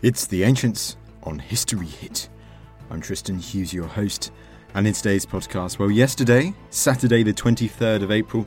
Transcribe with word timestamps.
It's 0.00 0.28
The 0.28 0.44
Ancients 0.44 0.96
on 1.24 1.40
History 1.40 1.88
Hit. 1.88 2.28
I'm 2.88 3.00
Tristan 3.00 3.36
Hughes, 3.36 3.74
your 3.74 3.88
host, 3.88 4.30
and 4.74 4.86
in 4.86 4.92
today's 4.92 5.26
podcast, 5.26 5.80
well, 5.80 5.90
yesterday, 5.90 6.54
Saturday, 6.70 7.24
the 7.24 7.32
23rd 7.32 8.04
of 8.04 8.12
April, 8.12 8.46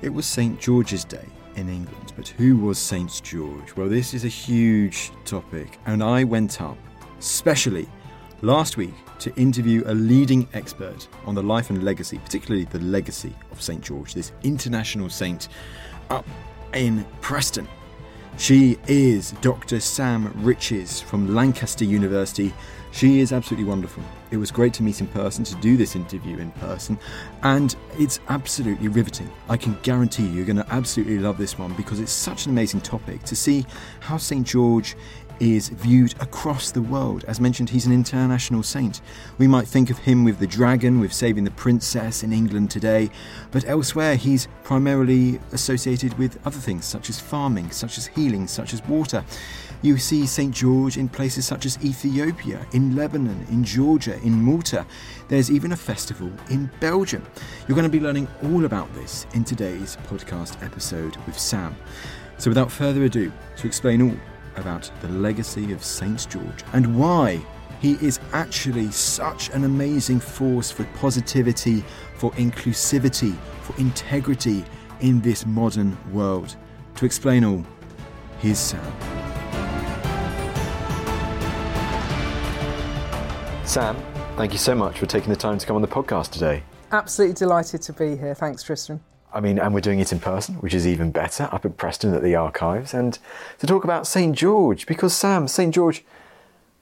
it 0.00 0.08
was 0.08 0.26
St. 0.26 0.58
George's 0.60 1.04
Day 1.04 1.24
in 1.54 1.68
England. 1.68 2.12
But 2.16 2.26
who 2.26 2.56
was 2.56 2.80
St. 2.80 3.22
George? 3.22 3.76
Well, 3.76 3.88
this 3.88 4.12
is 4.12 4.24
a 4.24 4.28
huge 4.28 5.12
topic, 5.24 5.78
and 5.86 6.02
I 6.02 6.24
went 6.24 6.60
up 6.60 6.78
specially 7.20 7.88
last 8.40 8.76
week 8.76 8.94
to 9.20 9.32
interview 9.36 9.84
a 9.86 9.94
leading 9.94 10.48
expert 10.52 11.06
on 11.26 11.36
the 11.36 11.44
life 11.44 11.70
and 11.70 11.84
legacy, 11.84 12.18
particularly 12.18 12.64
the 12.64 12.80
legacy 12.80 13.36
of 13.52 13.62
St. 13.62 13.80
George, 13.80 14.14
this 14.14 14.32
international 14.42 15.08
saint 15.08 15.46
up 16.10 16.26
in 16.74 17.06
Preston. 17.20 17.68
She 18.42 18.76
is 18.88 19.30
Dr. 19.40 19.78
Sam 19.78 20.32
Riches 20.42 21.00
from 21.00 21.32
Lancaster 21.32 21.84
University. 21.84 22.52
She 22.90 23.20
is 23.20 23.32
absolutely 23.32 23.66
wonderful. 23.66 24.02
It 24.32 24.36
was 24.36 24.50
great 24.50 24.74
to 24.74 24.82
meet 24.82 25.00
in 25.00 25.06
person, 25.06 25.44
to 25.44 25.54
do 25.60 25.76
this 25.76 25.94
interview 25.94 26.38
in 26.38 26.50
person, 26.50 26.98
and 27.44 27.76
it's 28.00 28.18
absolutely 28.30 28.88
riveting. 28.88 29.30
I 29.48 29.56
can 29.56 29.78
guarantee 29.82 30.24
you, 30.24 30.30
you're 30.30 30.44
going 30.44 30.56
to 30.56 30.66
absolutely 30.72 31.20
love 31.20 31.38
this 31.38 31.56
one 31.56 31.72
because 31.74 32.00
it's 32.00 32.10
such 32.10 32.46
an 32.46 32.50
amazing 32.50 32.80
topic 32.80 33.22
to 33.22 33.36
see 33.36 33.64
how 34.00 34.16
St. 34.16 34.44
George 34.44 34.96
is 35.40 35.68
viewed 35.68 36.14
across 36.20 36.70
the 36.70 36.82
world. 36.82 37.24
As 37.26 37.40
mentioned, 37.40 37.70
he's 37.70 37.86
an 37.86 37.92
international 37.92 38.62
saint. 38.62 39.00
We 39.38 39.46
might 39.46 39.66
think 39.66 39.90
of 39.90 39.98
him 39.98 40.24
with 40.24 40.38
the 40.38 40.46
dragon, 40.46 41.00
with 41.00 41.12
saving 41.12 41.44
the 41.44 41.50
princess 41.50 42.22
in 42.22 42.32
England 42.32 42.70
today, 42.70 43.10
but 43.50 43.64
elsewhere 43.66 44.16
he's 44.16 44.48
primarily 44.64 45.40
associated 45.52 46.16
with 46.18 46.38
other 46.46 46.58
things 46.58 46.84
such 46.84 47.08
as 47.08 47.20
farming, 47.20 47.70
such 47.70 47.98
as 47.98 48.06
healing, 48.06 48.46
such 48.46 48.72
as 48.72 48.84
water. 48.86 49.24
You 49.82 49.98
see 49.98 50.26
St. 50.26 50.54
George 50.54 50.96
in 50.96 51.08
places 51.08 51.44
such 51.44 51.66
as 51.66 51.76
Ethiopia, 51.84 52.64
in 52.72 52.94
Lebanon, 52.94 53.44
in 53.50 53.64
Georgia, 53.64 54.16
in 54.22 54.40
Malta. 54.40 54.86
There's 55.26 55.50
even 55.50 55.72
a 55.72 55.76
festival 55.76 56.30
in 56.50 56.70
Belgium. 56.78 57.26
You're 57.66 57.74
going 57.74 57.90
to 57.90 57.98
be 57.98 57.98
learning 57.98 58.28
all 58.44 58.64
about 58.64 58.92
this 58.94 59.26
in 59.34 59.42
today's 59.42 59.96
podcast 60.08 60.62
episode 60.64 61.16
with 61.26 61.36
Sam. 61.36 61.74
So, 62.38 62.48
without 62.50 62.70
further 62.70 63.02
ado, 63.04 63.32
to 63.56 63.66
explain 63.66 64.02
all 64.02 64.16
about 64.56 64.90
the 65.00 65.08
legacy 65.08 65.72
of 65.72 65.82
St. 65.82 66.26
George 66.28 66.64
and 66.72 66.98
why 66.98 67.40
he 67.80 67.94
is 67.94 68.20
actually 68.32 68.90
such 68.92 69.50
an 69.50 69.64
amazing 69.64 70.20
force 70.20 70.70
for 70.70 70.84
positivity, 70.94 71.84
for 72.14 72.30
inclusivity, 72.32 73.36
for 73.62 73.76
integrity 73.80 74.64
in 75.00 75.20
this 75.20 75.44
modern 75.44 75.98
world. 76.12 76.56
To 76.96 77.04
explain 77.04 77.44
all, 77.44 77.64
here's 78.38 78.58
Sam. 78.58 78.92
Sam, 83.64 83.96
thank 84.36 84.52
you 84.52 84.58
so 84.58 84.74
much 84.74 84.98
for 84.98 85.06
taking 85.06 85.30
the 85.30 85.36
time 85.36 85.58
to 85.58 85.66
come 85.66 85.76
on 85.76 85.82
the 85.82 85.88
podcast 85.88 86.30
today. 86.30 86.62
Absolutely 86.92 87.34
delighted 87.34 87.82
to 87.82 87.92
be 87.92 88.16
here. 88.16 88.34
Thanks, 88.34 88.62
Tristan. 88.62 89.00
I 89.34 89.40
mean, 89.40 89.58
and 89.58 89.72
we're 89.72 89.80
doing 89.80 90.00
it 90.00 90.12
in 90.12 90.20
person, 90.20 90.56
which 90.56 90.74
is 90.74 90.86
even 90.86 91.10
better, 91.10 91.48
up 91.52 91.64
at 91.64 91.76
Preston 91.76 92.14
at 92.14 92.22
the 92.22 92.34
archives, 92.34 92.92
and 92.92 93.18
to 93.58 93.66
talk 93.66 93.84
about 93.84 94.06
St. 94.06 94.36
George, 94.36 94.86
because 94.86 95.14
Sam, 95.14 95.48
St. 95.48 95.74
George, 95.74 96.04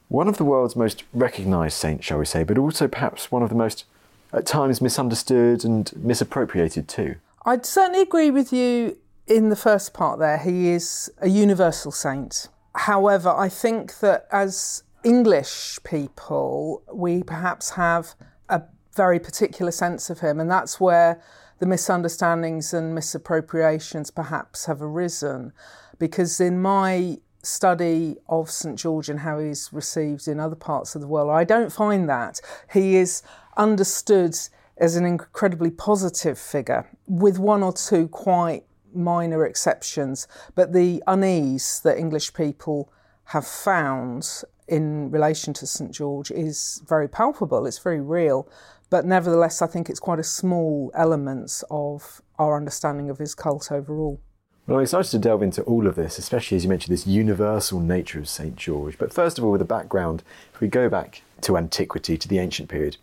one 0.09 0.27
of 0.27 0.37
the 0.37 0.44
world's 0.44 0.75
most 0.75 1.05
recognised 1.15 1.77
saints, 1.77 2.05
shall 2.05 2.19
we 2.19 2.25
say, 2.25 2.43
but 2.43 2.59
also 2.59 2.89
perhaps 2.89 3.31
one 3.31 3.43
of 3.43 3.49
the 3.49 3.55
most, 3.55 3.84
at 4.33 4.47
times, 4.47 4.81
misunderstood 4.81 5.65
and 5.65 5.93
misappropriated 5.97 6.89
too. 6.89 7.16
I'd 7.44 7.65
certainly 7.65 8.03
agree 8.03 8.31
with 8.31 8.53
you 8.53 8.99
in 9.27 9.49
the 9.49 9.56
first 9.56 9.94
part 9.94 10.19
there. 10.19 10.39
He 10.39 10.71
is 10.71 11.10
a 11.19 11.28
universal 11.28 11.93
saint. 11.93 12.49
However, 12.75 13.31
I 13.31 13.49
think 13.49 14.00
that 14.00 14.27
as 14.33 14.83
English 15.05 15.78
people, 15.84 16.83
we 16.93 17.22
perhaps 17.22 17.71
have 17.71 18.15
a 18.49 18.62
very 18.94 19.21
particular 19.21 19.71
sense 19.71 20.10
of 20.10 20.21
him, 20.21 20.41
and 20.41 20.50
that's 20.50 20.81
where 20.81 21.22
the 21.60 21.66
misunderstandings 21.66 22.75
and 22.75 22.94
misappropriations 22.94 24.12
perhaps 24.12 24.66
have 24.66 24.82
arisen. 24.82 25.53
Because 25.98 26.41
in 26.41 26.60
my 26.60 27.19
study 27.43 28.16
of 28.28 28.50
St 28.50 28.78
George 28.78 29.09
and 29.09 29.21
how 29.21 29.38
he's 29.38 29.71
received 29.72 30.26
in 30.26 30.41
other 30.41 30.56
parts 30.56 30.94
of 30.94 31.00
the 31.00 31.06
world, 31.06 31.31
I 31.31 31.44
don't 31.44 31.72
find 31.72 32.09
that. 32.09 32.41
He 32.72 32.97
is 32.97 33.22
understood 33.56 34.37
as 34.78 34.97
an 34.97 35.04
incredibly 35.04 35.71
positive 35.71 36.38
figure, 36.38 36.88
with 37.06 37.38
one 37.38 37.62
or 37.62 37.72
two 37.72 38.09
quite 38.09 38.65
minor 38.94 39.44
exceptions. 39.44 40.27
But 40.54 40.72
the 40.72 41.03
unease 41.06 41.81
that 41.81 41.98
English 41.98 42.32
people 42.32 42.91
have 43.25 43.47
found 43.47 44.42
in 44.66 45.10
relation 45.10 45.53
to 45.53 45.66
St 45.66 45.91
George 45.91 46.31
is 46.31 46.82
very 46.87 47.09
palpable, 47.09 47.66
it's 47.66 47.78
very 47.78 48.00
real. 48.00 48.48
But 48.91 49.06
nevertheless, 49.06 49.62
I 49.62 49.69
think 49.69 49.89
it's 49.89 50.01
quite 50.01 50.19
a 50.19 50.25
small 50.25 50.91
element 50.95 51.62
of 51.71 52.21
our 52.39 52.56
understanding 52.56 53.09
of 53.09 53.19
his 53.19 53.34
cult 53.34 53.71
overall. 53.71 54.21
Well, 54.67 54.78
I'm 54.78 54.83
excited 54.83 55.11
to 55.12 55.19
delve 55.19 55.43
into 55.43 55.62
all 55.62 55.87
of 55.87 55.95
this, 55.95 56.19
especially 56.19 56.56
as 56.56 56.65
you 56.65 56.69
mentioned 56.69 56.93
this 56.93 57.06
universal 57.06 57.81
nature 57.81 58.19
of 58.19 58.28
St. 58.28 58.56
George. 58.56 58.99
But 58.99 59.12
first 59.12 59.39
of 59.39 59.45
all, 59.45 59.53
with 59.53 59.62
a 59.62 59.65
background, 59.65 60.23
if 60.53 60.61
we 60.61 60.69
go 60.69 60.89
back 60.89 61.23
to 61.43 61.56
antiquity, 61.56 62.17
to 62.19 62.28
the 62.28 62.39
ancient 62.39 62.69
period, 62.69 62.97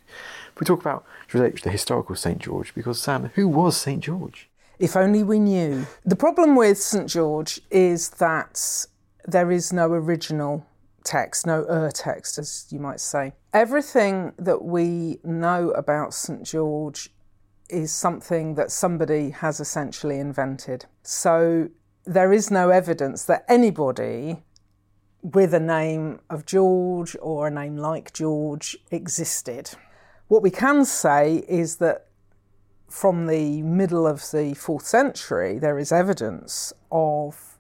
if 0.54 0.60
we 0.60 0.66
talk 0.66 0.82
about 0.82 1.06
the 1.32 1.70
historical 1.70 2.16
St. 2.16 2.40
George, 2.40 2.74
because 2.76 3.00
Sam, 3.00 3.32
who 3.36 3.48
was 3.48 3.76
St. 3.78 4.04
George? 4.04 4.50
If 4.80 4.96
only 4.96 5.24
we 5.24 5.40
knew. 5.40 5.88
The 6.06 6.16
problem 6.16 6.56
with 6.56 6.78
St. 6.78 7.10
George 7.10 7.60
is 7.72 8.12
that 8.12 8.86
there 9.26 9.52
is 9.52 9.74
no 9.74 9.92
original 9.92 10.66
text, 11.04 11.48
no 11.48 11.66
ur 11.70 11.90
text, 11.92 12.38
as 12.38 12.68
you 12.70 12.80
might 12.80 13.00
say. 13.00 13.34
Everything 13.58 14.34
that 14.38 14.64
we 14.64 15.20
know 15.24 15.72
about 15.72 16.14
St. 16.14 16.44
George 16.44 17.10
is 17.72 17.92
something 17.92 18.54
that 18.54 18.72
somebody 18.72 19.32
has 19.32 19.60
essentially 19.60 20.20
invented. 20.20 20.86
So 21.02 21.70
there 22.06 22.32
is 22.32 22.52
no 22.52 22.70
evidence 22.70 23.24
that 23.24 23.46
anybody 23.50 24.44
with 25.24 25.56
a 25.56 25.60
name 25.60 26.20
of 26.30 26.46
George 26.46 27.18
or 27.20 27.48
a 27.48 27.50
name 27.50 27.78
like 27.78 28.14
George 28.14 28.78
existed. 28.92 29.72
What 30.28 30.44
we 30.44 30.52
can 30.52 30.86
say 30.86 31.38
is 31.50 31.78
that 31.78 32.06
from 32.88 33.26
the 33.26 33.64
middle 33.64 34.06
of 34.06 34.22
the 34.32 34.54
fourth 34.54 34.86
century, 34.86 35.58
there 35.58 35.80
is 35.80 35.92
evidence 35.92 36.74
of 36.92 37.58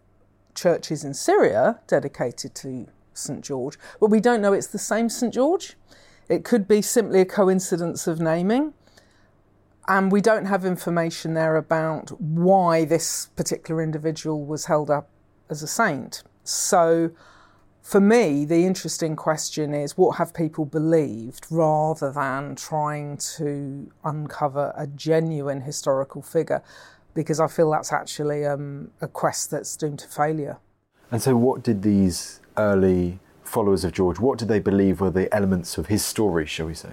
churches 0.53 1.03
in 1.03 1.15
Syria 1.15 1.79
dedicated 1.87 2.53
to 2.53 2.85
St 3.17 3.43
George, 3.43 3.77
but 3.99 4.09
we 4.09 4.19
don't 4.19 4.41
know 4.41 4.53
it's 4.53 4.67
the 4.67 4.77
same 4.77 5.09
St 5.09 5.33
George. 5.33 5.75
It 6.29 6.43
could 6.43 6.67
be 6.67 6.81
simply 6.81 7.21
a 7.21 7.25
coincidence 7.25 8.07
of 8.07 8.19
naming. 8.19 8.73
And 9.87 10.11
we 10.11 10.19
don't 10.19 10.45
have 10.45 10.65
information 10.65 11.33
there 11.33 11.55
about 11.55 12.09
why 12.19 12.83
this 12.83 13.27
particular 13.37 13.81
individual 13.81 14.45
was 14.45 14.65
held 14.65 14.89
up 14.89 15.09
as 15.49 15.63
a 15.63 15.67
saint. 15.67 16.23
So, 16.43 17.11
for 17.81 18.01
me, 18.01 18.43
the 18.43 18.65
interesting 18.65 19.15
question 19.15 19.73
is 19.73 19.97
what 19.97 20.17
have 20.17 20.33
people 20.33 20.65
believed 20.65 21.47
rather 21.49 22.11
than 22.11 22.55
trying 22.55 23.15
to 23.37 23.89
uncover 24.03 24.73
a 24.75 24.87
genuine 24.87 25.61
historical 25.61 26.21
figure, 26.21 26.61
because 27.13 27.39
I 27.39 27.47
feel 27.47 27.71
that's 27.71 27.93
actually 27.93 28.45
um, 28.45 28.91
a 28.99 29.07
quest 29.07 29.51
that's 29.51 29.77
doomed 29.77 29.99
to 29.99 30.07
failure. 30.09 30.57
And 31.11 31.21
so, 31.21 31.37
what 31.37 31.63
did 31.63 31.81
these 31.81 32.41
early 32.57 33.19
followers 33.43 33.83
of 33.83 33.93
George, 33.93 34.19
what 34.19 34.37
did 34.37 34.47
they 34.47 34.59
believe 34.59 35.01
were 35.01 35.09
the 35.09 35.33
elements 35.33 35.77
of 35.77 35.87
his 35.87 36.03
story, 36.03 36.45
shall 36.45 36.67
we 36.67 36.73
say? 36.73 36.91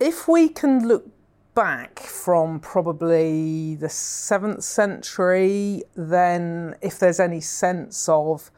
If 0.00 0.26
we 0.26 0.48
can 0.48 0.88
look 0.88 1.06
back 1.54 2.00
from 2.00 2.60
probably 2.60 3.74
the 3.74 3.88
seventh 3.88 4.64
century, 4.64 5.82
then 5.94 6.74
if 6.80 6.98
there's 6.98 7.20
any 7.20 7.40
sense 7.40 8.08
of 8.08 8.50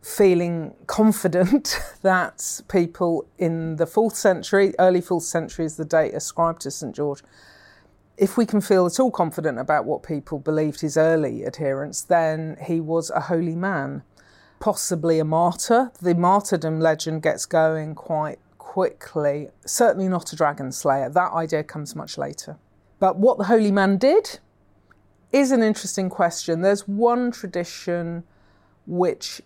feeling 0.00 0.74
confident 0.86 1.80
that 2.02 2.60
people 2.68 3.26
in 3.38 3.76
the 3.76 3.86
fourth 3.86 4.14
century, 4.14 4.74
early 4.78 5.00
fourth 5.00 5.24
century 5.24 5.64
is 5.64 5.76
the 5.76 5.84
date 5.84 6.14
ascribed 6.14 6.60
to 6.62 6.70
St 6.70 6.94
George, 6.94 7.22
if 8.16 8.36
we 8.36 8.46
can 8.46 8.60
feel 8.60 8.86
at 8.86 9.00
all 9.00 9.10
confident 9.10 9.58
about 9.58 9.86
what 9.86 10.02
people 10.04 10.38
believed 10.38 10.80
his 10.82 10.96
early 10.96 11.44
adherents, 11.44 12.02
then 12.02 12.56
he 12.64 12.80
was 12.80 13.10
a 13.10 13.20
holy 13.20 13.56
man, 13.56 14.04
possibly 14.64 15.18
a 15.18 15.24
martyr. 15.26 15.92
The 16.00 16.14
martyrdom 16.14 16.80
legend 16.80 17.20
gets 17.20 17.44
going 17.44 17.94
quite 17.94 18.38
quickly, 18.56 19.50
certainly 19.66 20.08
not 20.08 20.32
a 20.32 20.36
dragon 20.36 20.72
slayer. 20.72 21.10
That 21.10 21.32
idea 21.32 21.62
comes 21.62 21.94
much 21.94 22.16
later. 22.16 22.56
But 22.98 23.18
what 23.18 23.36
the 23.36 23.44
holy 23.44 23.70
man 23.70 23.98
did 23.98 24.38
is 25.32 25.52
an 25.52 25.62
interesting 25.62 26.08
question. 26.08 26.62
There's 26.62 26.88
one 26.88 27.30
tradition 27.30 28.24
which 28.86 29.42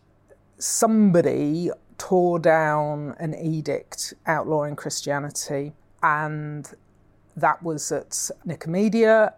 somebody 0.56 1.72
tore 1.98 2.38
down 2.38 3.16
an 3.18 3.34
edict 3.34 4.14
outlawing 4.24 4.76
Christianity, 4.76 5.72
and 6.00 6.72
that 7.36 7.60
was 7.60 7.90
at 7.90 8.10
Nicomedia, 8.46 9.32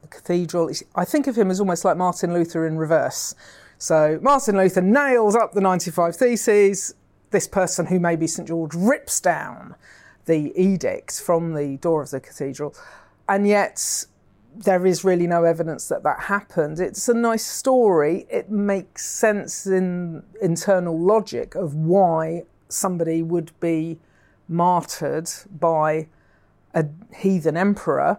the 0.00 0.06
cathedral. 0.06 0.70
I 0.94 1.04
think 1.04 1.26
of 1.26 1.34
him 1.34 1.50
as 1.50 1.58
almost 1.58 1.84
like 1.84 1.96
Martin 1.96 2.32
Luther 2.32 2.64
in 2.68 2.78
reverse. 2.78 3.34
So 3.78 4.18
Martin 4.22 4.56
Luther 4.56 4.80
nails 4.80 5.34
up 5.34 5.52
the 5.52 5.60
95 5.60 6.16
Theses. 6.16 6.94
This 7.30 7.48
person, 7.48 7.86
who 7.86 7.98
may 7.98 8.16
be 8.16 8.26
St 8.26 8.46
George, 8.46 8.74
rips 8.74 9.20
down 9.20 9.74
the 10.26 10.52
edict 10.60 11.20
from 11.20 11.54
the 11.54 11.76
door 11.78 12.02
of 12.02 12.10
the 12.10 12.20
cathedral. 12.20 12.74
And 13.28 13.46
yet, 13.46 14.06
there 14.54 14.86
is 14.86 15.04
really 15.04 15.26
no 15.26 15.44
evidence 15.44 15.88
that 15.88 16.02
that 16.04 16.20
happened. 16.20 16.78
It's 16.78 17.08
a 17.08 17.14
nice 17.14 17.44
story. 17.44 18.26
It 18.30 18.50
makes 18.50 19.04
sense 19.04 19.66
in 19.66 20.22
internal 20.40 20.98
logic 20.98 21.54
of 21.54 21.74
why 21.74 22.44
somebody 22.68 23.22
would 23.22 23.52
be 23.60 23.98
martyred 24.48 25.28
by 25.58 26.08
a 26.72 26.86
heathen 27.16 27.56
emperor 27.56 28.18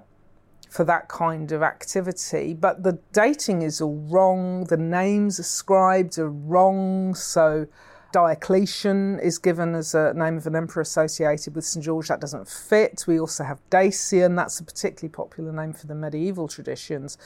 for 0.76 0.84
that 0.84 1.08
kind 1.08 1.54
of 1.54 1.64
activity. 1.64 2.54
But 2.54 2.84
the 2.84 3.00
dating 3.14 3.62
is 3.62 3.80
all 3.80 3.96
wrong, 3.96 4.66
the 4.66 4.76
names 4.76 5.40
ascribed 5.40 6.20
are 6.20 6.30
wrong. 6.30 7.16
So 7.16 7.68
Diocletian 8.12 9.20
is 9.20 9.38
given 9.38 9.74
as 9.74 9.96
a 9.96 10.14
name 10.14 10.36
of 10.36 10.48
an 10.48 10.56
emperor 10.56 10.82
associated 10.82 11.56
with 11.56 11.64
St 11.64 11.84
George. 11.84 12.10
That 12.10 12.20
doesn't 12.20 12.50
fit. 12.50 13.06
We 13.08 13.18
also 13.18 13.46
have 13.46 13.62
Dacian, 13.70 14.36
that's 14.36 14.60
a 14.60 14.66
particularly 14.66 15.14
popular 15.14 15.54
name 15.54 15.72
for 15.72 15.88
the 15.88 15.96
medieval 15.96 16.50
traditions. 16.50 17.18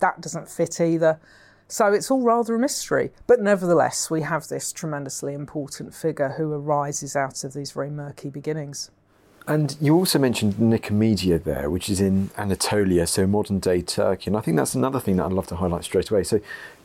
That 0.00 0.20
doesn't 0.20 0.50
fit 0.50 0.78
either. 0.78 1.18
So 1.68 1.92
it's 1.94 2.10
all 2.10 2.20
rather 2.22 2.54
a 2.54 2.58
mystery. 2.58 3.12
But 3.26 3.40
nevertheless, 3.40 4.10
we 4.10 4.20
have 4.22 4.48
this 4.48 4.72
tremendously 4.72 5.32
important 5.32 5.94
figure 5.94 6.34
who 6.36 6.52
arises 6.52 7.16
out 7.16 7.44
of 7.44 7.54
these 7.54 7.72
very 7.72 7.90
murky 7.90 8.28
beginnings. 8.28 8.90
And 9.50 9.76
you 9.80 9.96
also 9.96 10.20
mentioned 10.20 10.54
Nicomedia 10.54 11.42
there, 11.42 11.68
which 11.68 11.90
is 11.90 12.00
in 12.00 12.30
Anatolia, 12.38 13.04
so 13.04 13.26
modern 13.26 13.58
day 13.58 13.82
Turkey. 13.82 14.28
And 14.28 14.36
I 14.36 14.40
think 14.40 14.56
that's 14.56 14.76
another 14.76 15.00
thing 15.00 15.16
that 15.16 15.24
I'd 15.24 15.32
love 15.32 15.48
to 15.48 15.56
highlight 15.56 15.82
straight 15.82 16.08
away. 16.08 16.22
So 16.22 16.40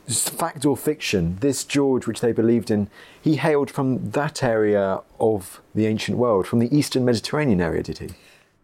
fact 0.07 0.65
or 0.65 0.75
fiction, 0.75 1.37
this 1.41 1.63
George, 1.63 2.07
which 2.07 2.21
they 2.21 2.31
believed 2.31 2.71
in, 2.71 2.89
he 3.21 3.35
hailed 3.35 3.69
from 3.69 4.09
that 4.09 4.41
area 4.41 5.01
of 5.19 5.61
the 5.75 5.85
ancient 5.85 6.17
world, 6.17 6.47
from 6.47 6.57
the 6.57 6.75
Eastern 6.75 7.05
Mediterranean 7.05 7.61
area, 7.61 7.83
did 7.83 7.99
he? 7.99 8.09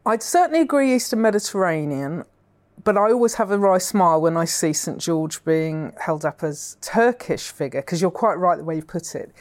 I'd 0.03 0.23
certainly 0.23 0.61
agree 0.61 0.95
Eastern 0.95 1.21
Mediterranean, 1.21 2.25
but 2.83 2.97
I 2.97 3.11
always 3.11 3.35
have 3.35 3.51
a 3.51 3.57
wry 3.59 3.77
smile 3.77 4.19
when 4.19 4.35
I 4.35 4.45
see 4.45 4.73
St 4.73 4.97
George 4.97 5.45
being 5.45 5.93
held 6.01 6.25
up 6.25 6.41
as 6.41 6.75
Turkish 6.81 7.51
figure, 7.51 7.81
because 7.81 8.01
you're 8.01 8.09
quite 8.09 8.39
right 8.39 8.57
the 8.57 8.63
way 8.63 8.77
you 8.77 8.83
put 8.83 9.13
it. 9.13 9.31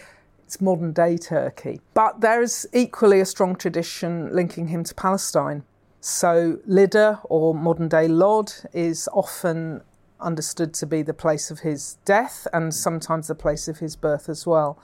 It's 0.50 0.60
modern 0.60 0.92
day 0.92 1.16
Turkey. 1.16 1.80
But 1.94 2.22
there's 2.22 2.66
equally 2.72 3.20
a 3.20 3.24
strong 3.24 3.54
tradition 3.54 4.34
linking 4.34 4.66
him 4.66 4.82
to 4.82 4.92
Palestine. 4.96 5.62
So 6.00 6.58
Lydda 6.66 7.20
or 7.22 7.54
modern 7.54 7.88
day 7.88 8.08
Lod 8.08 8.52
is 8.72 9.08
often 9.12 9.82
understood 10.18 10.74
to 10.74 10.86
be 10.86 11.02
the 11.02 11.14
place 11.14 11.52
of 11.52 11.60
his 11.60 11.98
death 12.04 12.48
and 12.52 12.74
sometimes 12.74 13.28
the 13.28 13.36
place 13.36 13.68
of 13.68 13.78
his 13.78 13.94
birth 13.94 14.28
as 14.28 14.44
well. 14.44 14.76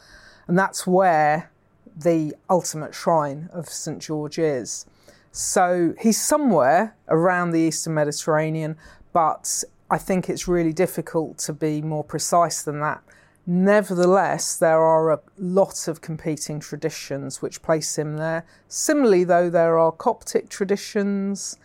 And 0.46 0.56
that's 0.56 0.86
where 0.86 1.50
the 1.96 2.36
ultimate 2.48 2.94
shrine 2.94 3.50
of 3.52 3.68
St. 3.68 4.00
George 4.00 4.38
is. 4.38 4.86
So 5.32 5.94
he's 5.98 6.24
somewhere 6.24 6.94
around 7.08 7.50
the 7.50 7.58
Eastern 7.58 7.94
Mediterranean, 7.94 8.76
but 9.12 9.64
I 9.90 9.98
think 9.98 10.30
it's 10.30 10.46
really 10.46 10.72
difficult 10.72 11.38
to 11.38 11.52
be 11.52 11.82
more 11.82 12.04
precise 12.04 12.62
than 12.62 12.78
that. 12.82 13.02
Nevertheless, 13.46 14.56
there 14.56 14.80
are 14.80 15.10
a 15.12 15.20
lot 15.38 15.86
of 15.86 16.00
competing 16.00 16.58
traditions 16.58 17.40
which 17.40 17.62
place 17.62 17.96
him 17.96 18.16
there. 18.16 18.44
Similarly, 18.66 19.22
though, 19.22 19.48
there 19.48 19.78
are 19.78 19.92
Coptic 19.92 20.48
traditions, 20.48 21.56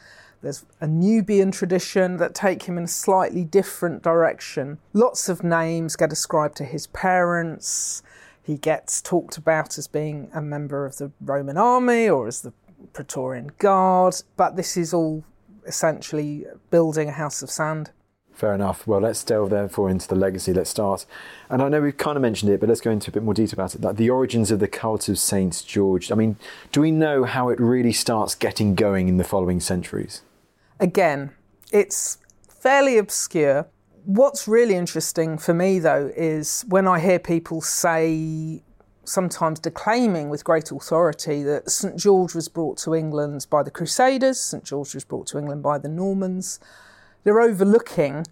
there's 0.42 0.66
a 0.80 0.88
Nubian 0.88 1.52
tradition 1.52 2.18
that 2.18 2.34
take 2.34 2.64
him 2.64 2.78
in 2.78 2.86
a 2.86 2.88
slightly 2.88 3.44
different 3.44 4.02
direction. 4.02 4.80
Lots 4.92 5.30
of 5.30 5.44
names 5.44 5.96
get 5.96 6.12
ascribed 6.12 6.58
to 6.58 6.66
his 6.66 6.88
parents. 6.88 8.02
He 8.42 8.58
gets 8.58 9.02
talked 9.02 9.38
about 9.38 9.78
as 9.78 9.88
being 9.88 10.32
a 10.34 10.42
member 10.42 10.86
of 10.86 10.98
the 10.98 11.12
Roman 11.22 11.58
army 11.58 12.10
or 12.10 12.28
as 12.28 12.42
the 12.42 12.54
Praetorian 12.94 13.52
Guard, 13.60 14.16
but 14.36 14.56
this 14.56 14.76
is 14.76 14.94
all 14.94 15.24
essentially 15.68 16.46
building 16.72 17.10
a 17.10 17.14
house 17.14 17.44
of 17.44 17.52
sand. 17.52 17.92
Fair 18.34 18.56
enough. 18.56 18.88
Well, 18.88 19.02
let's 19.02 19.24
delve 19.24 19.52
therefore 19.52 19.90
into 19.90 20.08
the 20.08 20.16
legacy. 20.16 20.52
Let's 20.52 20.70
start. 20.70 21.06
And 21.50 21.62
I 21.62 21.70
know 21.70 21.82
we've 21.82 21.98
kind 21.98 22.16
of 22.16 22.22
mentioned 22.22 22.52
it, 22.52 22.60
but 22.60 22.70
let's 22.70 22.82
go 22.82 22.90
into 22.90 23.12
a 23.12 23.14
bit 23.14 23.24
more 23.24 23.36
detail 23.36 23.54
about 23.54 23.76
it. 23.76 23.82
Like 23.82 23.98
the 23.98 24.10
origins 24.10 24.50
of 24.50 24.60
the 24.60 24.68
cult 24.68 25.08
of 25.10 25.20
Saint 25.20 25.64
George. 25.68 26.12
I 26.12 26.16
mean, 26.16 26.38
do 26.72 26.82
we 26.82 26.90
know 26.90 27.24
how 27.24 27.50
it 27.50 27.60
really 27.60 27.94
starts 27.94 28.34
getting 28.34 28.74
going 28.74 29.08
in 29.08 29.18
the 29.18 29.24
following 29.24 29.60
centuries? 29.60 30.24
Again, 30.80 31.32
it's 31.72 32.18
fairly 32.50 32.98
obscure. 32.98 33.68
What's 34.06 34.48
really 34.48 34.74
interesting 34.74 35.38
for 35.38 35.54
me, 35.54 35.78
though, 35.78 36.12
is 36.18 36.66
when 36.68 36.88
I 36.88 37.00
hear 37.00 37.20
people 37.20 37.62
say, 37.62 38.64
sometimes 39.04 39.60
declaiming 39.60 40.30
with 40.30 40.44
great 40.44 40.72
authority, 40.72 41.44
that 41.44 41.70
St 41.70 41.96
George 41.96 42.34
was 42.34 42.48
brought 42.48 42.78
to 42.80 42.96
England 42.96 43.46
by 43.52 43.62
the 43.62 43.70
Crusaders, 43.70 44.40
St 44.40 44.64
George 44.64 44.96
was 44.96 45.04
brought 45.04 45.28
to 45.28 45.38
England 45.38 45.62
by 45.62 45.78
the 45.78 45.90
Normans. 45.90 46.60
They're 47.24 47.42
overlooking 47.42 48.26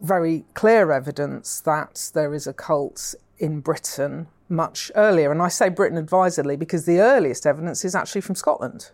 very 0.00 0.44
clear 0.54 0.92
evidence 0.92 1.60
that 1.60 2.10
there 2.14 2.34
is 2.34 2.46
a 2.46 2.52
cult 2.52 3.14
in 3.38 3.60
Britain 3.60 4.28
much 4.48 4.92
earlier. 4.94 5.32
And 5.32 5.42
I 5.42 5.48
say 5.48 5.68
Britain 5.68 5.98
advisedly 5.98 6.56
because 6.56 6.84
the 6.84 7.00
earliest 7.00 7.46
evidence 7.46 7.84
is 7.84 7.94
actually 7.94 8.20
from 8.20 8.34
Scotland. 8.34 8.90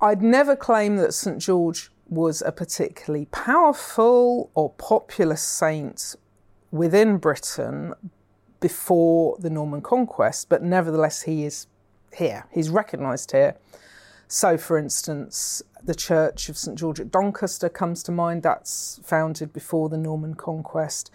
I'd 0.00 0.22
never 0.22 0.56
claim 0.56 0.96
that 0.96 1.12
St 1.12 1.38
George 1.38 1.90
was 2.08 2.42
a 2.42 2.52
particularly 2.52 3.26
powerful 3.26 4.50
or 4.54 4.70
popular 4.70 5.36
saint 5.36 6.16
within 6.70 7.18
Britain 7.18 7.94
before 8.60 9.36
the 9.38 9.50
Norman 9.50 9.80
conquest, 9.80 10.48
but 10.48 10.62
nevertheless, 10.62 11.22
he 11.22 11.44
is 11.44 11.66
here. 12.16 12.46
He's 12.50 12.68
recognised 12.68 13.32
here. 13.32 13.56
So, 14.32 14.56
for 14.56 14.78
instance, 14.78 15.60
the 15.82 15.92
Church 15.92 16.48
of 16.48 16.56
St 16.56 16.78
George 16.78 17.00
at 17.00 17.10
Doncaster 17.10 17.68
comes 17.68 18.00
to 18.04 18.12
mind. 18.12 18.44
That's 18.44 19.00
founded 19.02 19.52
before 19.52 19.88
the 19.88 19.98
Norman 19.98 20.34
conquest. 20.34 21.10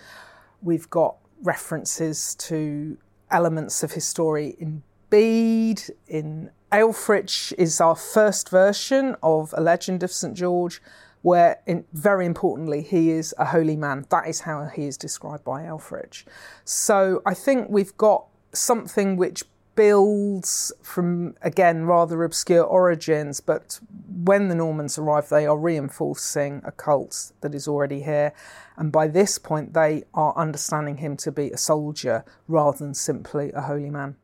We've 0.62 0.90
got 0.90 1.16
references 1.42 2.36
to 2.36 2.98
elements 3.32 3.84
of 3.84 3.94
his 3.94 4.06
story 4.06 4.58
in 4.60 4.84
Bede, 5.10 5.84
in 6.10 6.52
Aelfric 6.74 7.54
is 7.58 7.80
our 7.80 7.96
first 7.96 8.50
version 8.50 9.16
of 9.24 9.54
a 9.56 9.62
legend 9.62 10.04
of 10.04 10.12
St 10.12 10.34
George, 10.34 10.82
where, 11.22 11.62
in, 11.66 11.86
very 11.94 12.26
importantly, 12.26 12.82
he 12.82 13.12
is 13.12 13.34
a 13.38 13.46
holy 13.46 13.78
man. 13.78 14.06
That 14.10 14.28
is 14.28 14.42
how 14.42 14.66
he 14.66 14.88
is 14.88 14.98
described 14.98 15.46
by 15.46 15.62
Aelfric. 15.62 16.26
So 16.66 17.22
I 17.26 17.34
think 17.34 17.70
we've 17.70 17.96
got 17.96 18.26
something 18.52 19.16
which 19.16 19.46
builds 19.76 20.72
from, 20.82 21.36
again, 21.42 21.86
rather 21.86 22.24
obscure 22.24 22.64
origins, 22.64 23.40
but 23.40 23.80
when 24.24 24.48
the 24.48 24.56
Normans 24.56 24.98
arrive, 24.98 25.30
they 25.30 25.46
are 25.46 25.58
reinforcing 25.58 26.62
a 26.66 26.72
cult 26.72 27.32
that 27.42 27.54
is 27.54 27.68
already 27.68 28.04
here. 28.04 28.34
And 28.78 28.92
by 28.92 29.08
this 29.08 29.38
point, 29.38 29.74
they 29.74 30.04
are 30.14 30.34
understanding 30.36 30.98
him 30.98 31.18
to 31.18 31.32
be 31.32 31.52
a 31.52 31.58
soldier 31.58 32.26
rather 32.48 32.78
than 32.78 32.94
simply 32.94 33.52
a 33.54 33.62
holy 33.62 33.90
man. 33.90 34.16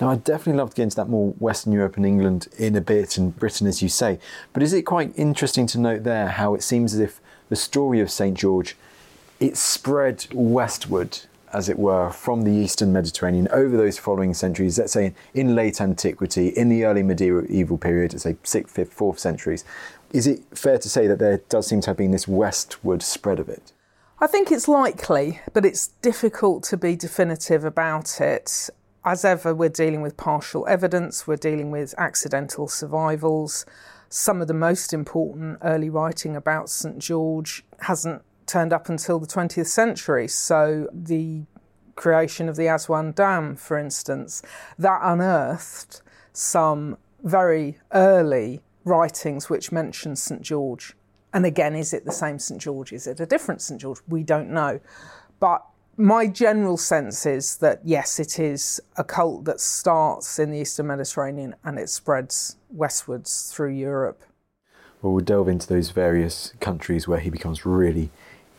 Now, 0.00 0.10
I'd 0.10 0.24
definitely 0.24 0.58
love 0.58 0.70
to 0.70 0.76
get 0.76 0.82
into 0.84 0.96
that 0.96 1.08
more 1.08 1.30
Western 1.38 1.72
Europe 1.72 1.96
and 1.96 2.04
England 2.04 2.48
in 2.58 2.76
a 2.76 2.80
bit, 2.80 3.16
and 3.16 3.34
Britain, 3.36 3.66
as 3.66 3.82
you 3.82 3.88
say. 3.88 4.18
But 4.52 4.62
is 4.62 4.72
it 4.72 4.82
quite 4.82 5.12
interesting 5.16 5.66
to 5.68 5.80
note 5.80 6.04
there 6.04 6.28
how 6.28 6.54
it 6.54 6.62
seems 6.62 6.94
as 6.94 7.00
if 7.00 7.20
the 7.48 7.56
story 7.56 8.00
of 8.00 8.10
St. 8.10 8.36
George, 8.36 8.76
it 9.40 9.56
spread 9.56 10.26
westward 10.32 11.20
as 11.52 11.68
it 11.68 11.78
were, 11.78 12.10
from 12.10 12.42
the 12.42 12.52
eastern 12.52 12.92
Mediterranean 12.92 13.48
over 13.50 13.76
those 13.76 13.98
following 13.98 14.34
centuries, 14.34 14.78
let's 14.78 14.92
say 14.92 15.14
in 15.34 15.54
late 15.54 15.80
antiquity, 15.80 16.48
in 16.48 16.68
the 16.68 16.84
early 16.84 17.02
medieval 17.02 17.78
period, 17.78 18.12
let's 18.12 18.24
say 18.24 18.34
6th, 18.34 18.72
5th, 18.72 18.94
4th 18.94 19.18
centuries. 19.18 19.64
Is 20.12 20.26
it 20.26 20.40
fair 20.54 20.78
to 20.78 20.88
say 20.88 21.06
that 21.06 21.18
there 21.18 21.38
does 21.48 21.66
seem 21.66 21.80
to 21.82 21.90
have 21.90 21.96
been 21.96 22.10
this 22.10 22.26
westward 22.28 23.02
spread 23.02 23.38
of 23.38 23.48
it? 23.48 23.72
I 24.20 24.26
think 24.26 24.50
it's 24.50 24.66
likely, 24.66 25.40
but 25.52 25.64
it's 25.64 25.88
difficult 26.02 26.64
to 26.64 26.76
be 26.76 26.96
definitive 26.96 27.64
about 27.64 28.20
it. 28.20 28.68
As 29.04 29.24
ever, 29.24 29.54
we're 29.54 29.68
dealing 29.68 30.02
with 30.02 30.16
partial 30.16 30.66
evidence, 30.66 31.26
we're 31.26 31.36
dealing 31.36 31.70
with 31.70 31.94
accidental 31.96 32.66
survivals. 32.66 33.64
Some 34.08 34.40
of 34.40 34.48
the 34.48 34.54
most 34.54 34.92
important 34.92 35.58
early 35.62 35.88
writing 35.88 36.34
about 36.34 36.68
St 36.68 36.98
George 36.98 37.64
hasn't 37.80 38.22
turned 38.48 38.72
up 38.72 38.88
until 38.88 39.18
the 39.18 39.26
20th 39.26 39.66
century. 39.66 40.26
So 40.26 40.88
the 40.92 41.42
creation 41.94 42.48
of 42.48 42.56
the 42.56 42.66
Aswan 42.66 43.12
Dam, 43.12 43.56
for 43.56 43.78
instance, 43.78 44.42
that 44.78 45.00
unearthed 45.02 46.02
some 46.32 46.96
very 47.22 47.78
early 47.92 48.62
writings 48.84 49.50
which 49.50 49.72
mention 49.72 50.16
St 50.16 50.40
George. 50.40 50.96
And 51.32 51.44
again, 51.44 51.74
is 51.76 51.92
it 51.92 52.04
the 52.04 52.12
same 52.12 52.38
St 52.38 52.60
George? 52.60 52.92
Is 52.92 53.06
it 53.06 53.20
a 53.20 53.26
different 53.26 53.60
St 53.60 53.80
George? 53.80 53.98
We 54.08 54.22
don't 54.22 54.50
know. 54.50 54.80
But 55.40 55.64
my 55.96 56.28
general 56.28 56.76
sense 56.76 57.26
is 57.26 57.56
that 57.56 57.80
yes, 57.84 58.18
it 58.20 58.38
is 58.38 58.80
a 58.96 59.04
cult 59.04 59.44
that 59.44 59.60
starts 59.60 60.38
in 60.38 60.52
the 60.52 60.58
Eastern 60.58 60.86
Mediterranean 60.86 61.54
and 61.64 61.78
it 61.78 61.90
spreads 61.90 62.56
westwards 62.70 63.52
through 63.52 63.72
Europe. 63.72 64.22
Well, 65.02 65.12
we'll 65.12 65.24
delve 65.24 65.48
into 65.48 65.66
those 65.66 65.90
various 65.90 66.52
countries 66.60 67.06
where 67.06 67.20
he 67.20 67.30
becomes 67.30 67.66
really 67.66 68.10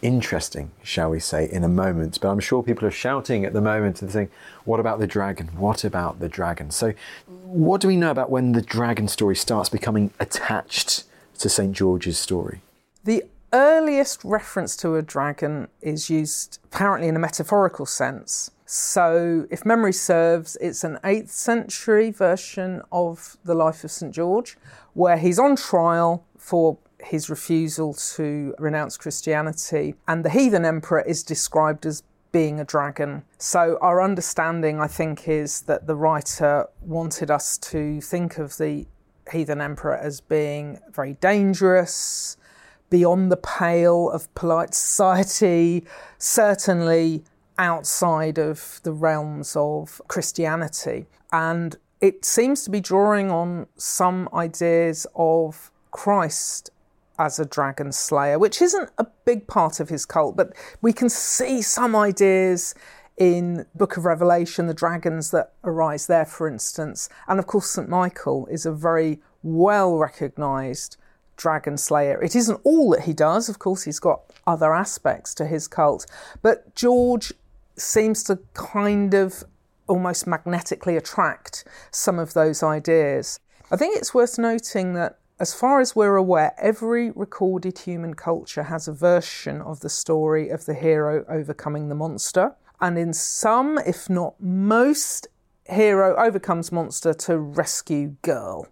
interesting, 0.01 0.71
shall 0.83 1.09
we 1.09 1.19
say, 1.19 1.49
in 1.49 1.63
a 1.63 1.67
moment. 1.67 2.19
But 2.21 2.29
I'm 2.29 2.39
sure 2.39 2.63
people 2.63 2.87
are 2.87 2.91
shouting 2.91 3.45
at 3.45 3.53
the 3.53 3.61
moment 3.61 4.01
and 4.01 4.11
saying, 4.11 4.29
What 4.65 4.79
about 4.79 4.99
the 4.99 5.07
dragon? 5.07 5.47
What 5.57 5.83
about 5.83 6.19
the 6.19 6.29
dragon? 6.29 6.71
So, 6.71 6.93
what 7.27 7.81
do 7.81 7.87
we 7.87 7.97
know 7.97 8.11
about 8.11 8.29
when 8.29 8.53
the 8.53 8.61
dragon 8.61 9.07
story 9.07 9.35
starts 9.35 9.69
becoming 9.69 10.11
attached 10.19 11.03
to 11.39 11.49
St. 11.49 11.73
George's 11.73 12.17
story? 12.17 12.61
The 13.03 13.23
earliest 13.53 14.23
reference 14.23 14.75
to 14.77 14.95
a 14.95 15.01
dragon 15.01 15.67
is 15.81 16.09
used 16.09 16.59
apparently 16.65 17.07
in 17.07 17.15
a 17.15 17.19
metaphorical 17.19 17.85
sense. 17.85 18.51
So, 18.65 19.47
if 19.49 19.65
memory 19.65 19.93
serves, 19.93 20.55
it's 20.61 20.83
an 20.83 20.99
8th 21.03 21.29
century 21.29 22.11
version 22.11 22.83
of 22.91 23.37
the 23.43 23.55
life 23.55 23.83
of 23.83 23.89
St. 23.89 24.13
George, 24.13 24.57
where 24.93 25.17
he's 25.17 25.39
on 25.39 25.55
trial 25.55 26.23
for 26.37 26.77
his 27.03 27.29
refusal 27.29 27.93
to 27.93 28.53
renounce 28.57 28.97
Christianity. 28.97 29.95
And 30.07 30.23
the 30.23 30.29
heathen 30.29 30.65
emperor 30.65 31.01
is 31.01 31.23
described 31.23 31.85
as 31.85 32.03
being 32.31 32.59
a 32.59 32.65
dragon. 32.65 33.23
So, 33.37 33.77
our 33.81 34.01
understanding, 34.01 34.79
I 34.79 34.87
think, 34.87 35.27
is 35.27 35.61
that 35.61 35.87
the 35.87 35.95
writer 35.95 36.67
wanted 36.81 37.31
us 37.31 37.57
to 37.57 38.01
think 38.01 38.37
of 38.37 38.57
the 38.57 38.85
heathen 39.31 39.61
emperor 39.61 39.95
as 39.95 40.21
being 40.21 40.79
very 40.91 41.13
dangerous, 41.13 42.37
beyond 42.89 43.31
the 43.31 43.37
pale 43.37 44.09
of 44.09 44.33
polite 44.35 44.73
society, 44.73 45.85
certainly 46.17 47.23
outside 47.57 48.39
of 48.39 48.79
the 48.83 48.91
realms 48.91 49.55
of 49.55 50.01
Christianity. 50.07 51.07
And 51.31 51.75
it 52.01 52.25
seems 52.25 52.63
to 52.63 52.69
be 52.69 52.79
drawing 52.79 53.29
on 53.29 53.67
some 53.75 54.29
ideas 54.33 55.05
of 55.15 55.71
Christ 55.91 56.71
as 57.19 57.37
a 57.37 57.45
dragon 57.45 57.91
slayer, 57.91 58.39
which 58.39 58.61
isn't 58.61 58.89
a 58.97 59.05
big 59.25 59.45
part 59.45 59.79
of 59.79 59.89
his 59.89 60.05
cult, 60.05 60.35
but 60.37 60.53
we 60.81 60.93
can 60.93 61.09
see 61.09 61.61
some 61.61 61.95
ideas 61.95 62.73
in 63.17 63.65
Book 63.75 63.97
of 63.97 64.05
Revelation, 64.05 64.67
the 64.67 64.73
dragons 64.73 65.29
that 65.31 65.51
arise 65.65 66.07
there, 66.07 66.25
for 66.25 66.47
instance. 66.47 67.09
And 67.27 67.37
of 67.37 67.45
course, 67.45 67.69
St. 67.69 67.89
Michael 67.89 68.47
is 68.47 68.65
a 68.65 68.71
very 68.71 69.19
well 69.43 69.97
recognized 69.97 70.95
dragon 71.35 71.77
slayer. 71.77 72.21
It 72.23 72.35
isn't 72.35 72.61
all 72.63 72.89
that 72.91 73.01
he 73.01 73.13
does, 73.13 73.49
of 73.49 73.59
course, 73.59 73.83
he's 73.83 73.99
got 73.99 74.21
other 74.47 74.73
aspects 74.73 75.33
to 75.35 75.45
his 75.45 75.67
cult, 75.67 76.05
but 76.41 76.73
George 76.75 77.33
seems 77.75 78.23
to 78.23 78.39
kind 78.53 79.13
of 79.13 79.43
almost 79.87 80.25
magnetically 80.25 80.95
attract 80.95 81.65
some 81.91 82.19
of 82.19 82.33
those 82.33 82.63
ideas. 82.63 83.39
I 83.71 83.75
think 83.75 83.97
it's 83.97 84.13
worth 84.13 84.37
noting 84.37 84.93
that 84.93 85.18
as 85.39 85.53
far 85.53 85.79
as 85.79 85.95
we're 85.95 86.17
aware, 86.17 86.53
every 86.57 87.11
recorded 87.11 87.79
human 87.79 88.13
culture 88.13 88.63
has 88.63 88.87
a 88.87 88.93
version 88.93 89.61
of 89.61 89.79
the 89.79 89.89
story 89.89 90.49
of 90.49 90.65
the 90.65 90.73
hero 90.73 91.23
overcoming 91.29 91.87
the 91.87 91.95
monster. 91.95 92.55
And 92.81 92.97
in 92.97 93.13
some, 93.13 93.77
if 93.85 94.09
not 94.09 94.35
most, 94.41 95.27
hero 95.65 96.15
overcomes 96.17 96.71
monster 96.71 97.13
to 97.13 97.37
rescue 97.37 98.15
girl. 98.21 98.67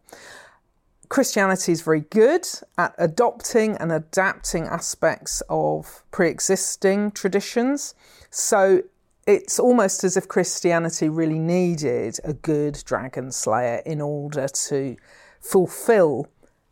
Christianity 1.08 1.72
is 1.72 1.82
very 1.82 2.02
good 2.02 2.46
at 2.78 2.94
adopting 2.98 3.78
and 3.78 3.94
adapting 3.94 4.66
aspects 4.66 5.42
of 5.48 6.04
pre 6.12 6.30
existing 6.30 7.12
traditions. 7.12 7.96
So 8.30 8.84
it's 9.26 9.58
almost 9.58 10.04
as 10.04 10.18
if 10.18 10.28
Christianity 10.28 11.08
really 11.08 11.40
needed 11.40 12.18
a 12.26 12.34
good 12.34 12.82
dragon 12.86 13.32
slayer 13.32 13.82
in 13.86 14.02
order 14.02 14.50
to 14.50 14.98
fulfill 15.40 16.28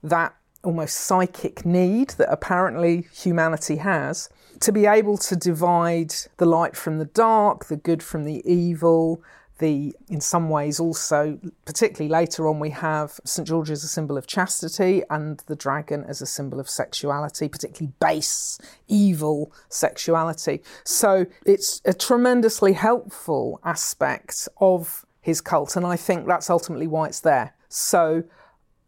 that 0.10 0.36
almost 0.64 0.96
psychic 0.96 1.66
need 1.66 2.10
that 2.12 2.32
apparently 2.32 3.08
humanity 3.14 3.78
has 3.78 4.30
to 4.60 4.72
be 4.72 4.86
able 4.86 5.18
to 5.18 5.36
divide 5.36 6.14
the 6.38 6.46
light 6.46 6.76
from 6.76 6.98
the 6.98 7.06
dark, 7.06 7.66
the 7.66 7.76
good 7.76 8.02
from 8.02 8.24
the 8.24 8.42
evil, 8.52 9.22
the 9.60 9.96
in 10.10 10.20
some 10.20 10.50
ways 10.50 10.80
also 10.80 11.40
particularly 11.66 12.10
later 12.10 12.48
on 12.48 12.60
we 12.60 12.72
have 12.72 13.20
st 13.24 13.48
george 13.48 13.72
as 13.72 13.84
a 13.84 13.88
symbol 13.88 14.18
of 14.18 14.28
chastity 14.28 15.02
and 15.10 15.44
the 15.48 15.56
dragon 15.56 16.04
as 16.04 16.22
a 16.22 16.26
symbol 16.26 16.60
of 16.60 16.70
sexuality 16.70 17.48
particularly 17.48 17.94
base 18.00 18.60
evil 18.88 19.52
sexuality. 19.70 20.62
So 20.84 21.26
it's 21.46 21.82
a 21.86 21.94
tremendously 21.94 22.74
helpful 22.74 23.60
aspect 23.64 24.50
of 24.60 25.06
his 25.22 25.40
cult 25.42 25.76
and 25.76 25.86
i 25.86 25.96
think 25.96 26.28
that's 26.28 26.50
ultimately 26.50 26.88
why 26.88 27.08
it's 27.08 27.22
there. 27.22 27.56
So 27.70 28.24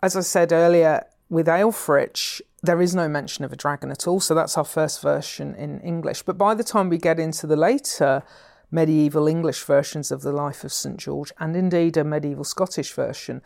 as 0.01 0.15
I 0.15 0.21
said 0.21 0.51
earlier, 0.51 1.05
with 1.29 1.47
Aelfric, 1.47 2.41
there 2.63 2.81
is 2.81 2.95
no 2.95 3.07
mention 3.07 3.43
of 3.43 3.53
a 3.53 3.55
dragon 3.55 3.91
at 3.91 4.07
all, 4.07 4.19
so 4.19 4.33
that's 4.33 4.57
our 4.57 4.63
first 4.63 5.01
version 5.01 5.55
in 5.55 5.79
English. 5.81 6.23
But 6.23 6.37
by 6.37 6.53
the 6.53 6.63
time 6.63 6.89
we 6.89 6.97
get 6.97 7.19
into 7.19 7.47
the 7.47 7.55
later 7.55 8.23
medieval 8.71 9.27
English 9.27 9.63
versions 9.63 10.11
of 10.11 10.21
the 10.21 10.31
life 10.31 10.63
of 10.63 10.73
St 10.73 10.97
George, 10.97 11.31
and 11.39 11.55
indeed 11.55 11.97
a 11.97 12.03
medieval 12.03 12.43
Scottish 12.43 12.93
version, 12.93 13.41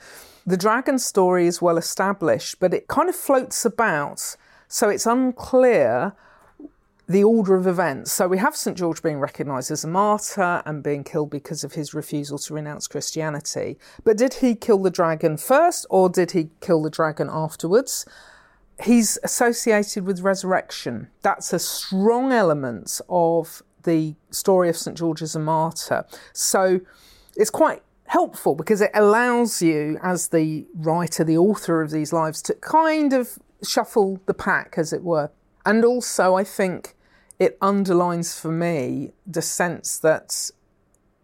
the 0.45 0.57
dragon 0.57 0.99
story 0.99 1.47
is 1.47 1.61
well 1.61 1.77
established, 1.77 2.59
but 2.59 2.73
it 2.73 2.87
kind 2.87 3.09
of 3.09 3.15
floats 3.15 3.65
about, 3.65 4.35
so 4.67 4.89
it's 4.89 5.05
unclear 5.05 6.13
the 7.11 7.23
order 7.23 7.55
of 7.55 7.67
events. 7.67 8.11
So 8.11 8.27
we 8.27 8.37
have 8.37 8.55
St. 8.55 8.77
George 8.77 9.01
being 9.01 9.19
recognised 9.19 9.69
as 9.71 9.83
a 9.83 9.87
martyr 9.87 10.61
and 10.65 10.81
being 10.81 11.03
killed 11.03 11.29
because 11.29 11.63
of 11.63 11.73
his 11.73 11.93
refusal 11.93 12.37
to 12.39 12.53
renounce 12.53 12.87
Christianity. 12.87 13.77
But 14.03 14.17
did 14.17 14.35
he 14.35 14.55
kill 14.55 14.79
the 14.79 14.89
dragon 14.89 15.37
first 15.37 15.85
or 15.89 16.09
did 16.09 16.31
he 16.31 16.49
kill 16.61 16.81
the 16.81 16.89
dragon 16.89 17.29
afterwards? 17.31 18.05
He's 18.83 19.17
associated 19.23 20.05
with 20.05 20.21
resurrection. 20.21 21.09
That's 21.21 21.53
a 21.53 21.59
strong 21.59 22.31
element 22.31 23.01
of 23.09 23.61
the 23.83 24.15
story 24.29 24.69
of 24.69 24.77
St. 24.77 24.97
George 24.97 25.21
as 25.21 25.35
a 25.35 25.39
martyr. 25.39 26.05
So 26.33 26.79
it's 27.35 27.49
quite 27.49 27.83
helpful 28.05 28.55
because 28.55 28.81
it 28.81 28.91
allows 28.93 29.61
you, 29.61 29.99
as 30.01 30.29
the 30.29 30.65
writer, 30.75 31.23
the 31.23 31.37
author 31.37 31.81
of 31.81 31.91
these 31.91 32.13
lives, 32.13 32.41
to 32.43 32.53
kind 32.55 33.13
of 33.13 33.37
shuffle 33.63 34.19
the 34.25 34.33
pack, 34.33 34.75
as 34.77 34.93
it 34.93 35.03
were. 35.03 35.31
And 35.65 35.85
also, 35.85 36.35
I 36.35 36.43
think 36.43 36.95
it 37.41 37.57
underlines 37.59 38.39
for 38.39 38.51
me 38.51 39.13
the 39.25 39.41
sense 39.41 39.97
that 39.97 40.51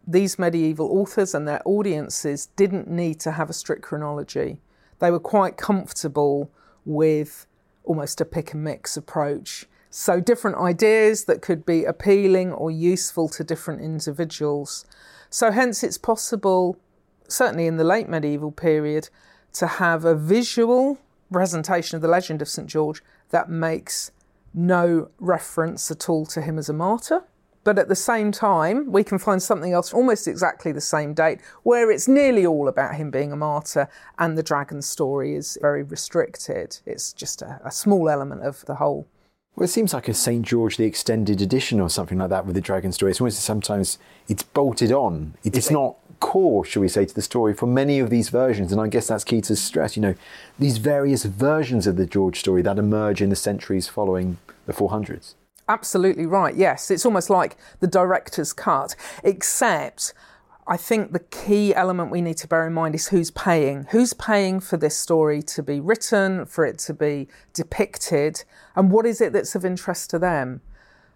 these 0.08 0.40
medieval 0.40 0.88
authors 1.00 1.36
and 1.36 1.48
their 1.48 1.62
audiences 1.64 2.48
didn't 2.56 2.90
need 2.90 3.20
to 3.20 3.34
have 3.34 3.52
a 3.52 3.54
strict 3.54 3.84
chronology. 3.84 4.60
They 4.98 5.12
were 5.12 5.20
quite 5.20 5.58
comfortable 5.58 6.50
with 6.86 7.46
almost 7.84 8.20
a 8.20 8.26
pick 8.26 8.54
and 8.54 8.64
mix 8.64 8.98
approach. 8.98 9.68
So, 9.92 10.20
different 10.20 10.58
ideas 10.58 11.26
that 11.26 11.44
could 11.44 11.68
be 11.68 11.86
appealing 11.86 12.52
or 12.52 12.72
useful 12.72 13.30
to 13.30 13.44
different 13.44 13.82
individuals. 13.82 14.88
So, 15.30 15.52
hence, 15.52 15.84
it's 15.84 16.00
possible, 16.00 16.80
certainly 17.28 17.68
in 17.68 17.78
the 17.78 17.84
late 17.84 18.10
medieval 18.10 18.52
period, 18.52 19.10
to 19.54 19.68
have 19.68 20.04
a 20.04 20.16
visual 20.16 20.98
presentation 21.32 21.96
of 21.96 22.02
the 22.02 22.08
legend 22.08 22.42
of 22.42 22.50
St 22.50 22.68
George 22.68 23.04
that 23.30 23.52
makes 23.52 24.12
no 24.54 25.10
reference 25.20 25.92
at 25.92 26.10
all 26.10 26.26
to 26.28 26.42
him 26.42 26.58
as 26.58 26.70
a 26.70 26.74
martyr. 26.74 27.24
But 27.64 27.78
at 27.78 27.90
the 27.90 27.96
same 27.96 28.32
time, 28.32 28.94
we 28.94 29.04
can 29.04 29.20
find 29.20 29.44
something 29.44 29.74
else 29.74 29.94
almost 29.94 30.26
exactly 30.26 30.72
the 30.72 30.80
same 30.80 31.14
date 31.14 31.42
where 31.64 31.92
it's 31.92 32.08
nearly 32.08 32.46
all 32.46 32.70
about 32.70 32.96
him 32.96 33.12
being 33.12 33.34
a 33.34 33.36
martyr 33.36 33.90
and 34.18 34.38
the 34.38 34.44
dragon 34.44 34.82
story 34.82 35.36
is 35.36 35.58
very 35.62 35.84
restricted. 35.84 36.80
It's 36.86 37.12
just 37.12 37.42
a, 37.42 37.60
a 37.66 37.72
small 37.72 38.10
element 38.10 38.44
of 38.44 38.66
the 38.68 38.76
whole. 38.76 39.06
Well, 39.58 39.66
it 39.66 39.70
seems 39.70 39.92
like 39.92 40.08
a 40.08 40.14
St. 40.14 40.46
George 40.46 40.78
the 40.78 40.84
Extended 40.84 41.42
Edition 41.42 41.80
or 41.80 41.90
something 41.90 42.20
like 42.20 42.30
that 42.30 42.46
with 42.46 42.54
the 42.54 42.62
dragon 42.62 42.92
story. 42.92 43.10
It's 43.10 43.20
almost 43.20 43.40
sometimes 43.40 43.98
it's 44.28 44.44
bolted 44.44 44.92
on. 44.92 45.34
It's 45.44 45.72
not 45.72 45.96
core, 46.20 46.64
shall 46.64 46.84
we 46.84 46.88
say, 46.88 47.06
to 47.06 47.16
the 47.16 47.24
story 47.24 47.56
for 47.56 47.66
many 47.66 47.98
of 47.98 48.12
these 48.12 48.30
versions. 48.30 48.72
And 48.72 48.80
I 48.80 48.88
guess 48.88 49.08
that's 49.08 49.24
key 49.24 49.42
to 49.42 49.56
stress, 49.56 49.98
you 49.98 50.04
know, 50.04 50.14
these 50.60 50.78
various 50.78 51.26
versions 51.26 51.88
of 51.88 51.96
the 51.96 52.06
George 52.06 52.40
story 52.40 52.62
that 52.62 52.78
emerge 52.78 53.20
in 53.20 53.32
the 53.32 53.36
centuries 53.36 53.88
following 53.88 54.38
the 54.68 54.74
400s. 54.74 55.34
Absolutely 55.68 56.28
right. 56.28 56.56
Yes, 56.56 56.92
it's 56.92 57.04
almost 57.04 57.32
like 57.32 57.58
the 57.80 57.88
director's 57.88 58.54
cut, 58.54 58.96
except 59.24 60.14
I 60.70 60.76
think 60.76 61.14
the 61.14 61.20
key 61.20 61.74
element 61.74 62.12
we 62.12 62.22
need 62.22 62.36
to 62.38 62.48
bear 62.48 62.68
in 62.68 62.74
mind 62.74 62.94
is 62.94 63.08
who's 63.08 63.32
paying. 63.32 63.88
Who's 63.92 64.14
paying 64.14 64.60
for 64.60 64.76
this 64.76 64.98
story 64.98 65.42
to 65.44 65.64
be 65.64 65.80
written, 65.80 66.46
for 66.46 66.66
it 66.66 66.78
to 66.80 66.94
be 66.94 67.30
depicted, 67.54 68.44
and 68.76 68.92
what 68.92 69.06
is 69.06 69.22
it 69.22 69.32
that's 69.32 69.56
of 69.56 69.64
interest 69.64 70.10
to 70.10 70.20
them? 70.20 70.60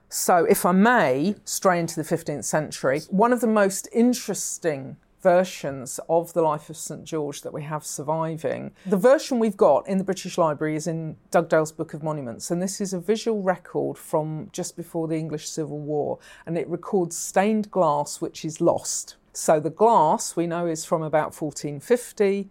So, 0.08 0.46
if 0.46 0.66
I 0.66 0.72
may 0.72 1.36
stray 1.44 1.82
into 1.82 2.02
the 2.02 2.08
15th 2.08 2.46
century, 2.46 3.02
one 3.10 3.34
of 3.34 3.42
the 3.42 3.48
most 3.48 3.90
interesting 3.92 4.96
versions 5.22 6.00
of 6.10 6.34
the 6.34 6.42
life 6.42 6.70
of 6.70 6.78
St 6.78 7.04
George 7.04 7.42
that 7.42 7.54
we 7.54 7.62
have 7.64 7.86
surviving. 7.86 8.72
The 8.86 8.98
version 8.98 9.38
we've 9.38 9.58
got 9.58 9.88
in 9.88 9.98
the 9.98 10.04
British 10.04 10.38
Library 10.38 10.76
is 10.76 10.88
in 10.88 11.18
Dugdale's 11.30 11.72
Book 11.72 11.94
of 11.94 12.02
Monuments, 12.02 12.50
and 12.50 12.62
this 12.62 12.82
is 12.82 12.94
a 12.94 13.00
visual 13.00 13.42
record 13.42 13.98
from 13.98 14.50
just 14.52 14.76
before 14.76 15.08
the 15.08 15.18
English 15.18 15.48
Civil 15.48 15.80
War, 15.80 16.20
and 16.46 16.58
it 16.58 16.68
records 16.68 17.16
stained 17.16 17.70
glass 17.70 18.20
which 18.20 18.44
is 18.44 18.62
lost. 18.62 19.18
So 19.34 19.62
the 19.62 19.70
glass 19.70 20.36
we 20.36 20.46
know 20.46 20.68
is 20.68 20.84
from 20.84 21.02
about 21.02 21.34
1450, 21.40 22.50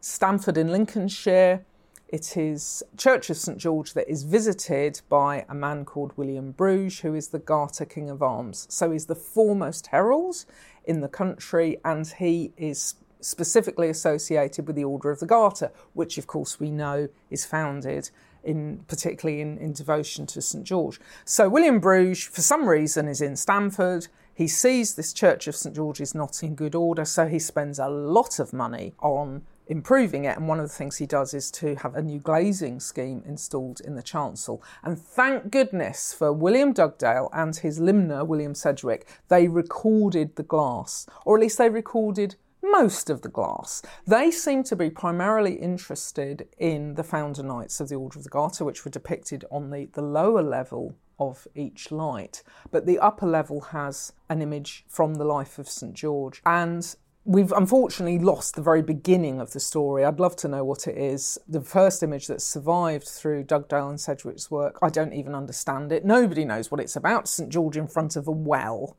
Stamford 0.00 0.58
in 0.58 0.70
Lincolnshire. 0.70 1.64
It 2.08 2.36
is 2.36 2.82
Church 2.98 3.30
of 3.30 3.38
St 3.38 3.56
George 3.56 3.94
that 3.94 4.08
is 4.08 4.22
visited 4.22 5.00
by 5.08 5.46
a 5.48 5.54
man 5.54 5.86
called 5.86 6.12
William 6.16 6.52
Bruges, 6.52 7.00
who 7.00 7.14
is 7.14 7.28
the 7.28 7.38
Garter 7.38 7.86
King 7.86 8.10
of 8.10 8.22
Arms. 8.22 8.66
So 8.68 8.90
he's 8.90 9.06
the 9.06 9.14
foremost 9.14 9.86
herald 9.86 10.44
in 10.84 11.00
the 11.00 11.08
country, 11.08 11.78
and 11.86 12.06
he 12.06 12.52
is 12.58 12.96
specifically 13.20 13.88
associated 13.88 14.66
with 14.66 14.76
the 14.76 14.84
Order 14.84 15.10
of 15.10 15.20
the 15.20 15.26
Garter, 15.26 15.72
which 15.94 16.18
of 16.18 16.26
course 16.26 16.60
we 16.60 16.70
know 16.70 17.08
is 17.30 17.46
founded 17.46 18.10
in 18.44 18.84
particularly 18.88 19.40
in, 19.40 19.56
in 19.56 19.72
devotion 19.72 20.26
to 20.26 20.42
St 20.42 20.64
George. 20.64 21.00
So 21.24 21.48
William 21.48 21.80
Bruges, 21.80 22.24
for 22.24 22.42
some 22.42 22.68
reason, 22.68 23.08
is 23.08 23.22
in 23.22 23.36
Stamford. 23.36 24.08
He 24.34 24.48
sees 24.48 24.94
this 24.94 25.12
church 25.12 25.46
of 25.46 25.54
St 25.54 25.76
George 25.76 26.00
is 26.00 26.14
not 26.14 26.42
in 26.42 26.56
good 26.56 26.74
order, 26.74 27.04
so 27.04 27.26
he 27.26 27.38
spends 27.38 27.78
a 27.78 27.88
lot 27.88 28.40
of 28.40 28.52
money 28.52 28.94
on 28.98 29.42
improving 29.66 30.24
it. 30.24 30.36
And 30.36 30.48
one 30.48 30.58
of 30.58 30.68
the 30.68 30.74
things 30.74 30.96
he 30.96 31.06
does 31.06 31.34
is 31.34 31.50
to 31.52 31.76
have 31.76 31.94
a 31.94 32.02
new 32.02 32.18
glazing 32.18 32.80
scheme 32.80 33.22
installed 33.24 33.80
in 33.80 33.94
the 33.94 34.02
chancel. 34.02 34.62
And 34.82 34.98
thank 34.98 35.50
goodness 35.50 36.12
for 36.12 36.32
William 36.32 36.72
Dugdale 36.72 37.30
and 37.32 37.54
his 37.54 37.78
limner, 37.78 38.24
William 38.24 38.54
Sedgwick, 38.54 39.06
they 39.28 39.46
recorded 39.46 40.34
the 40.36 40.42
glass, 40.42 41.06
or 41.24 41.36
at 41.36 41.42
least 41.42 41.58
they 41.58 41.70
recorded 41.70 42.34
most 42.60 43.10
of 43.10 43.22
the 43.22 43.28
glass. 43.28 43.82
They 44.06 44.30
seem 44.30 44.64
to 44.64 44.74
be 44.74 44.90
primarily 44.90 45.54
interested 45.54 46.48
in 46.58 46.94
the 46.94 47.04
founder 47.04 47.42
knights 47.42 47.78
of 47.78 47.88
the 47.88 47.94
Order 47.94 48.18
of 48.18 48.24
the 48.24 48.30
Garter, 48.30 48.64
which 48.64 48.84
were 48.84 48.90
depicted 48.90 49.44
on 49.50 49.70
the, 49.70 49.86
the 49.92 50.02
lower 50.02 50.42
level 50.42 50.96
of 51.18 51.46
each 51.54 51.90
light. 51.90 52.42
But 52.70 52.86
the 52.86 52.98
upper 52.98 53.26
level 53.26 53.60
has 53.60 54.12
an 54.28 54.42
image 54.42 54.84
from 54.88 55.14
the 55.14 55.24
life 55.24 55.58
of 55.58 55.68
St. 55.68 55.94
George. 55.94 56.42
And 56.44 56.94
We've 57.26 57.52
unfortunately 57.52 58.18
lost 58.18 58.54
the 58.54 58.60
very 58.60 58.82
beginning 58.82 59.40
of 59.40 59.54
the 59.54 59.60
story. 59.60 60.04
I'd 60.04 60.20
love 60.20 60.36
to 60.36 60.48
know 60.48 60.62
what 60.62 60.86
it 60.86 60.98
is. 60.98 61.38
The 61.48 61.62
first 61.62 62.02
image 62.02 62.26
that 62.26 62.42
survived 62.42 63.08
through 63.08 63.44
Dugdale 63.44 63.88
and 63.88 63.98
Sedgwick's 63.98 64.50
work, 64.50 64.78
I 64.82 64.90
don't 64.90 65.14
even 65.14 65.34
understand 65.34 65.90
it. 65.90 66.04
Nobody 66.04 66.44
knows 66.44 66.70
what 66.70 66.80
it's 66.80 66.96
about. 66.96 67.26
St 67.26 67.48
George 67.48 67.78
in 67.78 67.88
front 67.88 68.16
of 68.16 68.28
a 68.28 68.30
well 68.30 68.98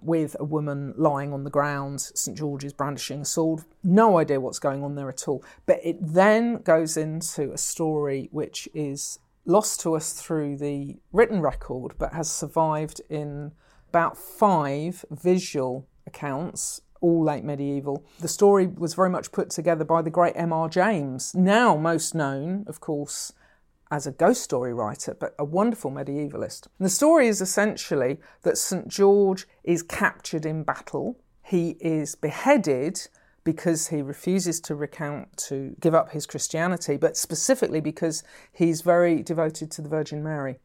with 0.00 0.36
a 0.40 0.44
woman 0.44 0.94
lying 0.96 1.34
on 1.34 1.44
the 1.44 1.50
ground. 1.50 2.00
St 2.00 2.38
George 2.38 2.64
is 2.64 2.72
brandishing 2.72 3.20
a 3.20 3.24
sword. 3.26 3.64
No 3.84 4.18
idea 4.18 4.40
what's 4.40 4.58
going 4.58 4.82
on 4.82 4.94
there 4.94 5.10
at 5.10 5.28
all. 5.28 5.44
But 5.66 5.80
it 5.84 5.98
then 6.00 6.62
goes 6.62 6.96
into 6.96 7.52
a 7.52 7.58
story 7.58 8.30
which 8.32 8.70
is 8.72 9.18
lost 9.46 9.80
to 9.80 9.94
us 9.94 10.12
through 10.12 10.56
the 10.56 10.96
written 11.12 11.40
record 11.40 11.94
but 11.98 12.12
has 12.12 12.30
survived 12.30 13.00
in 13.08 13.52
about 13.88 14.18
five 14.18 15.04
visual 15.10 15.86
accounts 16.06 16.82
all 17.00 17.24
late 17.24 17.44
medieval. 17.44 18.04
The 18.20 18.28
story 18.28 18.66
was 18.66 18.94
very 18.94 19.10
much 19.10 19.32
put 19.32 19.50
together 19.50 19.84
by 19.84 20.02
the 20.02 20.10
great 20.10 20.34
M.R. 20.36 20.68
James, 20.68 21.34
now 21.34 21.76
most 21.76 22.14
known, 22.14 22.64
of 22.66 22.80
course, 22.80 23.32
as 23.90 24.06
a 24.06 24.12
ghost 24.12 24.42
story 24.42 24.74
writer, 24.74 25.14
but 25.18 25.34
a 25.38 25.44
wonderful 25.44 25.90
medievalist. 25.90 26.66
And 26.78 26.86
the 26.86 26.90
story 26.90 27.28
is 27.28 27.40
essentially 27.40 28.18
that 28.42 28.58
St. 28.58 28.88
George 28.88 29.46
is 29.62 29.82
captured 29.82 30.44
in 30.44 30.64
battle, 30.64 31.20
he 31.42 31.76
is 31.80 32.16
beheaded 32.16 33.06
because 33.46 33.86
he 33.86 34.02
refuses 34.02 34.60
to 34.60 34.74
recount 34.74 35.34
to 35.36 35.76
give 35.80 35.94
up 35.94 36.10
his 36.10 36.26
Christianity, 36.26 36.96
but 36.96 37.16
specifically 37.16 37.80
because 37.80 38.24
he's 38.52 38.82
very 38.82 39.22
devoted 39.22 39.70
to 39.70 39.82
the 39.82 39.88
Virgin 39.88 40.20
Mary. 40.20 40.56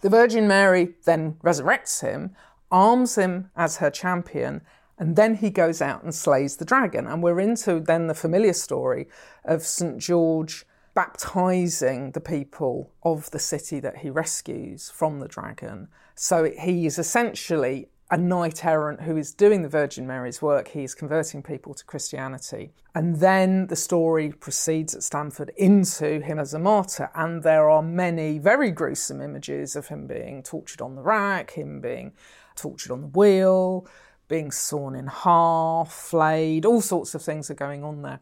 The 0.00 0.08
Virgin 0.08 0.48
Mary 0.48 0.94
then 1.04 1.34
resurrects 1.44 2.00
him, 2.00 2.34
arms 2.70 3.16
him 3.16 3.50
as 3.54 3.76
her 3.76 3.90
champion, 3.90 4.62
and 4.98 5.16
then 5.16 5.34
he 5.36 5.50
goes 5.50 5.82
out 5.82 6.02
and 6.02 6.14
slays 6.14 6.56
the 6.56 6.64
dragon. 6.64 7.06
And 7.06 7.22
we're 7.22 7.40
into 7.40 7.78
then 7.78 8.06
the 8.06 8.14
familiar 8.14 8.54
story 8.54 9.06
of 9.44 9.62
St. 9.62 9.98
George 9.98 10.64
baptizing 10.94 12.12
the 12.12 12.20
people 12.20 12.90
of 13.02 13.30
the 13.32 13.38
city 13.38 13.80
that 13.80 13.98
he 13.98 14.08
rescues 14.08 14.88
from 14.88 15.20
the 15.20 15.28
dragon. 15.28 15.88
So 16.14 16.50
he 16.58 16.86
is 16.86 16.98
essentially 16.98 17.88
a 18.14 18.16
knight 18.16 18.64
errant 18.64 19.00
who 19.00 19.16
is 19.16 19.34
doing 19.34 19.62
the 19.62 19.68
Virgin 19.68 20.06
Mary's 20.06 20.40
work. 20.40 20.68
He 20.68 20.84
is 20.84 20.94
converting 20.94 21.42
people 21.42 21.74
to 21.74 21.84
Christianity. 21.84 22.72
And 22.94 23.16
then 23.16 23.66
the 23.66 23.74
story 23.74 24.30
proceeds 24.30 24.94
at 24.94 25.02
Stamford 25.02 25.50
into 25.56 26.20
him 26.20 26.38
as 26.38 26.54
a 26.54 26.60
martyr. 26.60 27.10
And 27.16 27.42
there 27.42 27.68
are 27.68 27.82
many 27.82 28.38
very 28.38 28.70
gruesome 28.70 29.20
images 29.20 29.74
of 29.74 29.88
him 29.88 30.06
being 30.06 30.44
tortured 30.44 30.80
on 30.80 30.94
the 30.94 31.02
rack, 31.02 31.54
him 31.54 31.80
being 31.80 32.12
tortured 32.54 32.92
on 32.92 33.00
the 33.00 33.08
wheel, 33.08 33.84
being 34.28 34.52
sawn 34.52 34.94
in 34.94 35.08
half, 35.08 35.92
flayed, 35.92 36.64
all 36.64 36.80
sorts 36.80 37.16
of 37.16 37.22
things 37.22 37.50
are 37.50 37.54
going 37.54 37.82
on 37.82 38.02
there. 38.02 38.20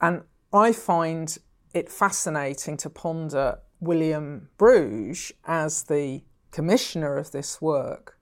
And 0.00 0.22
I 0.52 0.70
find 0.70 1.36
it 1.74 1.90
fascinating 1.90 2.76
to 2.76 2.88
ponder 2.88 3.58
William 3.80 4.50
Bruges 4.56 5.32
as 5.44 5.82
the 5.82 6.22
commissioner 6.52 7.16
of 7.16 7.32
this 7.32 7.60
work. 7.60 8.16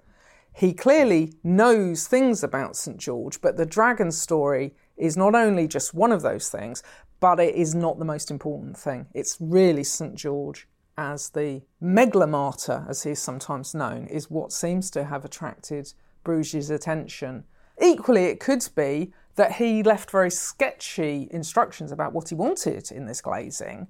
He 0.53 0.73
clearly 0.73 1.33
knows 1.43 2.07
things 2.07 2.43
about 2.43 2.77
St. 2.77 2.99
George, 2.99 3.41
but 3.41 3.57
the 3.57 3.67
dragon 3.67 4.13
story 4.13 4.75
is 4.97 5.17
not 5.17 5.35
only 5.35 5.67
just 5.67 5.95
one 5.95 6.13
of 6.13 6.23
those 6.23 6.51
things, 6.51 6.83
but 7.21 7.41
it 7.41 7.55
is 7.55 7.75
not 7.75 7.99
the 7.99 8.05
most 8.05 8.31
important 8.31 8.77
thing. 8.77 9.07
It's 9.15 9.37
really 9.41 9.85
St. 9.85 10.15
George 10.15 10.67
as 10.99 11.31
the 11.31 11.63
megalomartyr, 11.83 12.89
as 12.89 13.05
he's 13.05 13.21
sometimes 13.21 13.75
known, 13.75 14.07
is 14.07 14.31
what 14.31 14.53
seems 14.53 14.91
to 14.91 15.05
have 15.05 15.25
attracted 15.25 15.93
Bruges' 16.25 16.69
attention. 16.69 17.45
Equally, 17.81 18.27
it 18.27 18.41
could 18.41 18.69
be 18.75 19.13
that 19.37 19.53
he 19.53 19.83
left 19.83 20.11
very 20.11 20.31
sketchy 20.31 21.29
instructions 21.31 21.91
about 21.91 22.13
what 22.13 22.29
he 22.29 22.35
wanted 22.35 22.93
in 22.93 23.07
this 23.07 23.23
glazing, 23.23 23.87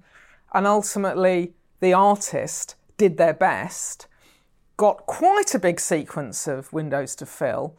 and 0.53 0.65
ultimately 0.65 1.53
the 1.81 1.91
artist 1.91 2.75
did 2.97 3.17
their 3.17 3.33
best, 3.33 4.07
got 4.81 5.05
quite 5.05 5.53
a 5.53 5.59
big 5.59 5.79
sequence 5.79 6.47
of 6.47 6.73
windows 6.73 7.15
to 7.15 7.23
fill. 7.23 7.77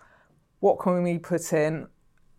What 0.61 0.79
can 0.79 1.03
we 1.03 1.19
put 1.19 1.53
in? 1.53 1.89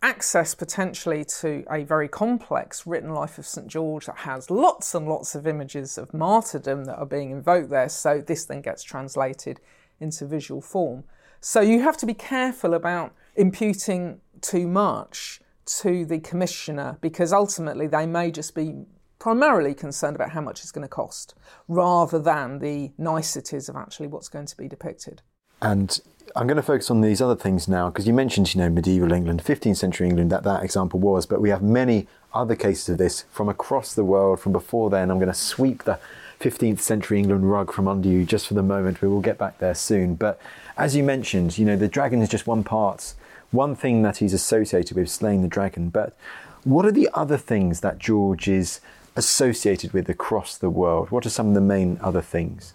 Access 0.00 0.54
potentially 0.54 1.22
to 1.40 1.66
a 1.70 1.84
very 1.84 2.08
complex 2.08 2.86
written 2.86 3.12
life 3.12 3.36
of 3.36 3.46
St. 3.46 3.66
George 3.66 4.06
that 4.06 4.20
has 4.20 4.50
lots 4.50 4.94
and 4.94 5.06
lots 5.06 5.34
of 5.34 5.46
images 5.46 5.98
of 5.98 6.14
martyrdom 6.14 6.86
that 6.86 6.96
are 6.96 7.04
being 7.04 7.30
invoked 7.30 7.68
there, 7.68 7.90
so 7.90 8.22
this 8.22 8.46
then 8.46 8.62
gets 8.62 8.82
translated 8.82 9.60
into 10.00 10.24
visual 10.24 10.62
form. 10.62 11.04
So 11.42 11.60
you 11.60 11.82
have 11.82 11.98
to 11.98 12.06
be 12.06 12.14
careful 12.14 12.72
about 12.72 13.12
imputing 13.36 14.22
too 14.40 14.66
much 14.66 15.42
to 15.82 16.06
the 16.06 16.20
commissioner 16.20 16.96
because 17.02 17.34
ultimately 17.34 17.86
they 17.86 18.06
may 18.06 18.30
just 18.30 18.54
be 18.54 18.86
primarily 19.24 19.72
concerned 19.72 20.14
about 20.14 20.32
how 20.32 20.40
much 20.42 20.60
it's 20.60 20.70
going 20.70 20.86
to 20.86 20.86
cost 20.86 21.34
rather 21.66 22.18
than 22.18 22.58
the 22.58 22.92
niceties 22.98 23.70
of 23.70 23.74
actually 23.74 24.06
what's 24.06 24.28
going 24.28 24.44
to 24.44 24.54
be 24.54 24.68
depicted. 24.68 25.22
And 25.62 25.98
I'm 26.36 26.46
going 26.46 26.58
to 26.58 26.62
focus 26.62 26.90
on 26.90 27.00
these 27.00 27.22
other 27.22 27.34
things 27.34 27.66
now 27.66 27.88
because 27.88 28.06
you 28.06 28.12
mentioned, 28.12 28.54
you 28.54 28.60
know, 28.60 28.68
medieval 28.68 29.12
England, 29.12 29.42
15th 29.42 29.78
century 29.78 30.08
England, 30.10 30.30
that 30.30 30.42
that 30.42 30.62
example 30.62 31.00
was, 31.00 31.24
but 31.24 31.40
we 31.40 31.48
have 31.48 31.62
many 31.62 32.06
other 32.34 32.54
cases 32.54 32.86
of 32.90 32.98
this 32.98 33.24
from 33.30 33.48
across 33.48 33.94
the 33.94 34.04
world 34.04 34.40
from 34.40 34.52
before 34.52 34.90
then. 34.90 35.10
I'm 35.10 35.18
going 35.18 35.32
to 35.32 35.32
sweep 35.32 35.84
the 35.84 35.98
15th 36.40 36.80
century 36.80 37.18
England 37.18 37.50
rug 37.50 37.72
from 37.72 37.88
under 37.88 38.10
you 38.10 38.26
just 38.26 38.46
for 38.46 38.52
the 38.52 38.62
moment. 38.62 39.00
We 39.00 39.08
will 39.08 39.22
get 39.22 39.38
back 39.38 39.56
there 39.56 39.74
soon. 39.74 40.16
But 40.16 40.38
as 40.76 40.94
you 40.94 41.02
mentioned, 41.02 41.56
you 41.56 41.64
know, 41.64 41.76
the 41.76 41.88
dragon 41.88 42.20
is 42.20 42.28
just 42.28 42.46
one 42.46 42.62
part, 42.62 43.14
one 43.52 43.74
thing 43.74 44.02
that 44.02 44.18
he's 44.18 44.34
associated 44.34 44.98
with 44.98 45.08
slaying 45.08 45.40
the 45.40 45.48
dragon. 45.48 45.88
But 45.88 46.14
what 46.64 46.84
are 46.84 46.92
the 46.92 47.08
other 47.14 47.38
things 47.38 47.80
that 47.80 47.98
George 47.98 48.48
is 48.48 48.82
associated 49.16 49.92
with 49.92 50.08
across 50.08 50.56
the 50.56 50.70
world? 50.70 51.10
What 51.10 51.26
are 51.26 51.30
some 51.30 51.48
of 51.48 51.54
the 51.54 51.60
main 51.60 51.98
other 52.00 52.22
things? 52.22 52.74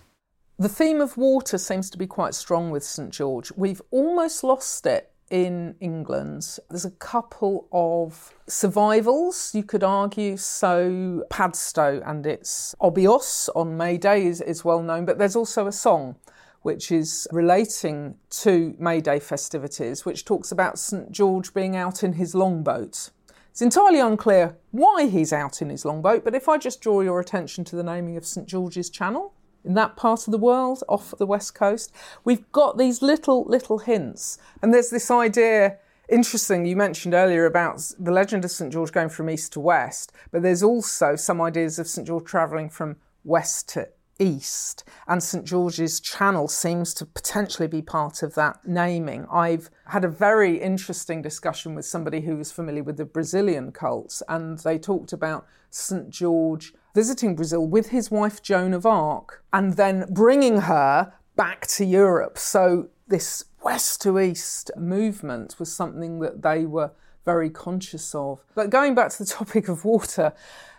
The 0.57 0.69
theme 0.69 0.99
of 0.99 1.15
water 1.15 1.57
seems 1.57 1.89
to 1.89 1.97
be 1.97 2.07
quite 2.07 2.35
strong 2.35 2.69
with 2.69 2.83
St 2.83 3.11
George. 3.11 3.51
We've 3.55 3.81
almost 3.91 4.43
lost 4.43 4.85
it 4.85 5.11
in 5.29 5.75
England. 5.79 6.57
There's 6.69 6.85
a 6.85 6.91
couple 6.91 7.67
of 7.71 8.33
survivals, 8.47 9.53
you 9.53 9.63
could 9.63 9.83
argue. 9.83 10.37
So, 10.37 11.23
Padstow 11.29 12.01
and 12.05 12.25
its 12.25 12.75
Obby 12.81 13.07
Oss 13.09 13.49
on 13.55 13.77
May 13.77 13.97
Day 13.97 14.25
is, 14.25 14.41
is 14.41 14.65
well 14.65 14.81
known, 14.81 15.05
but 15.05 15.17
there's 15.17 15.35
also 15.35 15.67
a 15.67 15.71
song 15.71 16.15
which 16.61 16.91
is 16.91 17.27
relating 17.31 18.15
to 18.29 18.75
May 18.77 18.99
Day 18.99 19.19
festivities, 19.19 20.05
which 20.05 20.25
talks 20.25 20.51
about 20.51 20.77
St 20.77 21.11
George 21.11 21.53
being 21.53 21.75
out 21.75 22.03
in 22.03 22.13
his 22.13 22.35
longboat. 22.35 23.11
It's 23.59 23.75
entirely 23.75 23.99
unclear 23.99 24.55
why 24.71 25.07
he's 25.07 25.33
out 25.33 25.61
in 25.61 25.69
his 25.69 25.83
longboat, 25.83 26.23
but 26.23 26.33
if 26.33 26.47
I 26.47 26.57
just 26.57 26.79
draw 26.79 27.01
your 27.01 27.19
attention 27.19 27.65
to 27.65 27.75
the 27.75 27.83
naming 27.83 28.15
of 28.15 28.25
St 28.25 28.47
George's 28.47 28.89
Channel, 28.89 29.33
in 29.65 29.73
that 29.73 29.97
part 29.97 30.25
of 30.25 30.31
the 30.31 30.37
world 30.37 30.81
off 30.87 31.13
the 31.17 31.25
west 31.25 31.55
coast. 31.55 31.93
We've 32.23 32.49
got 32.53 32.77
these 32.77 33.01
little, 33.01 33.43
little 33.43 33.79
hints. 33.79 34.37
And 34.61 34.73
there's 34.73 34.91
this 34.91 35.11
idea, 35.11 35.77
interesting, 36.07 36.65
you 36.65 36.77
mentioned 36.77 37.13
earlier 37.13 37.45
about 37.45 37.81
the 37.99 38.13
legend 38.13 38.45
of 38.45 38.51
St. 38.51 38.71
George 38.71 38.93
going 38.93 39.09
from 39.09 39.29
east 39.29 39.51
to 39.51 39.59
west, 39.59 40.13
but 40.31 40.41
there's 40.41 40.63
also 40.63 41.17
some 41.17 41.41
ideas 41.41 41.79
of 41.79 41.89
St. 41.89 42.07
George 42.07 42.23
travelling 42.23 42.69
from 42.69 42.95
west 43.25 43.67
to 43.73 43.89
east. 44.19 44.83
And 45.07 45.23
St. 45.23 45.45
George's 45.45 45.99
Channel 45.99 46.47
seems 46.47 46.93
to 46.95 47.05
potentially 47.05 47.67
be 47.67 47.81
part 47.81 48.21
of 48.21 48.35
that 48.35 48.59
naming. 48.65 49.25
I've 49.31 49.69
had 49.85 50.03
a 50.03 50.09
very 50.09 50.57
interesting 50.61 51.21
discussion 51.21 51.73
with 51.73 51.85
somebody 51.85 52.21
who 52.21 52.37
was 52.37 52.51
familiar 52.51 52.83
with 52.83 52.97
the 52.97 53.05
Brazilian 53.05 53.71
cults, 53.71 54.21
and 54.27 54.59
they 54.59 54.77
talked 54.77 55.13
about 55.13 55.47
St. 55.69 56.09
George 56.09 56.73
visiting 56.93 57.35
Brazil 57.35 57.65
with 57.65 57.89
his 57.89 58.11
wife 58.11 58.41
Joan 58.41 58.73
of 58.73 58.85
Arc 58.85 59.43
and 59.53 59.73
then 59.73 60.05
bringing 60.11 60.61
her 60.61 61.13
back 61.35 61.65
to 61.67 61.85
Europe. 61.85 62.37
So, 62.37 62.89
this 63.07 63.45
west 63.63 64.01
to 64.01 64.19
east 64.19 64.71
movement 64.77 65.55
was 65.59 65.71
something 65.73 66.19
that 66.19 66.41
they 66.41 66.65
were 66.65 66.91
very 67.25 67.49
conscious 67.49 68.13
of. 68.15 68.39
But 68.55 68.69
going 68.69 68.95
back 68.95 69.11
to 69.11 69.19
the 69.19 69.25
topic 69.39 69.67
of 69.67 69.85
water, 69.85 70.33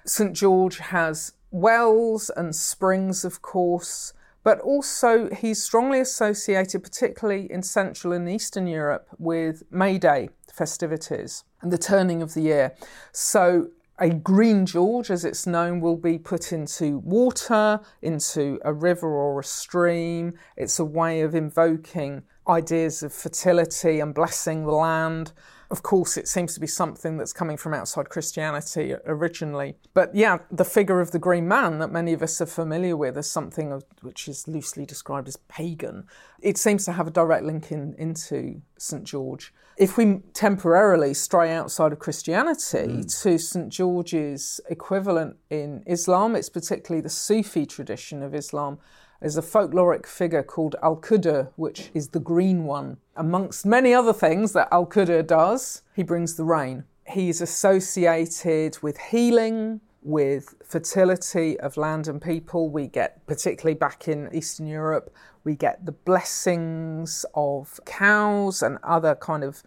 St. 0.05 0.33
George 0.33 0.79
has 0.79 1.33
wells 1.50 2.30
and 2.36 2.54
springs, 2.54 3.24
of 3.24 3.42
course. 3.42 4.12
But 4.42 4.60
also, 4.60 5.28
he's 5.34 5.62
strongly 5.62 6.00
associated, 6.00 6.82
particularly 6.82 7.50
in 7.50 7.62
Central 7.62 8.12
and 8.12 8.28
Eastern 8.28 8.66
Europe, 8.66 9.08
with 9.18 9.62
May 9.70 9.98
Day 9.98 10.30
festivities 10.52 11.44
and 11.60 11.70
the 11.70 11.78
turning 11.78 12.22
of 12.22 12.34
the 12.34 12.40
year. 12.42 12.74
So, 13.12 13.68
a 13.98 14.08
green 14.08 14.64
George, 14.64 15.10
as 15.10 15.26
it's 15.26 15.46
known, 15.46 15.80
will 15.80 15.96
be 15.96 16.18
put 16.18 16.52
into 16.52 16.98
water, 17.00 17.80
into 18.00 18.58
a 18.64 18.72
river 18.72 19.08
or 19.08 19.40
a 19.40 19.44
stream. 19.44 20.32
It's 20.56 20.78
a 20.78 20.84
way 20.86 21.20
of 21.20 21.34
invoking 21.34 22.22
ideas 22.48 23.02
of 23.02 23.12
fertility 23.12 24.00
and 24.00 24.14
blessing 24.14 24.64
the 24.64 24.72
land. 24.72 25.32
Of 25.70 25.85
course, 25.85 26.16
it 26.16 26.26
seems 26.26 26.52
to 26.54 26.61
be 26.61 26.66
something 26.66 27.16
that's 27.16 27.33
coming 27.33 27.56
from 27.56 27.74
outside 27.74 28.09
Christianity 28.09 28.96
originally. 29.06 29.76
But 29.94 30.12
yeah, 30.14 30.38
the 30.50 30.64
figure 30.64 31.00
of 31.00 31.12
the 31.12 31.20
green 31.20 31.46
man 31.46 31.78
that 31.78 31.92
many 31.92 32.12
of 32.12 32.22
us 32.22 32.40
are 32.40 32.46
familiar 32.46 32.96
with 32.96 33.16
as 33.16 33.30
something 33.30 33.70
of, 33.70 33.85
which 34.02 34.26
is 34.26 34.48
loosely 34.48 34.85
described 34.85 35.28
as 35.28 35.37
pagan, 35.48 36.06
it 36.42 36.59
seems 36.59 36.85
to 36.87 36.92
have 36.92 37.06
a 37.06 37.11
direct 37.12 37.44
link 37.44 37.70
in, 37.70 37.94
into 37.98 38.62
St. 38.78 39.04
George. 39.04 39.54
If 39.76 39.96
we 39.96 40.20
temporarily 40.35 41.14
stray 41.14 41.52
outside 41.52 41.92
of 41.92 42.00
Christianity 42.00 42.88
mm. 42.88 43.22
to 43.22 43.38
St. 43.38 43.68
George's 43.68 44.61
equivalent 44.68 45.37
in 45.50 45.85
Islam, 45.87 46.35
it's 46.35 46.50
particularly 46.50 47.00
the 47.00 47.09
Sufi 47.09 47.64
tradition 47.64 48.24
of 48.24 48.35
Islam 48.35 48.78
there's 49.20 49.37
a 49.37 49.42
folkloric 49.42 50.06
figure 50.06 50.42
called 50.42 50.76
Al 50.83 50.96
Khidr, 50.96 51.50
which 51.56 51.90
is 51.92 52.09
the 52.09 52.20
green 52.20 52.64
one. 52.64 52.96
Amongst 53.16 53.66
many 53.66 53.92
other 53.92 54.14
things 54.14 54.52
that 54.54 54.68
Al 54.72 54.87
Khidr 54.87 55.26
does, 55.26 55.83
he 55.94 56.02
brings 56.02 56.37
the 56.37 56.44
rain. 56.44 56.85
He's 57.06 57.40
associated 57.42 58.78
with 58.83 58.98
healing, 58.98 59.80
with 60.02 60.54
fertility 60.64 61.61
of 61.61 61.76
land 61.76 62.09
and 62.09 62.22
people. 62.22 62.70
We 62.70 62.87
get, 62.87 63.26
particularly 63.26 63.74
back 63.74 64.09
in 64.09 64.30
Eastern 64.33 64.66
Europe, 64.66 65.14
we 65.44 65.54
get 65.54 65.85
the 65.85 65.92
blessings 65.92 67.26
of 67.35 67.78
cows 67.85 68.62
and 68.62 68.78
other 68.83 69.14
kind 69.14 69.44
of 69.44 69.62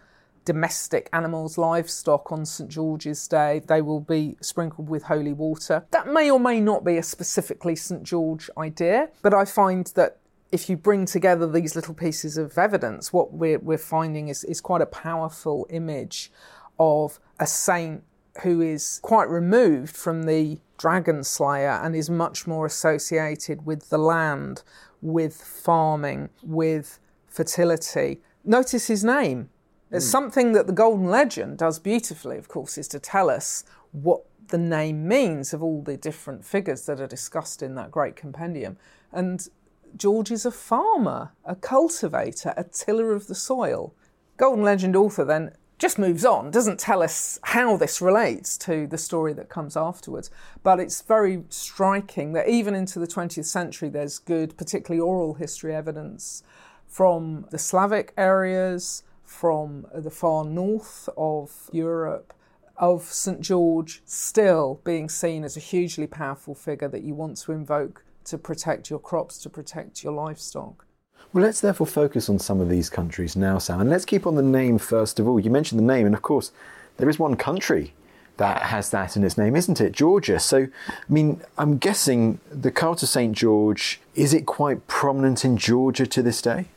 domestic 0.45 1.09
animals, 1.13 1.57
livestock 1.57 2.31
on 2.31 2.45
St 2.45 2.69
George's 2.69 3.27
Day. 3.27 3.61
They 3.65 3.81
will 3.81 3.99
be 3.99 4.37
sprinkled 4.41 4.89
with 4.89 5.03
holy 5.03 5.33
water. 5.33 5.85
That 5.91 6.07
may 6.07 6.29
or 6.29 6.39
may 6.39 6.59
not 6.59 6.83
be 6.83 6.97
a 6.97 7.03
specifically 7.03 7.75
St 7.75 8.03
George 8.03 8.49
idea, 8.57 9.09
but 9.21 9.33
I 9.33 9.45
find 9.45 9.87
that 9.95 10.17
if 10.51 10.69
you 10.69 10.77
bring 10.77 11.05
together 11.05 11.49
these 11.49 11.75
little 11.75 11.95
pieces 11.95 12.37
of 12.37 12.57
evidence, 12.57 13.11
what 13.11 13.33
we're, 13.33 13.57
we're 13.57 13.77
finding 13.77 14.27
is, 14.27 14.43
is 14.43 14.61
quite 14.61 14.81
a 14.81 14.85
powerful 14.85 15.65
image 15.71 16.31
of 16.79 17.19
a 17.39 17.47
saint 17.47 18.03
who 18.43 18.61
is 18.61 18.99
quite 19.01 19.29
removed 19.29 19.95
from 19.95 20.23
the 20.23 20.59
dragon 20.77 21.23
slayer 21.23 21.79
and 21.83 21.95
is 21.95 22.09
much 22.09 22.45
more 22.45 22.65
associated 22.65 23.65
with 23.65 23.89
the 23.89 23.97
land, 23.97 24.63
with 25.01 25.35
farming, 25.35 26.29
with 26.43 26.99
fertility. 27.27 28.21
Notice 28.43 28.87
his 28.87 29.03
name, 29.03 29.49
there's 29.93 30.07
mm. 30.07 30.11
something 30.11 30.53
that 30.53 30.65
the 30.65 30.73
Golden 30.73 31.05
Legend 31.05 31.59
does 31.59 31.77
beautifully, 31.77 32.39
of 32.39 32.47
course, 32.47 32.79
is 32.79 32.87
to 32.87 32.99
tell 32.99 33.29
us 33.29 33.63
what 33.91 34.23
the 34.47 34.57
name 34.57 35.07
means 35.07 35.53
of 35.53 35.61
all 35.61 35.83
the 35.83 35.97
different 35.97 36.43
figures 36.43 36.87
that 36.87 36.99
are 36.99 37.05
discussed 37.05 37.61
in 37.61 37.75
that 37.75 37.91
great 37.91 38.15
compendium. 38.15 38.77
And 39.11 39.47
George 39.95 40.31
is 40.31 40.47
a 40.47 40.51
farmer, 40.51 41.33
a 41.45 41.55
cultivator, 41.55 42.55
a 42.57 42.63
tiller 42.63 43.13
of 43.13 43.27
the 43.27 43.35
soil. 43.35 43.93
Golden 44.35 44.63
Legend 44.63 44.95
author 44.95 45.23
then 45.23 45.51
just 45.77 45.99
moves 45.99 46.25
on, 46.25 46.49
doesn't 46.49 46.79
tell 46.79 47.03
us 47.03 47.37
how 47.43 47.77
this 47.77 48.01
relates 48.01 48.57
to 48.57 48.87
the 48.87 48.97
story 48.97 49.33
that 49.33 49.47
comes 49.47 49.77
afterwards. 49.77 50.31
But 50.63 50.79
it's 50.79 51.01
very 51.01 51.43
striking 51.49 52.33
that 52.33 52.49
even 52.49 52.73
into 52.73 52.97
the 52.97 53.05
20th 53.05 53.45
century, 53.45 53.89
there's 53.89 54.17
good, 54.17 54.57
particularly 54.57 55.01
oral 55.01 55.35
history 55.35 55.75
evidence 55.75 56.41
from 56.87 57.45
the 57.51 57.59
Slavic 57.59 58.11
areas, 58.17 59.03
from 59.33 59.87
the 59.93 60.11
far 60.11 60.45
north 60.45 61.09
of 61.17 61.69
Europe 61.71 62.33
of 62.77 63.03
St 63.03 63.41
George 63.41 64.01
still 64.05 64.79
being 64.83 65.09
seen 65.09 65.43
as 65.43 65.57
a 65.57 65.59
hugely 65.59 66.05
powerful 66.05 66.53
figure 66.53 66.87
that 66.87 67.01
you 67.01 67.15
want 67.15 67.37
to 67.37 67.51
invoke 67.51 68.05
to 68.25 68.37
protect 68.37 68.89
your 68.89 68.99
crops, 68.99 69.39
to 69.39 69.49
protect 69.49 70.03
your 70.03 70.13
livestock. 70.13 70.85
Well, 71.33 71.43
let's 71.43 71.61
therefore 71.61 71.87
focus 71.87 72.29
on 72.29 72.37
some 72.37 72.61
of 72.61 72.69
these 72.69 72.91
countries 72.91 73.35
now, 73.35 73.57
Sam, 73.57 73.81
and 73.81 73.89
let's 73.89 74.05
keep 74.05 74.27
on 74.27 74.35
the 74.35 74.43
name 74.43 74.77
first 74.77 75.19
of 75.19 75.27
all. 75.27 75.39
You 75.39 75.49
mentioned 75.49 75.79
the 75.79 75.93
name, 75.93 76.05
and 76.05 76.15
of 76.15 76.21
course, 76.21 76.51
there 76.97 77.09
is 77.09 77.17
one 77.17 77.35
country 77.35 77.93
that 78.37 78.61
has 78.61 78.91
that 78.91 79.17
in 79.17 79.23
its 79.23 79.37
name, 79.37 79.55
isn't 79.55 79.81
it? 79.81 79.93
Georgia. 79.93 80.39
So, 80.39 80.67
I 80.87 81.11
mean, 81.11 81.41
I'm 81.57 81.77
guessing 81.77 82.39
the 82.51 82.71
cult 82.71 83.01
of 83.01 83.09
St. 83.09 83.35
George, 83.35 83.99
is 84.15 84.33
it 84.33 84.45
quite 84.45 84.87
prominent 84.87 85.43
in 85.43 85.57
Georgia 85.57 86.05
to 86.05 86.21
this 86.21 86.41
day? 86.41 86.67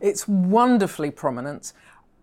It's 0.00 0.28
wonderfully 0.28 1.10
prominent 1.10 1.72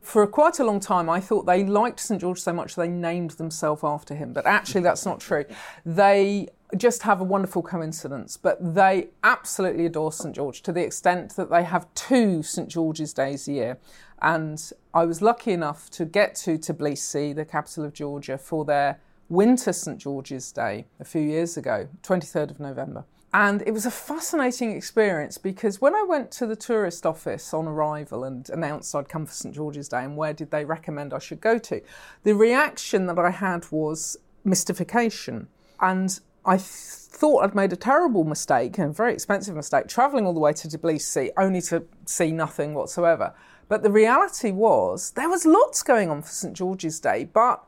for 0.04 0.28
quite 0.28 0.60
a 0.60 0.64
long 0.66 0.80
time, 0.80 1.10
I 1.10 1.20
thought 1.20 1.46
they 1.46 1.64
liked 1.64 2.00
St 2.00 2.20
George 2.20 2.40
so 2.40 2.54
much 2.54 2.76
they 2.76 2.90
named 2.90 3.32
themselves 3.32 3.84
after 3.84 4.14
him. 4.14 4.34
But 4.34 4.46
actually, 4.46 4.82
that's 4.82 5.06
not 5.06 5.20
true. 5.20 5.46
They 5.86 6.50
just 6.76 7.04
have 7.04 7.22
a 7.22 7.24
wonderful 7.24 7.62
coincidence, 7.62 8.36
but 8.36 8.76
they 8.76 9.10
absolutely 9.24 9.86
adore 9.86 10.12
St 10.12 10.36
George 10.36 10.62
to 10.64 10.72
the 10.72 10.84
extent 10.84 11.36
that 11.38 11.50
they 11.50 11.64
have 11.64 11.92
two 11.94 12.44
St 12.44 12.68
George's 12.68 13.14
days 13.14 13.48
a 13.48 13.54
year. 13.54 13.78
And 14.22 14.72
I 14.94 15.06
was 15.06 15.22
lucky 15.22 15.52
enough 15.52 15.90
to 15.92 16.06
get 16.06 16.36
to 16.36 16.58
Tbilisi, 16.58 17.34
the 17.34 17.46
capital 17.46 17.86
of 17.86 17.94
Georgia, 17.94 18.38
for 18.38 18.66
their 18.66 19.00
winter 19.30 19.72
St 19.72 19.98
George's 19.98 20.52
Day 20.52 20.86
a 21.00 21.06
few 21.06 21.22
years 21.22 21.56
ago, 21.58 21.88
23rd 22.04 22.52
of 22.52 22.60
November. 22.60 23.06
And 23.34 23.64
it 23.66 23.72
was 23.72 23.88
a 23.88 23.92
fascinating 23.92 24.72
experience 24.72 25.40
because 25.40 25.82
when 25.82 25.96
I 25.96 26.04
went 26.04 26.30
to 26.34 26.46
the 26.46 26.56
tourist 26.56 27.04
office 27.04 27.52
on 27.52 27.68
arrival 27.68 28.24
and 28.24 28.48
announced 28.52 28.94
I'd 28.94 29.10
come 29.10 29.26
for 29.26 29.34
St 29.34 29.56
George's 29.56 29.90
Day 29.90 30.04
and 30.04 30.16
where 30.16 30.34
did 30.34 30.52
they 30.52 30.66
recommend 30.66 31.14
I 31.14 31.20
should 31.20 31.42
go 31.42 31.58
to, 31.58 31.82
the 32.22 32.36
reaction 32.36 33.08
that 33.08 33.18
I 33.18 33.32
had 33.32 33.72
was 33.72 34.18
mystification. 34.44 35.48
And 35.80 36.20
I 36.46 36.58
thought 36.58 37.44
I'd 37.44 37.56
made 37.56 37.74
a 37.74 37.78
terrible 37.78 38.24
mistake, 38.24 38.78
a 38.78 38.90
very 38.90 39.14
expensive 39.14 39.56
mistake, 39.56 39.88
travelling 39.88 40.28
all 40.28 40.34
the 40.34 40.40
way 40.40 40.54
to 40.54 40.68
Tbilisi 40.68 41.32
only 41.36 41.62
to 41.62 41.86
see 42.06 42.32
nothing 42.32 42.76
whatsoever. 42.76 43.34
But 43.68 43.82
the 43.82 43.92
reality 43.92 44.52
was 44.52 45.12
there 45.12 45.30
was 45.30 45.46
lots 45.46 45.82
going 45.82 46.12
on 46.12 46.22
for 46.22 46.30
St 46.30 46.54
George's 46.54 47.00
Day, 47.00 47.24
but 47.24 47.64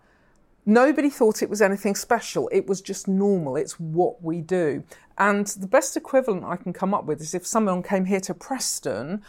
nobody 0.66 1.10
thought 1.10 1.42
it 1.42 1.50
was 1.50 1.62
anything 1.62 1.96
special. 1.96 2.50
It 2.52 2.68
was 2.68 2.82
just 2.82 3.08
normal. 3.08 3.56
It's 3.56 3.80
what 3.80 4.24
we 4.24 4.42
do. 4.42 4.84
And 5.18 5.48
the 5.48 5.68
best 5.68 5.96
equivalent 5.96 6.44
I 6.44 6.58
can 6.58 6.74
come 6.74 6.94
up 6.94 7.06
with 7.06 7.22
is 7.22 7.34
if 7.34 7.46
someone 7.46 7.84
came 7.84 8.06
here 8.06 8.20
to 8.22 8.34
Preston 8.34 9.22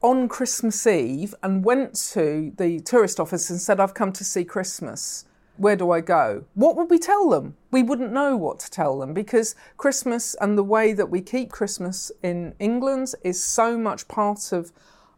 on 0.00 0.28
Christmas 0.28 0.86
Eve 0.86 1.34
and 1.42 1.64
went 1.64 1.94
to 2.12 2.52
the 2.56 2.80
tourist 2.80 3.18
office 3.18 3.50
and 3.50 3.60
said, 3.60 3.80
I've 3.80 3.94
come 3.94 4.12
to 4.12 4.24
see 4.24 4.44
Christmas. 4.44 5.24
Where 5.56 5.74
do 5.74 5.90
I 5.90 6.00
go? 6.00 6.44
What 6.54 6.76
would 6.76 6.88
we 6.88 7.00
tell 7.00 7.28
them? 7.30 7.56
We 7.72 7.82
wouldn't 7.82 8.12
know 8.12 8.36
what 8.36 8.60
to 8.60 8.70
tell 8.70 8.98
them 9.00 9.12
because 9.12 9.56
Christmas 9.76 10.36
and 10.40 10.56
the 10.56 10.62
way 10.62 10.92
that 10.92 11.10
we 11.10 11.20
keep 11.20 11.50
Christmas 11.50 12.12
in 12.22 12.54
England 12.60 13.12
is 13.24 13.42
so 13.42 13.76
much 13.76 14.06
part 14.06 14.52
of 14.52 14.72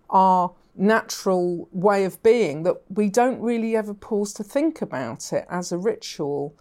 our 0.08 0.52
natural 0.74 1.68
way 1.72 2.04
of 2.04 2.22
being 2.22 2.62
that 2.62 2.80
we 2.88 3.08
don't 3.08 3.40
really 3.40 3.76
ever 3.76 3.94
pause 3.94 4.32
to 4.34 4.44
think 4.44 4.80
about 4.80 5.32
it 5.32 5.46
as 5.50 5.72
a 5.72 5.78
ritual. 5.78 6.54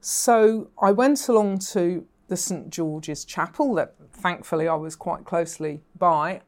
So 0.00 0.70
I 0.80 0.92
went 0.92 1.28
along 1.28 1.58
to 1.70 2.06
the 2.28 2.36
St 2.36 2.70
George's 2.70 3.24
Chapel 3.24 3.74
that 3.74 3.94
thankfully 4.12 4.68
I 4.68 4.74
was 4.74 4.96
quite 4.96 5.24
closely 5.24 5.82
by 5.98 6.40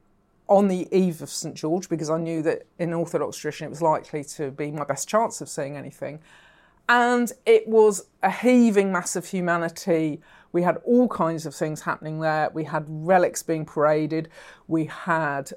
on 0.49 0.69
the 0.69 0.89
eve 0.97 1.23
of 1.23 1.31
St 1.31 1.55
George 1.55 1.89
because 1.89 2.11
I 2.11 2.19
knew 2.19 2.43
that 2.43 2.67
in 2.79 2.93
Orthodox 2.93 3.37
tradition 3.37 3.67
it 3.67 3.71
was 3.71 3.83
likely 3.83 4.25
to 4.25 4.51
be 4.51 4.71
my 4.71 4.85
best 4.85 5.09
chance 5.09 5.41
of 5.41 5.49
seeing 5.49 5.77
anything. 5.77 6.21
And 6.89 7.33
it 7.47 7.67
was 7.67 8.09
a 8.23 8.31
heaving 8.31 8.93
mass 8.93 9.17
of 9.17 9.27
humanity. 9.27 10.21
We 10.53 10.63
had 10.63 10.77
all 10.85 11.09
kinds 11.09 11.47
of 11.47 11.55
things 11.55 11.83
happening 11.83 12.21
there. 12.21 12.51
We 12.53 12.65
had 12.65 12.85
relics 12.87 13.43
being 13.43 13.65
paraded. 13.65 14.29
We 14.69 14.85
had 14.85 15.53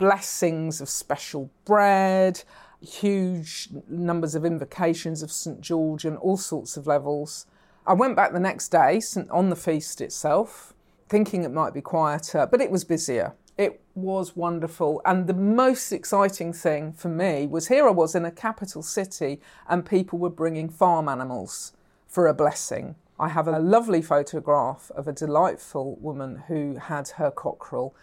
blessings 0.00 0.80
of 0.80 0.88
special 0.88 1.50
bread, 1.66 2.42
huge 2.80 3.68
numbers 3.86 4.34
of 4.34 4.46
invocations 4.46 5.22
of 5.22 5.30
St 5.30 5.60
George 5.60 6.06
and 6.06 6.16
all 6.16 6.38
sorts 6.38 6.78
of 6.78 6.86
levels. 6.86 7.46
I 7.86 7.92
went 7.92 8.16
back 8.16 8.32
the 8.32 8.40
next 8.40 8.70
day 8.70 9.00
on 9.30 9.50
the 9.50 9.56
feast 9.56 10.00
itself, 10.00 10.72
thinking 11.08 11.44
it 11.44 11.52
might 11.52 11.74
be 11.74 11.82
quieter, 11.82 12.48
but 12.50 12.62
it 12.62 12.70
was 12.70 12.82
busier. 12.82 13.34
It 13.58 13.82
was 13.94 14.34
wonderful. 14.34 15.02
And 15.04 15.26
the 15.26 15.34
most 15.34 15.92
exciting 15.92 16.54
thing 16.54 16.94
for 16.94 17.10
me 17.10 17.46
was 17.46 17.68
here 17.68 17.86
I 17.86 17.90
was 17.90 18.14
in 18.14 18.24
a 18.24 18.30
capital 18.30 18.82
city 18.82 19.38
and 19.68 19.84
people 19.84 20.18
were 20.18 20.30
bringing 20.30 20.70
farm 20.70 21.10
animals 21.10 21.74
for 22.08 22.26
a 22.26 22.32
blessing. 22.32 22.94
I 23.18 23.28
have 23.28 23.46
a 23.46 23.58
lovely 23.58 24.00
photograph 24.00 24.90
of 24.94 25.06
a 25.06 25.12
delightful 25.12 25.96
woman 25.96 26.44
who 26.48 26.76
had 26.76 27.08
her 27.16 27.30
cockerel 27.30 27.94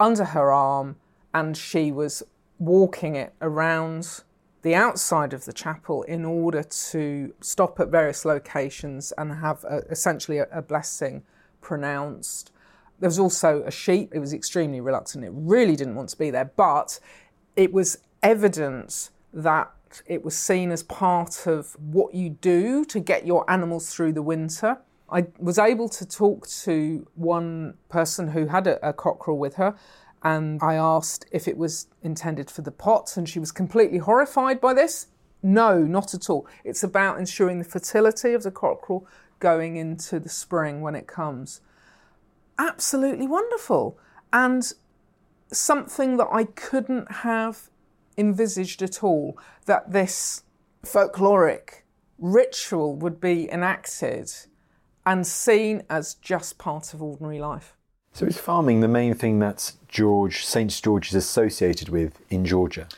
under 0.00 0.24
her 0.24 0.50
arm 0.52 0.96
and 1.38 1.56
she 1.56 1.92
was 1.92 2.22
walking 2.58 3.14
it 3.14 3.32
around 3.40 4.22
the 4.62 4.74
outside 4.74 5.32
of 5.32 5.44
the 5.44 5.52
chapel 5.52 6.02
in 6.02 6.24
order 6.24 6.64
to 6.64 7.32
stop 7.40 7.78
at 7.78 7.88
various 7.88 8.24
locations 8.24 9.12
and 9.16 9.32
have 9.34 9.62
a, 9.64 9.78
essentially 9.88 10.38
a, 10.38 10.48
a 10.50 10.60
blessing 10.60 11.22
pronounced. 11.60 12.50
There 12.98 13.08
was 13.08 13.20
also 13.20 13.62
a 13.62 13.70
sheep. 13.70 14.12
It 14.12 14.18
was 14.18 14.32
extremely 14.32 14.80
reluctant. 14.80 15.24
It 15.24 15.32
really 15.32 15.76
didn't 15.76 15.94
want 15.94 16.08
to 16.08 16.18
be 16.18 16.30
there, 16.30 16.50
but 16.56 16.98
it 17.54 17.72
was 17.72 17.98
evident 18.20 19.10
that 19.32 19.70
it 20.06 20.24
was 20.24 20.36
seen 20.36 20.72
as 20.72 20.82
part 20.82 21.46
of 21.46 21.76
what 21.78 22.14
you 22.14 22.30
do 22.30 22.84
to 22.86 22.98
get 22.98 23.24
your 23.24 23.48
animals 23.48 23.90
through 23.94 24.12
the 24.14 24.22
winter. 24.22 24.78
I 25.08 25.26
was 25.38 25.58
able 25.58 25.88
to 25.90 26.04
talk 26.04 26.48
to 26.64 27.06
one 27.14 27.74
person 27.88 28.28
who 28.28 28.46
had 28.46 28.66
a, 28.66 28.88
a 28.88 28.92
cockerel 28.92 29.38
with 29.38 29.54
her, 29.54 29.76
and 30.22 30.60
I 30.62 30.74
asked 30.74 31.26
if 31.30 31.46
it 31.46 31.56
was 31.56 31.86
intended 32.02 32.50
for 32.50 32.62
the 32.62 32.70
pot, 32.70 33.16
and 33.16 33.28
she 33.28 33.38
was 33.38 33.52
completely 33.52 33.98
horrified 33.98 34.60
by 34.60 34.74
this. 34.74 35.08
No, 35.42 35.78
not 35.82 36.14
at 36.14 36.28
all. 36.28 36.46
It's 36.64 36.82
about 36.82 37.18
ensuring 37.18 37.58
the 37.58 37.64
fertility 37.64 38.34
of 38.34 38.42
the 38.42 38.50
cockerel 38.50 39.06
going 39.38 39.76
into 39.76 40.18
the 40.18 40.28
spring 40.28 40.80
when 40.80 40.96
it 40.96 41.06
comes 41.06 41.60
absolutely 42.58 43.26
wonderful 43.26 43.98
and 44.32 44.72
something 45.52 46.16
that 46.16 46.28
I 46.30 46.44
couldn't 46.44 47.10
have 47.10 47.70
envisaged 48.16 48.82
at 48.82 49.02
all 49.02 49.38
that 49.66 49.92
this 49.92 50.42
folkloric 50.84 51.84
ritual 52.18 52.96
would 52.96 53.20
be 53.20 53.50
enacted 53.50 54.30
and 55.06 55.26
seen 55.26 55.82
as 55.88 56.14
just 56.14 56.58
part 56.58 56.92
of 56.92 57.02
ordinary 57.02 57.38
life. 57.38 57.76
So 58.18 58.26
is 58.26 58.36
farming 58.36 58.80
the 58.80 58.88
main 58.88 59.14
thing 59.14 59.38
that 59.38 59.74
George 59.86 60.44
St 60.44 60.82
George 60.82 61.10
is 61.10 61.14
associated 61.14 61.88
with 61.88 62.20
in 62.30 62.44
Georgia? 62.44 62.88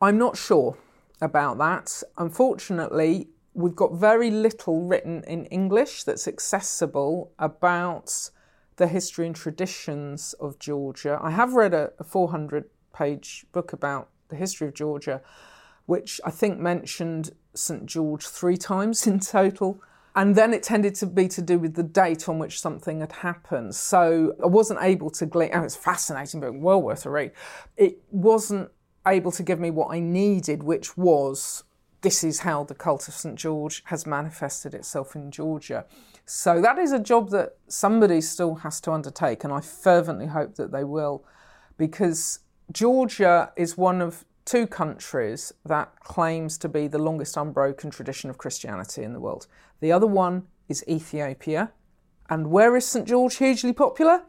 I'm 0.00 0.18
not 0.18 0.36
sure 0.36 0.76
about 1.20 1.58
that. 1.58 2.02
Unfortunately, 2.18 3.28
we've 3.54 3.76
got 3.76 3.92
very 3.92 4.28
little 4.28 4.82
written 4.82 5.22
in 5.28 5.44
English 5.52 6.02
that's 6.02 6.26
accessible 6.26 7.30
about 7.38 8.30
the 8.74 8.88
history 8.88 9.24
and 9.24 9.36
traditions 9.36 10.32
of 10.40 10.58
Georgia. 10.58 11.20
I 11.22 11.30
have 11.30 11.52
read 11.52 11.72
a, 11.72 11.92
a 12.00 12.02
400 12.02 12.64
page 12.92 13.46
book 13.52 13.72
about 13.72 14.08
the 14.30 14.34
history 14.34 14.66
of 14.66 14.74
Georgia, 14.74 15.22
which 15.86 16.20
I 16.24 16.32
think 16.32 16.58
mentioned 16.58 17.30
St. 17.54 17.86
George 17.86 18.26
three 18.26 18.56
times 18.72 19.06
in 19.06 19.20
total. 19.20 19.80
And 20.20 20.34
then 20.34 20.52
it 20.52 20.62
tended 20.62 20.94
to 20.96 21.06
be 21.06 21.28
to 21.28 21.40
do 21.40 21.58
with 21.58 21.76
the 21.76 21.82
date 21.82 22.28
on 22.28 22.38
which 22.38 22.60
something 22.60 23.00
had 23.00 23.10
happened. 23.10 23.74
So 23.74 24.34
I 24.42 24.48
wasn't 24.48 24.80
able 24.82 25.08
to 25.12 25.24
glean, 25.24 25.48
oh, 25.54 25.62
it's 25.62 25.76
fascinating, 25.76 26.40
but 26.40 26.54
well 26.54 26.82
worth 26.82 27.06
a 27.06 27.10
read. 27.10 27.32
It 27.78 28.02
wasn't 28.10 28.70
able 29.06 29.32
to 29.32 29.42
give 29.42 29.58
me 29.58 29.70
what 29.70 29.94
I 29.94 29.98
needed, 29.98 30.62
which 30.62 30.94
was 30.94 31.64
this 32.02 32.22
is 32.22 32.40
how 32.40 32.64
the 32.64 32.74
cult 32.74 33.08
of 33.08 33.14
St. 33.14 33.34
George 33.34 33.82
has 33.86 34.04
manifested 34.04 34.74
itself 34.74 35.16
in 35.16 35.30
Georgia. 35.30 35.86
So 36.26 36.60
that 36.60 36.78
is 36.78 36.92
a 36.92 37.00
job 37.00 37.30
that 37.30 37.56
somebody 37.68 38.20
still 38.20 38.56
has 38.56 38.78
to 38.82 38.92
undertake, 38.92 39.42
and 39.42 39.54
I 39.54 39.62
fervently 39.62 40.26
hope 40.26 40.56
that 40.56 40.70
they 40.70 40.84
will, 40.84 41.24
because 41.78 42.40
Georgia 42.70 43.52
is 43.56 43.78
one 43.78 44.02
of 44.02 44.26
two 44.44 44.66
countries 44.66 45.52
that 45.64 46.00
claims 46.00 46.58
to 46.58 46.68
be 46.68 46.88
the 46.88 46.98
longest 46.98 47.36
unbroken 47.36 47.90
tradition 47.90 48.30
of 48.30 48.38
Christianity 48.38 49.02
in 49.02 49.12
the 49.12 49.20
world. 49.20 49.46
The 49.80 49.92
other 49.92 50.06
one 50.06 50.46
is 50.68 50.84
Ethiopia. 50.88 51.72
And 52.28 52.50
where 52.50 52.76
is 52.76 52.86
St. 52.86 53.06
George 53.06 53.36
hugely 53.36 53.72
popular? 53.72 54.22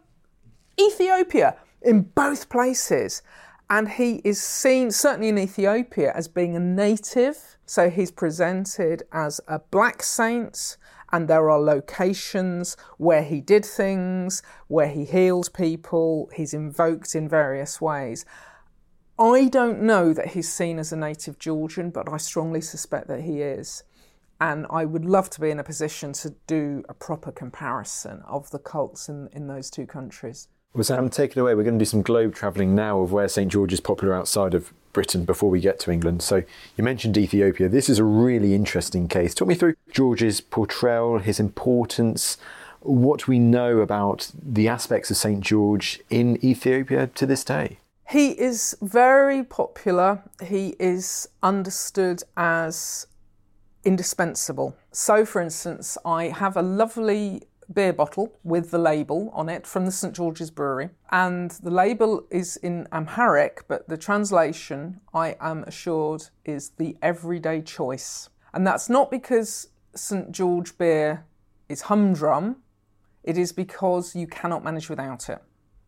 Ethiopia, 0.80 1.58
in 1.82 2.02
both 2.02 2.50
places. 2.50 3.22
And 3.70 3.88
he 3.88 4.22
is 4.26 4.42
seen, 4.42 4.92
certainly 4.92 5.30
in 5.30 5.38
Ethiopia, 5.38 6.12
as 6.14 6.28
being 6.28 6.56
a 6.56 6.60
native. 6.60 7.58
So 7.66 7.90
he's 7.90 8.12
presented 8.12 9.04
as 9.14 9.40
a 9.48 9.60
black 9.60 10.04
saint, 10.04 10.78
and 11.14 11.28
there 11.28 11.50
are 11.50 11.60
locations 11.60 12.76
where 12.98 13.24
he 13.24 13.40
did 13.40 13.64
things, 13.64 14.42
where 14.68 14.90
he 14.90 15.06
healed 15.06 15.54
people, 15.54 16.30
he's 16.34 16.54
invoked 16.54 17.16
in 17.16 17.30
various 17.30 17.80
ways. 17.80 18.26
I 19.22 19.50
don't 19.50 19.84
know 19.84 20.14
that 20.14 20.30
he's 20.30 20.52
seen 20.52 20.80
as 20.80 20.92
a 20.92 20.96
native 20.96 21.38
Georgian, 21.38 21.92
but 21.92 22.12
I 22.12 22.18
strongly 22.18 22.60
suspect 22.60 23.08
that 23.10 23.22
he 23.22 23.42
is. 23.42 23.84
And 24.40 24.66
I 24.72 24.84
would 24.84 25.06
love 25.06 25.30
to 25.32 25.42
be 25.42 25.52
in 25.52 25.60
a 25.60 25.64
position 25.64 26.12
to 26.14 26.34
do 26.48 26.84
a 26.90 26.96
proper 26.96 27.32
comparison 27.32 28.24
of 28.26 28.50
the 28.50 28.58
cults 28.58 29.10
in, 29.10 29.30
in 29.32 29.46
those 29.46 29.70
two 29.70 29.86
countries. 29.86 30.48
Well, 30.74 30.84
Sam, 30.84 31.12
take 31.12 31.38
it 31.38 31.40
away. 31.40 31.54
We're 31.54 31.64
going 31.64 31.78
to 31.78 31.86
do 31.86 31.88
some 31.88 32.02
globe 32.02 32.34
travelling 32.34 32.74
now 32.74 33.02
of 33.02 33.12
where 33.12 33.28
St 33.28 33.52
George 33.52 33.72
is 33.74 33.80
popular 33.80 34.16
outside 34.16 34.56
of 34.56 34.74
Britain 34.92 35.24
before 35.24 35.52
we 35.52 35.60
get 35.60 35.80
to 35.82 35.92
England. 35.92 36.24
So 36.24 36.38
you 36.76 36.84
mentioned 36.84 37.16
Ethiopia. 37.16 37.70
This 37.70 37.90
is 37.90 38.00
a 38.00 38.04
really 38.04 38.56
interesting 38.56 39.08
case. 39.08 39.36
Talk 39.36 39.48
me 39.48 39.54
through 39.54 39.76
George's 39.92 40.42
portrayal, 40.42 41.20
his 41.20 41.40
importance, 41.40 42.38
what 42.80 43.28
we 43.28 43.38
know 43.38 43.82
about 43.82 44.32
the 44.34 44.68
aspects 44.68 45.12
of 45.12 45.18
St 45.18 45.42
George 45.42 46.02
in 46.10 46.44
Ethiopia 46.44 47.06
to 47.14 47.28
this 47.28 47.44
day. 47.44 47.78
He 48.12 48.32
is 48.32 48.76
very 48.82 49.42
popular. 49.42 50.22
He 50.44 50.76
is 50.80 51.30
understood 51.42 52.22
as 52.36 53.08
indispensable. 53.86 54.76
So, 54.92 55.24
for 55.26 55.42
instance, 55.42 55.98
I 56.04 56.26
have 56.26 56.58
a 56.58 56.62
lovely 56.62 57.44
beer 57.74 57.94
bottle 57.94 58.38
with 58.44 58.70
the 58.70 58.78
label 58.78 59.32
on 59.34 59.48
it 59.48 59.66
from 59.66 59.86
the 59.86 59.94
St 59.94 60.14
George's 60.14 60.52
Brewery. 60.52 60.90
And 61.10 61.52
the 61.52 61.72
label 61.72 62.28
is 62.30 62.58
in 62.58 62.86
Amharic, 62.92 63.66
but 63.70 63.88
the 63.88 63.96
translation, 63.96 65.00
I 65.14 65.38
am 65.40 65.64
assured, 65.64 66.24
is 66.44 66.72
the 66.72 66.98
everyday 67.02 67.62
choice. 67.62 68.30
And 68.54 68.68
that's 68.68 68.90
not 68.90 69.10
because 69.10 69.70
St 69.96 70.34
George 70.34 70.78
beer 70.78 71.26
is 71.70 71.84
humdrum, 71.84 72.58
it 73.24 73.38
is 73.38 73.54
because 73.54 74.18
you 74.18 74.28
cannot 74.28 74.66
manage 74.66 74.90
without 74.90 75.30
it. 75.30 75.42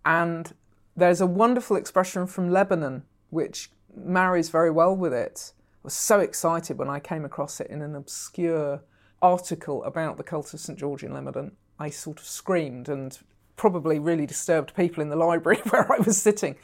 And 0.05 0.53
there's 0.95 1.21
a 1.21 1.27
wonderful 1.27 1.75
expression 1.75 2.27
from 2.27 2.49
Lebanon 2.49 3.03
which 3.29 3.71
marries 3.95 4.49
very 4.49 4.69
well 4.69 4.95
with 4.95 5.13
it. 5.13 5.53
I 5.57 5.79
was 5.83 5.93
so 5.93 6.19
excited 6.19 6.77
when 6.77 6.89
I 6.89 6.99
came 6.99 7.25
across 7.25 7.59
it 7.59 7.67
in 7.67 7.81
an 7.81 7.95
obscure 7.95 8.81
article 9.21 9.83
about 9.83 10.17
the 10.17 10.23
cult 10.23 10.53
of 10.53 10.59
St 10.59 10.77
George 10.77 11.03
in 11.03 11.13
Lebanon. 11.13 11.53
I 11.79 11.89
sort 11.89 12.19
of 12.19 12.25
screamed 12.25 12.89
and 12.89 13.17
probably 13.55 13.99
really 13.99 14.25
disturbed 14.25 14.75
people 14.75 15.01
in 15.01 15.09
the 15.09 15.15
library 15.15 15.61
where 15.69 15.91
I 15.91 15.97
was 15.99 16.21
sitting. 16.21 16.55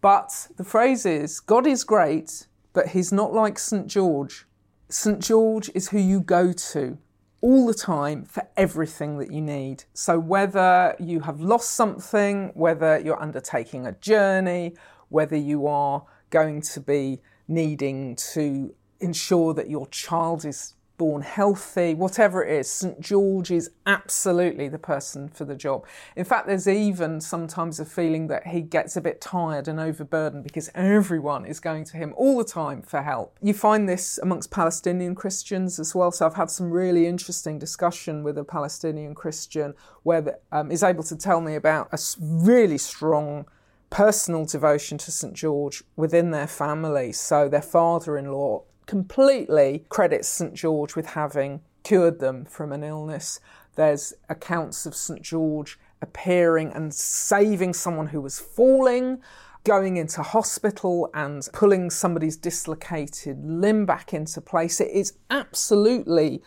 But 0.00 0.48
the 0.56 0.64
phrase 0.64 1.04
is 1.06 1.40
God 1.40 1.66
is 1.66 1.84
great, 1.84 2.46
but 2.72 2.88
he's 2.88 3.12
not 3.12 3.32
like 3.32 3.58
St. 3.58 3.86
George. 3.86 4.46
St. 4.88 5.20
George 5.20 5.70
is 5.74 5.88
who 5.88 5.98
you 5.98 6.20
go 6.20 6.52
to 6.52 6.98
all 7.42 7.66
the 7.66 7.74
time 7.74 8.24
for 8.24 8.46
everything 8.56 9.18
that 9.18 9.32
you 9.32 9.40
need. 9.40 9.84
So, 9.94 10.18
whether 10.18 10.94
you 10.98 11.20
have 11.20 11.40
lost 11.40 11.70
something, 11.70 12.50
whether 12.54 12.98
you're 12.98 13.20
undertaking 13.20 13.86
a 13.86 13.92
journey, 13.92 14.74
whether 15.08 15.36
you 15.36 15.66
are 15.66 16.04
going 16.30 16.62
to 16.62 16.80
be 16.80 17.20
needing 17.48 18.14
to 18.34 18.74
ensure 19.00 19.54
that 19.54 19.68
your 19.68 19.86
child 19.88 20.44
is 20.44 20.74
born 21.00 21.22
healthy, 21.22 21.94
whatever 21.94 22.44
it 22.44 22.60
is, 22.60 22.68
St. 22.68 23.00
George 23.00 23.50
is 23.50 23.70
absolutely 23.86 24.68
the 24.68 24.78
person 24.78 25.30
for 25.30 25.46
the 25.46 25.54
job. 25.54 25.86
In 26.14 26.26
fact, 26.26 26.46
there's 26.46 26.68
even 26.68 27.22
sometimes 27.22 27.80
a 27.80 27.86
feeling 27.86 28.26
that 28.26 28.48
he 28.48 28.60
gets 28.60 28.98
a 28.98 29.00
bit 29.00 29.18
tired 29.18 29.66
and 29.66 29.80
overburdened 29.80 30.44
because 30.44 30.68
everyone 30.74 31.46
is 31.46 31.58
going 31.58 31.84
to 31.84 31.96
him 31.96 32.12
all 32.18 32.36
the 32.36 32.44
time 32.44 32.82
for 32.82 33.00
help. 33.00 33.34
You 33.40 33.54
find 33.54 33.88
this 33.88 34.18
amongst 34.18 34.50
Palestinian 34.50 35.14
Christians 35.14 35.80
as 35.80 35.94
well. 35.94 36.12
So 36.12 36.26
I've 36.26 36.34
had 36.34 36.50
some 36.50 36.70
really 36.70 37.06
interesting 37.06 37.58
discussion 37.58 38.22
with 38.22 38.36
a 38.36 38.44
Palestinian 38.44 39.14
Christian 39.14 39.72
where 40.02 40.36
um, 40.52 40.70
is 40.70 40.82
able 40.82 41.04
to 41.04 41.16
tell 41.16 41.40
me 41.40 41.54
about 41.54 41.88
a 41.94 41.98
really 42.20 42.76
strong 42.76 43.46
personal 43.88 44.44
devotion 44.44 44.98
to 44.98 45.10
St. 45.10 45.32
George 45.32 45.82
within 45.96 46.30
their 46.30 46.46
family. 46.46 47.10
So 47.12 47.48
their 47.48 47.62
father 47.62 48.18
in 48.18 48.30
law 48.30 48.64
completely 48.90 49.84
credits 49.88 50.26
St 50.26 50.52
George 50.52 50.96
with 50.96 51.06
having 51.06 51.60
cured 51.84 52.18
them 52.18 52.44
from 52.44 52.72
an 52.72 52.82
illness. 52.82 53.38
There's 53.76 54.14
accounts 54.28 54.84
of 54.84 54.96
St 54.96 55.22
George 55.22 55.78
appearing 56.02 56.72
and 56.72 56.92
saving 56.92 57.72
someone 57.72 58.08
who 58.08 58.20
was 58.20 58.40
falling, 58.40 59.22
going 59.62 59.96
into 59.96 60.24
hospital 60.24 61.08
and 61.14 61.48
pulling 61.52 61.88
somebody's 61.88 62.36
dislocated 62.36 63.44
limb 63.44 63.86
back 63.86 64.12
into 64.12 64.40
place. 64.40 64.80
It 64.80 64.90
is 64.90 65.12
absolutely 65.30 66.42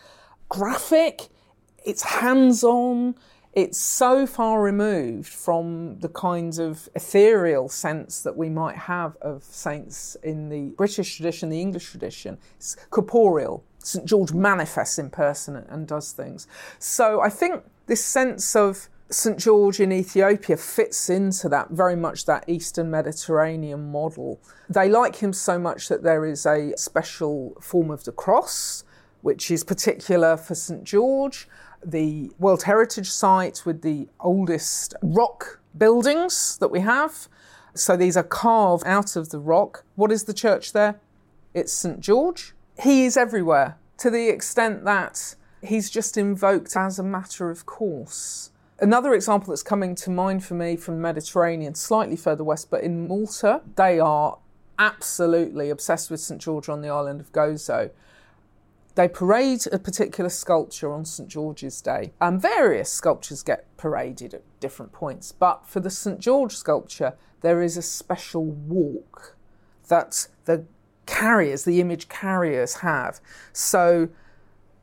graphic, 0.50 1.28
it's 1.82 2.02
hands 2.02 2.62
on, 2.62 3.14
it's 3.54 3.78
so 3.78 4.26
far 4.26 4.60
removed 4.60 5.32
from 5.32 6.00
the 6.00 6.08
kinds 6.08 6.58
of 6.58 6.88
ethereal 6.94 7.68
sense 7.68 8.22
that 8.22 8.36
we 8.36 8.50
might 8.50 8.76
have 8.76 9.16
of 9.22 9.44
saints 9.44 10.16
in 10.22 10.48
the 10.48 10.70
British 10.76 11.16
tradition, 11.16 11.50
the 11.50 11.60
English 11.60 11.90
tradition. 11.90 12.38
It's 12.56 12.76
corporeal. 12.90 13.64
St. 13.78 14.04
George 14.04 14.32
manifests 14.32 14.98
in 14.98 15.10
person 15.10 15.56
and 15.56 15.86
does 15.86 16.12
things. 16.12 16.48
So 16.78 17.20
I 17.20 17.28
think 17.28 17.62
this 17.86 18.04
sense 18.04 18.56
of 18.56 18.88
St. 19.10 19.38
George 19.38 19.78
in 19.78 19.92
Ethiopia 19.92 20.56
fits 20.56 21.08
into 21.08 21.48
that 21.50 21.70
very 21.70 21.94
much 21.94 22.24
that 22.24 22.48
Eastern 22.48 22.90
Mediterranean 22.90 23.92
model. 23.92 24.40
They 24.68 24.88
like 24.88 25.16
him 25.16 25.32
so 25.32 25.58
much 25.58 25.88
that 25.88 26.02
there 26.02 26.24
is 26.24 26.44
a 26.46 26.72
special 26.76 27.56
form 27.60 27.90
of 27.90 28.04
the 28.04 28.12
cross, 28.12 28.82
which 29.20 29.50
is 29.50 29.62
particular 29.62 30.36
for 30.36 30.54
St. 30.54 30.82
George 30.82 31.46
the 31.84 32.30
World 32.38 32.64
Heritage 32.64 33.10
Site 33.10 33.62
with 33.64 33.82
the 33.82 34.08
oldest 34.20 34.94
rock 35.02 35.60
buildings 35.76 36.56
that 36.58 36.70
we 36.70 36.80
have. 36.80 37.28
So 37.74 37.96
these 37.96 38.16
are 38.16 38.22
carved 38.22 38.86
out 38.86 39.16
of 39.16 39.30
the 39.30 39.38
rock. 39.38 39.84
What 39.96 40.12
is 40.12 40.24
the 40.24 40.34
church 40.34 40.72
there? 40.72 41.00
It's 41.52 41.72
St. 41.72 42.00
George. 42.00 42.54
He 42.80 43.04
is 43.04 43.16
everywhere 43.16 43.76
to 43.98 44.10
the 44.10 44.28
extent 44.28 44.84
that 44.84 45.34
he's 45.62 45.90
just 45.90 46.16
invoked 46.16 46.76
as 46.76 46.98
a 46.98 47.02
matter 47.02 47.50
of 47.50 47.66
course. 47.66 48.50
Another 48.80 49.14
example 49.14 49.50
that's 49.50 49.62
coming 49.62 49.94
to 49.96 50.10
mind 50.10 50.44
for 50.44 50.54
me 50.54 50.76
from 50.76 50.96
the 50.96 51.00
Mediterranean, 51.00 51.74
slightly 51.74 52.16
further 52.16 52.42
west, 52.42 52.70
but 52.70 52.82
in 52.82 53.06
Malta, 53.06 53.62
they 53.76 54.00
are 54.00 54.38
absolutely 54.78 55.70
obsessed 55.70 56.10
with 56.10 56.20
St. 56.20 56.40
George 56.40 56.68
on 56.68 56.80
the 56.80 56.88
island 56.88 57.20
of 57.20 57.32
Gozo. 57.32 57.90
They 58.94 59.08
parade 59.08 59.66
a 59.72 59.78
particular 59.78 60.30
sculpture 60.30 60.92
on 60.92 61.04
St 61.04 61.28
George's 61.28 61.80
Day, 61.80 62.12
and 62.20 62.40
various 62.40 62.90
sculptures 62.90 63.42
get 63.42 63.76
paraded 63.76 64.34
at 64.34 64.42
different 64.60 64.92
points. 64.92 65.32
But 65.32 65.66
for 65.66 65.80
the 65.80 65.90
St 65.90 66.20
George 66.20 66.54
sculpture, 66.54 67.14
there 67.40 67.60
is 67.60 67.76
a 67.76 67.82
special 67.82 68.44
walk 68.44 69.36
that 69.88 70.28
the 70.44 70.64
carriers, 71.06 71.64
the 71.64 71.80
image 71.80 72.08
carriers, 72.08 72.74
have. 72.76 73.20
So 73.52 74.08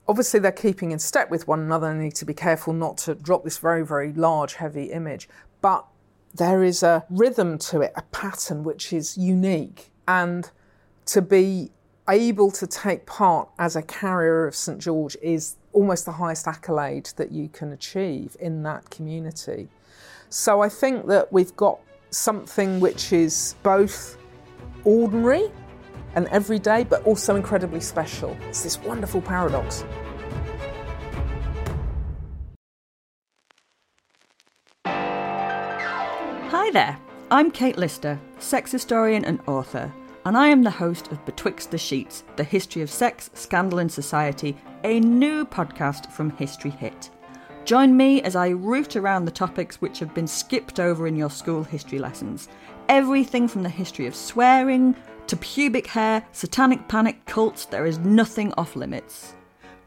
obviously 0.08 0.39
they're 0.39 0.52
keeping 0.52 0.91
in 0.91 1.00
step 1.00 1.32
with 1.32 1.47
one 1.47 1.62
another 1.62 1.88
and 1.89 2.02
need 2.02 2.15
to 2.15 2.26
be 2.26 2.34
careful 2.34 2.74
not 2.74 2.97
to 2.97 3.15
drop 3.15 3.43
this 3.43 3.58
very, 3.58 3.86
very 3.86 4.12
large, 4.12 4.56
heavy 4.56 4.91
image. 4.91 5.30
But 5.62 5.86
there 6.34 6.63
is 6.63 6.84
a 6.84 7.06
rhythm 7.10 7.58
to 7.60 7.82
it, 7.82 7.93
a 7.95 8.02
pattern 8.04 8.63
which 8.63 8.91
is 8.91 9.17
unique. 9.17 9.91
And 10.08 10.52
to 11.06 11.21
be 11.21 11.71
able 12.12 12.52
to 12.52 12.67
take 12.67 13.06
part 13.06 13.47
as 13.58 13.76
a 13.78 13.82
carrier 13.82 14.45
of 14.45 14.54
St 14.54 14.80
George 14.80 15.15
is 15.21 15.56
almost 15.71 16.06
the 16.06 16.12
highest 16.12 16.45
accolade 16.45 17.10
that 17.15 17.32
you 17.32 17.47
can 17.47 17.71
achieve 17.71 18.36
in 18.39 18.63
that 18.63 18.89
community. 18.89 19.69
So 20.30 20.62
I 20.62 20.67
think 20.67 21.08
that 21.08 21.32
we've 21.32 21.56
got 21.56 21.80
something 22.10 22.82
which 22.82 23.13
is 23.13 23.56
both 23.63 24.17
ordinary 24.84 25.50
and 26.15 26.28
everyday, 26.28 26.84
but 26.84 27.02
also 27.06 27.38
incredibly 27.38 27.80
special. 27.80 28.38
It's 28.50 28.63
this 28.63 28.78
wonderful 28.80 29.21
paradox. 29.21 29.86
Hi 34.86 36.69
there, 36.71 36.97
I'm 37.32 37.52
Kate 37.52 37.78
Lister, 37.78 38.19
sex 38.39 38.71
historian 38.71 39.24
and 39.24 39.39
author 39.47 39.93
and 40.25 40.38
I 40.38 40.49
am 40.49 40.63
the 40.63 40.69
host 40.69 41.12
of 41.12 41.23
Betwixt 41.25 41.71
the 41.71 41.77
Sheets, 41.77 42.23
the 42.36 42.43
history 42.43 42.81
of 42.81 42.91
sex, 42.91 43.29
scandal, 43.34 43.79
and 43.79 43.91
society, 43.91 44.55
a 44.84 44.99
new 44.99 45.45
podcast 45.45 46.12
from 46.12 46.29
History 46.31 46.71
Hit. 46.71 47.10
Join 47.65 47.95
me 47.95 48.21
as 48.21 48.36
I 48.36 48.49
root 48.49 48.95
around 48.95 49.25
the 49.25 49.31
topics 49.31 49.81
which 49.81 49.99
have 49.99 50.13
been 50.13 50.27
skipped 50.27 50.79
over 50.79 51.07
in 51.07 51.15
your 51.15 51.29
school 51.29 51.63
history 51.63 51.99
lessons. 51.99 52.49
Everything 52.89 53.47
from 53.47 53.63
the 53.63 53.69
history 53.69 54.05
of 54.05 54.15
swearing 54.15 54.95
to 55.27 55.38
pubic 55.38 55.88
hair, 55.88 56.25
satanic 56.31 56.88
panic, 56.88 57.25
cults, 57.25 57.65
there 57.65 57.86
is 57.86 57.99
nothing 57.99 58.53
off 58.57 58.75
limits. 58.75 59.34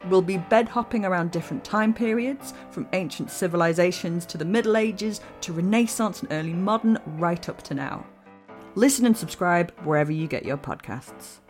We'll 0.08 0.22
be 0.22 0.38
bed 0.38 0.68
hopping 0.68 1.04
around 1.04 1.30
different 1.30 1.64
time 1.64 1.94
periods, 1.94 2.54
from 2.70 2.88
ancient 2.92 3.30
civilizations 3.30 4.26
to 4.26 4.38
the 4.38 4.44
Middle 4.44 4.76
Ages 4.76 5.20
to 5.42 5.52
Renaissance 5.52 6.22
and 6.22 6.32
early 6.32 6.52
modern, 6.52 6.98
right 7.06 7.48
up 7.48 7.62
to 7.62 7.74
now. 7.74 8.04
Listen 8.74 9.06
and 9.06 9.16
subscribe 9.16 9.72
wherever 9.84 10.12
you 10.12 10.26
get 10.26 10.44
your 10.44 10.58
podcasts. 10.58 11.40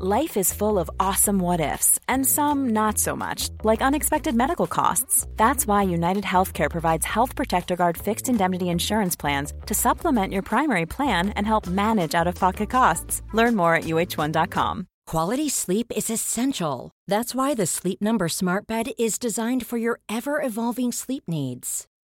Life 0.00 0.36
is 0.36 0.52
full 0.52 0.78
of 0.78 0.88
awesome 1.00 1.40
what 1.40 1.60
ifs, 1.60 1.98
and 2.06 2.24
some 2.24 2.68
not 2.68 2.98
so 2.98 3.16
much, 3.16 3.48
like 3.64 3.82
unexpected 3.82 4.32
medical 4.32 4.68
costs. 4.68 5.26
That's 5.36 5.66
why 5.66 5.82
United 5.82 6.22
Healthcare 6.22 6.70
provides 6.70 7.04
Health 7.04 7.34
Protector 7.34 7.74
Guard 7.74 7.98
fixed 7.98 8.28
indemnity 8.28 8.68
insurance 8.68 9.16
plans 9.16 9.52
to 9.66 9.74
supplement 9.74 10.32
your 10.32 10.42
primary 10.42 10.86
plan 10.86 11.30
and 11.30 11.44
help 11.44 11.66
manage 11.66 12.14
out 12.14 12.28
of 12.28 12.36
pocket 12.36 12.70
costs. 12.70 13.22
Learn 13.32 13.56
more 13.56 13.74
at 13.74 13.84
uh1.com. 13.84 14.86
Quality 15.08 15.48
sleep 15.48 15.90
is 15.96 16.10
essential. 16.10 16.92
That's 17.08 17.34
why 17.34 17.54
the 17.54 17.66
Sleep 17.66 18.00
Number 18.00 18.28
Smart 18.28 18.68
Bed 18.68 18.90
is 19.00 19.18
designed 19.18 19.66
for 19.66 19.78
your 19.78 19.98
ever 20.08 20.40
evolving 20.40 20.92
sleep 20.92 21.24
needs. 21.26 21.88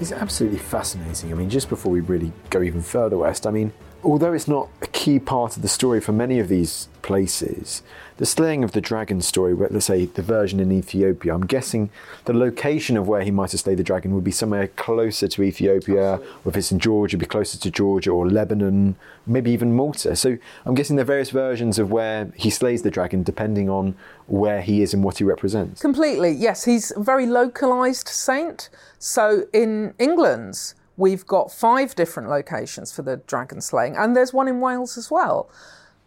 It's 0.00 0.12
absolutely 0.12 0.60
fascinating. 0.60 1.32
I 1.32 1.34
mean, 1.34 1.50
just 1.50 1.68
before 1.68 1.90
we 1.90 2.00
really 2.00 2.32
go 2.50 2.62
even 2.62 2.82
further 2.82 3.18
west, 3.18 3.48
I 3.48 3.50
mean, 3.50 3.72
although 4.04 4.32
it's 4.32 4.48
not 4.48 4.68
a 4.82 4.86
key 4.88 5.18
part 5.18 5.56
of 5.56 5.62
the 5.62 5.68
story 5.68 6.00
for 6.00 6.12
many 6.12 6.38
of 6.38 6.48
these 6.48 6.88
places, 7.02 7.82
the 8.18 8.26
slaying 8.26 8.64
of 8.64 8.72
the 8.72 8.80
dragon 8.80 9.20
story, 9.20 9.54
let's 9.54 9.86
say 9.86 10.06
the 10.06 10.22
version 10.22 10.60
in 10.60 10.72
Ethiopia, 10.72 11.34
I'm 11.34 11.46
guessing 11.46 11.90
the 12.24 12.32
location 12.32 12.96
of 12.96 13.06
where 13.06 13.22
he 13.22 13.30
might 13.30 13.52
have 13.52 13.60
slayed 13.60 13.78
the 13.78 13.84
dragon 13.84 14.14
would 14.14 14.24
be 14.24 14.32
somewhere 14.32 14.68
closer 14.68 15.28
to 15.28 15.42
Ethiopia, 15.42 16.14
or 16.14 16.48
if 16.48 16.56
it's 16.56 16.72
in 16.72 16.78
Georgia, 16.80 17.12
it'd 17.12 17.20
be 17.20 17.26
closer 17.26 17.58
to 17.58 17.70
Georgia 17.70 18.10
or 18.10 18.28
Lebanon, 18.28 18.96
maybe 19.26 19.50
even 19.52 19.74
Malta. 19.74 20.16
So 20.16 20.36
I'm 20.64 20.74
guessing 20.74 20.96
there 20.96 21.04
are 21.04 21.06
various 21.06 21.30
versions 21.30 21.78
of 21.78 21.90
where 21.90 22.32
he 22.34 22.50
slays 22.50 22.82
the 22.82 22.90
dragon 22.90 23.22
depending 23.22 23.70
on 23.70 23.94
where 24.26 24.60
he 24.60 24.82
is 24.82 24.92
and 24.92 25.04
what 25.04 25.18
he 25.18 25.24
represents. 25.24 25.80
Completely, 25.80 26.30
yes. 26.30 26.64
He's 26.64 26.90
a 26.96 27.00
very 27.00 27.26
localised 27.26 28.08
saint. 28.08 28.68
So 28.98 29.44
in 29.52 29.94
England, 29.98 30.74
we've 30.98 31.24
got 31.26 31.50
five 31.50 31.94
different 31.94 32.28
locations 32.28 32.92
for 32.92 33.00
the 33.00 33.16
dragon 33.16 33.62
slaying, 33.62 33.96
and 33.96 34.14
there's 34.14 34.34
one 34.34 34.48
in 34.48 34.60
Wales 34.60 34.98
as 34.98 35.10
well. 35.10 35.48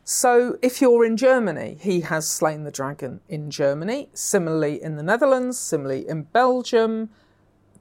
So 0.03 0.57
if 0.61 0.81
you're 0.81 1.05
in 1.05 1.15
Germany, 1.15 1.77
he 1.79 2.01
has 2.01 2.29
slain 2.29 2.65
the 2.65 2.71
dragon 2.71 3.21
in 3.29 3.49
Germany, 3.49 4.09
similarly 4.13 4.81
in 4.83 4.97
the 4.97 5.03
Netherlands, 5.03 5.57
similarly 5.57 6.07
in 6.07 6.23
Belgium, 6.23 7.09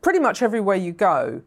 pretty 0.01 0.21
much 0.21 0.41
everywhere 0.41 0.77
you 0.77 0.93
go. 0.93 1.43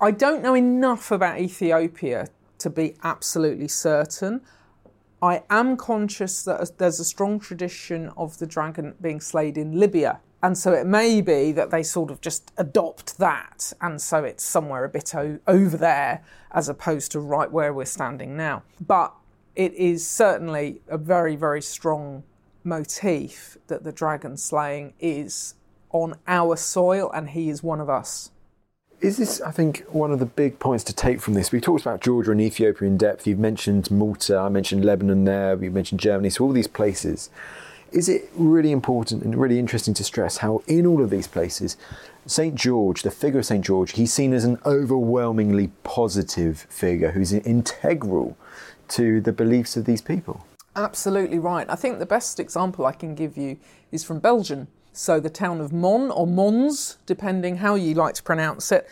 I 0.00 0.10
don't 0.10 0.42
know 0.42 0.54
enough 0.54 1.10
about 1.10 1.38
Ethiopia 1.38 2.28
to 2.58 2.70
be 2.70 2.96
absolutely 3.04 3.68
certain. 3.68 4.40
I 5.20 5.42
am 5.50 5.76
conscious 5.76 6.42
that 6.44 6.78
there's 6.78 6.98
a 6.98 7.04
strong 7.04 7.38
tradition 7.38 8.10
of 8.16 8.38
the 8.38 8.46
dragon 8.46 8.94
being 9.00 9.20
slayed 9.20 9.58
in 9.58 9.78
Libya. 9.78 10.20
And 10.42 10.58
so 10.58 10.72
it 10.72 10.86
may 10.86 11.20
be 11.20 11.52
that 11.52 11.70
they 11.70 11.84
sort 11.84 12.10
of 12.10 12.20
just 12.20 12.50
adopt 12.56 13.18
that, 13.18 13.72
and 13.80 14.00
so 14.02 14.24
it's 14.24 14.42
somewhere 14.42 14.84
a 14.84 14.88
bit 14.88 15.14
o- 15.14 15.38
over 15.46 15.76
there 15.76 16.24
as 16.50 16.68
opposed 16.68 17.12
to 17.12 17.20
right 17.20 17.50
where 17.50 17.72
we're 17.72 17.84
standing 17.84 18.36
now. 18.36 18.64
But 18.84 19.14
it 19.54 19.72
is 19.74 20.06
certainly 20.06 20.80
a 20.88 20.98
very, 20.98 21.36
very 21.36 21.62
strong 21.62 22.24
motif 22.64 23.56
that 23.66 23.84
the 23.84 23.92
dragon 23.92 24.36
slaying 24.36 24.94
is 24.98 25.54
on 25.90 26.14
our 26.26 26.56
soil 26.56 27.10
and 27.12 27.30
he 27.30 27.48
is 27.48 27.62
one 27.62 27.80
of 27.80 27.90
us. 27.90 28.30
Is 29.00 29.16
this, 29.16 29.40
I 29.40 29.50
think, 29.50 29.84
one 29.88 30.12
of 30.12 30.20
the 30.20 30.26
big 30.26 30.60
points 30.60 30.84
to 30.84 30.92
take 30.92 31.20
from 31.20 31.34
this? 31.34 31.50
We 31.50 31.60
talked 31.60 31.82
about 31.82 32.00
Georgia 32.00 32.30
and 32.30 32.40
Ethiopia 32.40 32.86
in 32.86 32.96
depth. 32.96 33.26
You've 33.26 33.38
mentioned 33.38 33.90
Malta, 33.90 34.38
I 34.38 34.48
mentioned 34.48 34.84
Lebanon 34.84 35.24
there, 35.24 35.56
we 35.56 35.68
mentioned 35.68 36.00
Germany, 36.00 36.30
so 36.30 36.44
all 36.44 36.52
these 36.52 36.68
places. 36.68 37.28
Is 37.92 38.08
it 38.08 38.30
really 38.34 38.72
important 38.72 39.22
and 39.22 39.36
really 39.36 39.58
interesting 39.58 39.92
to 39.94 40.04
stress 40.04 40.38
how, 40.38 40.62
in 40.66 40.86
all 40.86 41.02
of 41.02 41.10
these 41.10 41.26
places, 41.26 41.76
St. 42.24 42.54
George, 42.54 43.02
the 43.02 43.10
figure 43.10 43.40
of 43.40 43.44
St. 43.44 43.62
George, 43.62 43.92
he's 43.92 44.12
seen 44.12 44.32
as 44.32 44.44
an 44.44 44.58
overwhelmingly 44.64 45.70
positive 45.84 46.60
figure 46.70 47.10
who's 47.10 47.34
integral 47.34 48.36
to 48.88 49.20
the 49.20 49.32
beliefs 49.32 49.76
of 49.76 49.84
these 49.84 50.00
people? 50.00 50.46
Absolutely 50.74 51.38
right. 51.38 51.68
I 51.68 51.74
think 51.74 51.98
the 51.98 52.06
best 52.06 52.40
example 52.40 52.86
I 52.86 52.92
can 52.92 53.14
give 53.14 53.36
you 53.36 53.58
is 53.90 54.04
from 54.04 54.20
Belgium. 54.20 54.68
So 54.94 55.20
the 55.20 55.30
town 55.30 55.60
of 55.60 55.70
Mon 55.70 56.10
or 56.10 56.26
Mons, 56.26 56.96
depending 57.04 57.56
how 57.56 57.74
you 57.74 57.94
like 57.94 58.14
to 58.14 58.22
pronounce 58.22 58.72
it. 58.72 58.88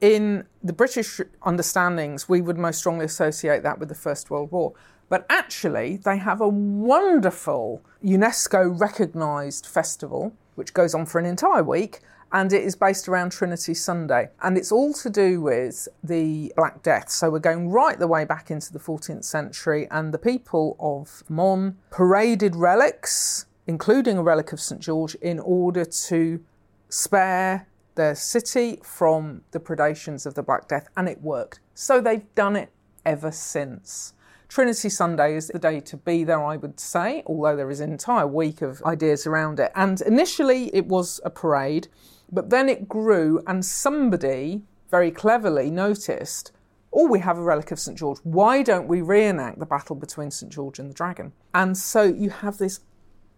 In 0.00 0.46
the 0.62 0.72
British 0.72 1.20
understandings, 1.42 2.28
we 2.28 2.40
would 2.40 2.58
most 2.58 2.78
strongly 2.78 3.04
associate 3.04 3.62
that 3.62 3.78
with 3.78 3.88
the 3.88 3.94
First 3.94 4.28
World 4.28 4.50
War. 4.50 4.72
But 5.10 5.26
actually, 5.28 5.98
they 5.98 6.16
have 6.18 6.40
a 6.40 6.48
wonderful 6.48 7.82
UNESCO 8.02 8.80
recognised 8.80 9.66
festival, 9.66 10.32
which 10.54 10.72
goes 10.72 10.94
on 10.94 11.04
for 11.04 11.18
an 11.18 11.26
entire 11.26 11.64
week, 11.64 12.00
and 12.32 12.52
it 12.52 12.62
is 12.62 12.76
based 12.76 13.08
around 13.08 13.32
Trinity 13.32 13.74
Sunday. 13.74 14.30
And 14.40 14.56
it's 14.56 14.70
all 14.70 14.94
to 14.94 15.10
do 15.10 15.40
with 15.40 15.88
the 16.04 16.52
Black 16.56 16.84
Death. 16.84 17.10
So 17.10 17.28
we're 17.28 17.40
going 17.40 17.70
right 17.70 17.98
the 17.98 18.06
way 18.06 18.24
back 18.24 18.52
into 18.52 18.72
the 18.72 18.78
14th 18.78 19.24
century, 19.24 19.88
and 19.90 20.14
the 20.14 20.18
people 20.18 20.76
of 20.78 21.24
Mon 21.28 21.76
paraded 21.90 22.54
relics, 22.54 23.46
including 23.66 24.16
a 24.16 24.22
relic 24.22 24.52
of 24.52 24.60
St. 24.60 24.80
George, 24.80 25.16
in 25.16 25.40
order 25.40 25.84
to 25.84 26.40
spare 26.88 27.66
their 27.96 28.14
city 28.14 28.78
from 28.84 29.42
the 29.50 29.58
predations 29.58 30.24
of 30.24 30.34
the 30.34 30.42
Black 30.44 30.68
Death, 30.68 30.88
and 30.96 31.08
it 31.08 31.20
worked. 31.20 31.58
So 31.74 32.00
they've 32.00 32.32
done 32.36 32.54
it 32.54 32.70
ever 33.04 33.32
since. 33.32 34.14
Trinity 34.50 34.88
Sunday 34.88 35.36
is 35.36 35.46
the 35.46 35.60
day 35.60 35.78
to 35.78 35.96
be 35.96 36.24
there, 36.24 36.42
I 36.42 36.56
would 36.56 36.80
say, 36.80 37.22
although 37.24 37.54
there 37.54 37.70
is 37.70 37.78
an 37.78 37.92
entire 37.92 38.26
week 38.26 38.62
of 38.62 38.82
ideas 38.82 39.24
around 39.24 39.60
it. 39.60 39.70
And 39.76 40.00
initially 40.00 40.74
it 40.74 40.86
was 40.86 41.20
a 41.24 41.30
parade, 41.30 41.86
but 42.32 42.50
then 42.50 42.68
it 42.68 42.88
grew, 42.88 43.40
and 43.46 43.64
somebody 43.64 44.62
very 44.90 45.12
cleverly 45.12 45.70
noticed 45.70 46.50
oh, 46.92 47.06
we 47.06 47.20
have 47.20 47.38
a 47.38 47.42
relic 47.42 47.70
of 47.70 47.78
St. 47.78 47.96
George. 47.96 48.18
Why 48.24 48.64
don't 48.64 48.88
we 48.88 49.00
reenact 49.00 49.60
the 49.60 49.66
battle 49.66 49.94
between 49.94 50.32
St. 50.32 50.52
George 50.52 50.80
and 50.80 50.90
the 50.90 50.94
dragon? 50.94 51.32
And 51.54 51.78
so 51.78 52.02
you 52.02 52.30
have 52.30 52.58
this 52.58 52.80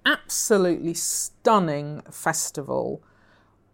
absolutely 0.06 0.94
stunning 0.94 2.00
festival, 2.10 3.02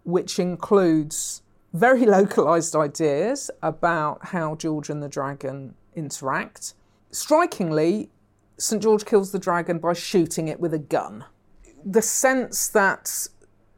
which 0.03 0.41
includes 0.41 1.43
very 1.73 2.05
localized 2.19 2.75
ideas 2.75 3.53
about 3.63 4.27
how 4.27 4.57
George 4.57 4.91
and 4.91 5.01
the 5.01 5.09
dragon 5.09 5.77
interact. 5.95 6.75
Strikingly, 7.11 8.11
St. 8.59 8.83
George 8.83 9.05
kills 9.05 9.33
the 9.33 9.39
dragon 9.39 9.79
by 9.79 9.93
shooting 9.93 10.49
it 10.49 10.61
with 10.61 10.75
a 10.75 10.79
gun. 10.79 11.25
The 11.85 12.03
sense 12.03 12.69
that 12.69 13.29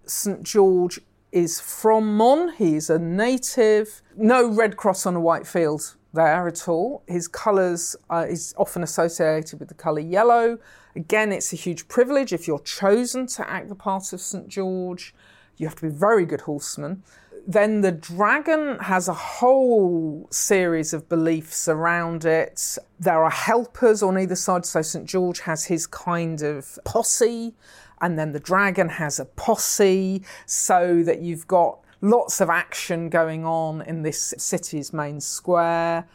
St. 0.07 0.43
George 0.43 1.01
is 1.33 1.61
from 1.61 2.17
Mon. 2.17 2.53
He's 2.55 2.91
a 2.91 2.99
native. 2.99 4.03
No 4.17 4.49
red 4.49 4.77
cross 4.77 5.07
on 5.07 5.15
a 5.15 5.21
white 5.21 5.47
field 5.47 5.97
there 6.13 6.49
at 6.49 6.69
all. 6.69 7.03
His 7.07 7.29
colours 7.29 7.95
uh, 8.09 8.27
is 8.29 8.55
often 8.57 8.83
associated 8.83 9.61
with 9.61 9.69
the 9.69 9.75
colour 9.75 10.01
yellow. 10.01 10.59
Again, 10.97 11.31
it's 11.31 11.53
a 11.53 11.57
huge 11.57 11.87
privilege 11.87 12.33
if 12.33 12.49
you're 12.49 12.59
chosen 12.61 13.27
to 13.29 13.49
act 13.49 13.69
the 13.69 13.77
part 13.77 14.13
of 14.13 14.21
St 14.21 14.49
George. 14.49 15.15
You 15.57 15.67
have 15.67 15.77
to 15.77 15.83
be 15.83 15.89
a 15.89 15.91
very 15.91 16.25
good 16.25 16.43
horseman. 16.43 17.05
Then 17.47 17.81
the 17.81 17.93
dragon 17.93 18.79
has 18.81 19.09
a 19.09 19.15
whole 19.15 20.29
series 20.31 20.93
of 20.93 21.09
beliefs 21.09 21.69
around 21.69 22.25
it. 22.25 22.79
There 22.99 23.25
are 23.25 23.31
helpers 23.31 24.03
on 24.03 24.19
either 24.19 24.37
side. 24.37 24.67
So 24.67 24.83
St 24.83 25.07
George 25.07 25.41
has 25.41 25.65
his 25.65 25.87
kind 25.87 26.43
of 26.43 26.79
posse 26.85 27.55
and 28.01 28.19
then 28.19 28.33
the 28.33 28.41
dragon 28.41 28.89
has 28.89 29.21
a 29.21 29.25
posse, 29.25 30.23
so 30.47 31.03
that 31.03 31.21
you've 31.21 31.47
got 31.47 31.81
lots 32.01 32.41
of 32.41 32.49
action 32.49 33.09
going 33.09 33.45
on 33.45 33.83
in 33.83 34.03
this 34.03 34.33
city's 34.39 34.93
main 34.93 35.21
square. 35.21 36.09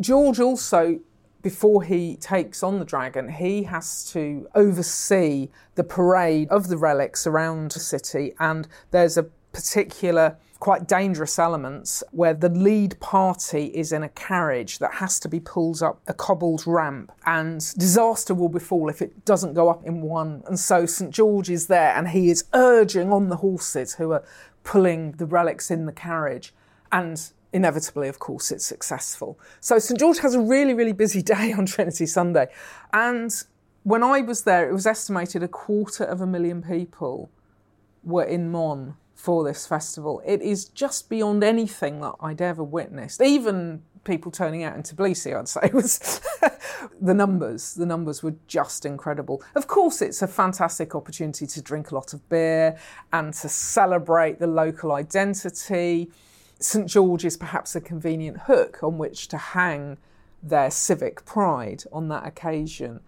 George 0.00 0.40
also, 0.40 0.98
before 1.42 1.82
he 1.84 2.16
takes 2.16 2.62
on 2.62 2.78
the 2.78 2.84
dragon, 2.84 3.28
he 3.28 3.62
has 3.62 4.04
to 4.10 4.48
oversee 4.54 5.48
the 5.76 5.84
parade 5.84 6.48
of 6.48 6.68
the 6.68 6.76
relics 6.76 7.26
around 7.26 7.70
the 7.70 7.80
city, 7.80 8.34
and 8.40 8.66
there's 8.90 9.16
a 9.16 9.24
particular 9.52 10.36
quite 10.60 10.86
dangerous 10.86 11.38
elements 11.38 12.04
where 12.12 12.34
the 12.34 12.50
lead 12.50 13.00
party 13.00 13.66
is 13.74 13.92
in 13.92 14.02
a 14.02 14.08
carriage 14.10 14.78
that 14.78 14.92
has 14.94 15.18
to 15.18 15.28
be 15.28 15.40
pulled 15.40 15.82
up 15.82 16.00
a 16.06 16.12
cobbled 16.12 16.62
ramp 16.66 17.10
and 17.24 17.74
disaster 17.78 18.34
will 18.34 18.50
befall 18.50 18.90
if 18.90 19.00
it 19.00 19.24
doesn't 19.24 19.54
go 19.54 19.70
up 19.70 19.84
in 19.86 20.02
one. 20.02 20.42
And 20.46 20.60
so 20.60 20.84
St. 20.84 21.10
George 21.10 21.48
is 21.48 21.66
there 21.66 21.96
and 21.96 22.08
he 22.08 22.30
is 22.30 22.44
urging 22.52 23.10
on 23.10 23.28
the 23.28 23.36
horses 23.36 23.94
who 23.94 24.12
are 24.12 24.22
pulling 24.62 25.12
the 25.12 25.24
relics 25.24 25.70
in 25.70 25.86
the 25.86 25.92
carriage. 25.92 26.52
And 26.92 27.20
inevitably, 27.54 28.08
of 28.08 28.18
course, 28.18 28.52
it's 28.52 28.66
successful. 28.66 29.38
So 29.60 29.78
St. 29.78 29.98
George 29.98 30.18
has 30.18 30.34
a 30.34 30.40
really, 30.40 30.74
really 30.74 30.92
busy 30.92 31.22
day 31.36 31.52
on 31.52 31.64
Trinity 31.64 32.04
Sunday. 32.04 32.48
And 32.92 33.32
when 33.82 34.02
I 34.02 34.20
was 34.20 34.42
there, 34.42 34.68
it 34.68 34.74
was 34.74 34.86
estimated 34.86 35.42
a 35.42 35.48
quarter 35.48 36.04
of 36.04 36.20
a 36.20 36.26
million 36.26 36.62
people 36.62 37.30
were 38.04 38.24
in 38.24 38.50
Mon 38.50 38.96
for 39.20 39.44
this 39.44 39.66
festival. 39.66 40.22
It 40.24 40.40
is 40.40 40.64
just 40.64 41.10
beyond 41.10 41.44
anything 41.44 42.00
that 42.00 42.14
I'd 42.20 42.40
ever 42.40 42.64
witnessed. 42.64 43.20
Even 43.20 43.82
people 44.04 44.32
turning 44.32 44.62
out 44.62 44.74
in 44.74 44.82
Tbilisi, 44.82 45.38
I'd 45.38 45.46
say, 45.46 45.70
was 45.74 46.20
the 47.00 47.12
numbers. 47.12 47.74
The 47.74 47.84
numbers 47.84 48.22
were 48.22 48.34
just 48.46 48.86
incredible. 48.86 49.42
Of 49.54 49.66
course, 49.66 50.00
it's 50.00 50.22
a 50.22 50.26
fantastic 50.26 50.94
opportunity 50.94 51.46
to 51.46 51.60
drink 51.60 51.90
a 51.90 51.94
lot 51.94 52.14
of 52.14 52.26
beer 52.30 52.78
and 53.12 53.34
to 53.34 53.48
celebrate 53.48 54.38
the 54.38 54.46
local 54.46 54.92
identity. 54.92 56.10
St 56.58 56.86
George 56.88 57.24
is 57.24 57.36
perhaps 57.36 57.76
a 57.76 57.80
convenient 57.80 58.38
hook 58.38 58.82
on 58.82 58.96
which 58.96 59.28
to 59.28 59.36
hang 59.36 59.98
their 60.42 60.70
civic 60.70 61.26
pride 61.26 61.84
on 61.92 62.08
that 62.08 62.26
occasion. 62.26 63.00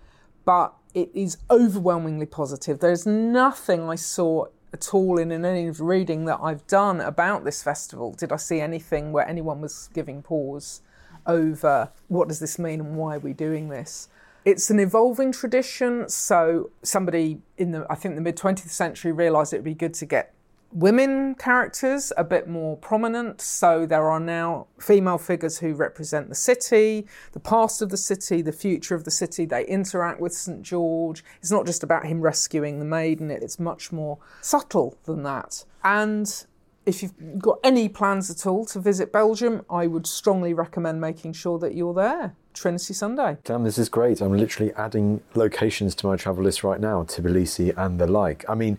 But 0.45 0.75
it 0.93 1.11
is 1.15 1.39
overwhelmingly 1.51 2.27
positive. 2.27 2.81
There's 2.81 3.07
nothing 3.07 3.89
I 3.89 3.95
saw 3.95 4.47
at 4.73 4.95
all 4.95 5.19
in 5.19 5.33
any 5.33 5.67
of 5.67 5.79
the 5.79 5.85
reading 5.85 6.25
that 6.25 6.39
I've 6.43 6.67
done 6.67 7.01
about 7.01 7.45
this 7.45 7.63
festival. 7.63 8.13
Did 8.13 8.33
I 8.33 8.37
see 8.37 8.61
anything 8.61 9.13
where 9.13 9.29
anyone 9.29 9.61
was 9.61 9.91
giving 9.93 10.23
pause 10.23 10.81
over 11.27 11.91
what 12.09 12.29
does 12.29 12.41
this 12.41 12.59
mean 12.59 12.81
and 12.81 12.97
why 12.97 13.17
are 13.17 13.21
we 13.21 13.33
doing 13.33 13.69
this? 13.69 14.09
It's 14.45 14.71
an 14.71 14.81
evolving 14.81 15.31
tradition. 15.33 16.09
So 16.09 16.71
somebody 16.83 17.41
in 17.59 17.73
the 17.73 17.87
I 17.89 17.95
think 17.95 18.15
the 18.17 18.21
mid 18.21 18.37
20th 18.37 18.71
century 18.71 19.13
realised 19.13 19.53
it 19.53 19.59
would 19.59 19.65
be 19.65 19.75
good 19.75 19.95
to 19.95 20.07
get 20.07 20.35
women 20.73 21.35
characters 21.35 22.13
a 22.17 22.25
bit 22.25 22.49
more 22.49 22.77
prominent. 22.77 23.41
So 23.41 23.87
there 23.87 24.11
are 24.11 24.21
now 24.21 24.67
female 24.79 25.19
figures 25.19 25.59
who 25.59 25.75
represent 25.75 26.29
the 26.29 26.35
city, 26.35 27.07
the 27.33 27.41
past 27.41 27.83
of 27.83 27.91
the 27.91 27.97
city, 27.97 28.43
the 28.43 28.53
future 28.53 28.95
of 28.95 29.05
the 29.05 29.11
city. 29.11 29.45
They 29.45 29.67
interact 29.67 30.21
with 30.21 30.33
St. 30.33 30.63
George. 30.63 31.25
It's 31.41 31.51
not 31.51 31.67
just 31.67 31.83
about 31.83 32.07
him 32.07 32.21
rescuing 32.21 32.79
the 32.79 32.85
maiden, 32.85 33.31
it's 33.31 33.59
much 33.59 33.93
more 33.93 34.19
subtle 34.41 34.97
than 35.05 35.23
that. 35.25 35.65
And 35.85 36.45
if 36.87 37.03
you've 37.03 37.39
got 37.39 37.59
any 37.63 37.89
plans 37.89 38.31
at 38.31 38.47
all 38.47 38.65
to 38.67 38.81
visit 38.81 39.13
Belgium, 39.13 39.65
I 39.71 39.87
would 39.87 40.07
strongly 40.07 40.53
recommend 40.55 41.01
making 41.01 41.35
sure 41.35 41.59
that 41.59 41.75
you're 41.75 41.95
there. 41.95 42.35
Trinity 42.55 42.93
Sunday. 42.93 43.39
Damn, 43.45 43.65
this 43.65 43.79
is 43.79 43.89
great. 43.89 44.21
I'm 44.21 44.37
literally 44.37 44.73
adding 44.75 45.23
locations 45.35 45.95
to 45.97 46.07
my 46.07 46.17
travel 46.17 46.45
list 46.45 46.63
right 46.63 46.81
now, 46.81 47.03
Tbilisi 47.05 47.77
and 47.77 47.99
the 47.99 48.07
like. 48.07 48.45
I 48.49 48.55
mean, 48.55 48.79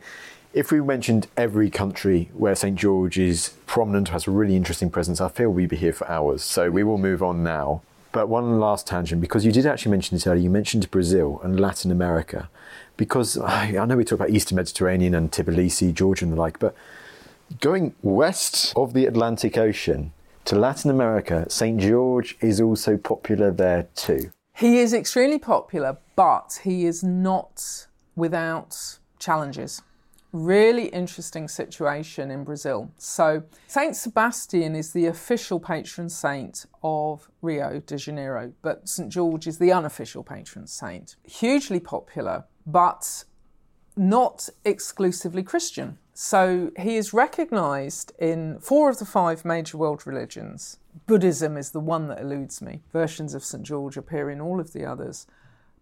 if 0.54 0.72
we 0.72 0.80
mentioned 0.82 1.28
every 1.36 1.70
country 1.70 2.30
where 2.34 2.54
St. 2.54 2.78
George 2.78 3.18
is 3.18 3.56
prominent, 3.66 4.10
has 4.10 4.28
a 4.28 4.32
really 4.32 4.56
interesting 4.56 4.92
presence, 4.92 5.20
I 5.20 5.30
feel 5.30 5.50
we'd 5.50 5.70
be 5.70 5.76
here 5.76 5.94
for 5.94 6.08
hours. 6.10 6.44
So 6.44 6.70
we 6.70 6.84
will 6.84 7.00
move 7.00 7.24
on 7.24 7.44
now. 7.44 7.82
But 8.12 8.30
one 8.30 8.60
last 8.60 8.86
tangent, 8.86 9.22
because 9.22 9.44
you 9.44 9.52
did 9.52 9.66
actually 9.66 9.92
mention 9.92 10.16
this 10.16 10.28
earlier, 10.28 10.44
you 10.44 10.52
mentioned 10.52 10.90
Brazil 10.92 11.42
and 11.44 11.60
Latin 11.60 11.90
America. 11.90 12.50
Because 12.96 13.40
I 13.40 13.72
know 13.86 13.98
we 13.98 14.04
talk 14.04 14.20
about 14.20 14.30
Eastern 14.30 14.58
Mediterranean 14.58 15.16
and 15.16 15.32
Tbilisi, 15.32 15.92
Georgia 15.92 16.26
and 16.26 16.34
the 16.34 16.38
like, 16.38 16.60
but 16.60 16.76
going 17.60 17.96
west 18.04 18.74
of 18.76 18.94
the 18.94 19.08
Atlantic 19.08 19.58
Ocean 19.58 20.14
to 20.46 20.56
Latin 20.56 20.92
America, 20.92 21.50
St. 21.50 21.80
George 21.80 22.38
is 22.40 22.62
also 22.62 22.98
popular 22.98 23.50
there 23.50 23.88
too. 23.96 24.32
He 24.56 24.78
is 24.78 24.94
extremely 24.94 25.40
popular, 25.40 25.98
but 26.16 26.60
he 26.64 26.86
is 26.86 27.04
not 27.04 27.88
without 28.16 29.00
challenges 29.18 29.82
really 30.34 30.88
interesting 30.88 31.48
situation 31.48 32.32
in 32.32 32.44
Brazil. 32.44 32.92
So, 32.98 33.44
Saint 33.68 33.96
Sebastian 33.96 34.76
is 34.76 34.92
the 34.92 35.06
official 35.06 35.60
patron 35.60 36.10
saint 36.10 36.66
of 36.84 37.30
Rio 37.42 37.80
de 37.80 37.98
Janeiro, 37.98 38.52
but 38.62 38.90
St. 38.90 39.10
George 39.10 39.48
is 39.48 39.60
the 39.60 39.72
unofficial 39.72 40.24
patron 40.24 40.68
saint. 40.68 41.16
Hugely 41.24 41.80
popular, 41.80 42.46
but 42.66 43.24
not 43.96 44.50
exclusively 44.66 45.44
Christian. 45.44 46.00
So, 46.16 46.72
he 46.78 46.98
is 46.98 47.14
recognized 47.14 48.12
in 48.20 48.60
four 48.60 48.90
of 48.90 48.98
the 48.98 49.06
five 49.06 49.46
major 49.46 49.78
world 49.78 50.06
religions. 50.06 50.80
Buddhism 51.06 51.58
is 51.58 51.72
the 51.72 51.80
one 51.80 52.08
that 52.08 52.20
eludes 52.20 52.62
me. 52.62 52.82
Versions 52.92 53.34
of 53.34 53.44
St. 53.44 53.64
George 53.64 53.98
appear 53.98 54.30
in 54.30 54.42
all 54.42 54.60
of 54.60 54.74
the 54.74 54.86
others 54.86 55.28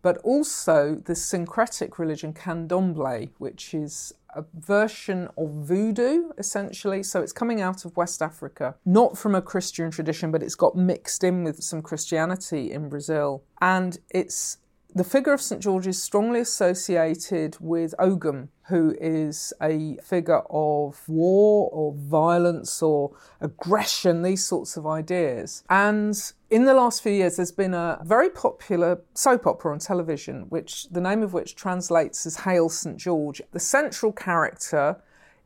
but 0.01 0.17
also 0.19 0.95
the 0.95 1.15
syncretic 1.15 1.99
religion 1.99 2.33
candomblé, 2.33 3.29
which 3.37 3.73
is 3.73 4.13
a 4.33 4.45
version 4.53 5.27
of 5.37 5.49
voodoo, 5.49 6.31
essentially. 6.37 7.03
So 7.03 7.21
it's 7.21 7.33
coming 7.33 7.61
out 7.61 7.85
of 7.85 7.97
West 7.97 8.21
Africa, 8.21 8.75
not 8.85 9.17
from 9.17 9.35
a 9.35 9.41
Christian 9.41 9.91
tradition, 9.91 10.31
but 10.31 10.41
it's 10.41 10.55
got 10.55 10.75
mixed 10.75 11.23
in 11.23 11.43
with 11.43 11.61
some 11.63 11.81
Christianity 11.81 12.71
in 12.71 12.89
Brazil. 12.89 13.43
And 13.61 13.97
it's 14.09 14.57
the 14.93 15.03
figure 15.03 15.33
of 15.33 15.41
St. 15.41 15.61
George 15.61 15.87
is 15.87 16.01
strongly 16.01 16.41
associated 16.41 17.55
with 17.59 17.95
Ogum, 17.97 18.49
who 18.67 18.95
is 18.99 19.53
a 19.61 19.97
figure 20.03 20.41
of 20.49 21.01
war 21.07 21.69
or 21.71 21.93
violence 21.93 22.81
or 22.81 23.11
aggression, 23.39 24.21
these 24.21 24.43
sorts 24.43 24.75
of 24.75 24.85
ideas. 24.85 25.63
And 25.69 26.15
in 26.49 26.65
the 26.65 26.73
last 26.73 27.01
few 27.01 27.11
years, 27.13 27.37
there's 27.37 27.51
been 27.51 27.73
a 27.73 27.99
very 28.03 28.29
popular 28.29 29.01
soap 29.13 29.47
opera 29.47 29.71
on 29.71 29.79
television, 29.79 30.47
which 30.49 30.89
the 30.89 31.01
name 31.01 31.23
of 31.23 31.33
which 31.33 31.55
translates 31.55 32.25
as 32.25 32.37
Hail 32.37 32.67
St. 32.67 32.97
George. 32.97 33.41
The 33.51 33.59
central 33.59 34.11
character 34.11 35.01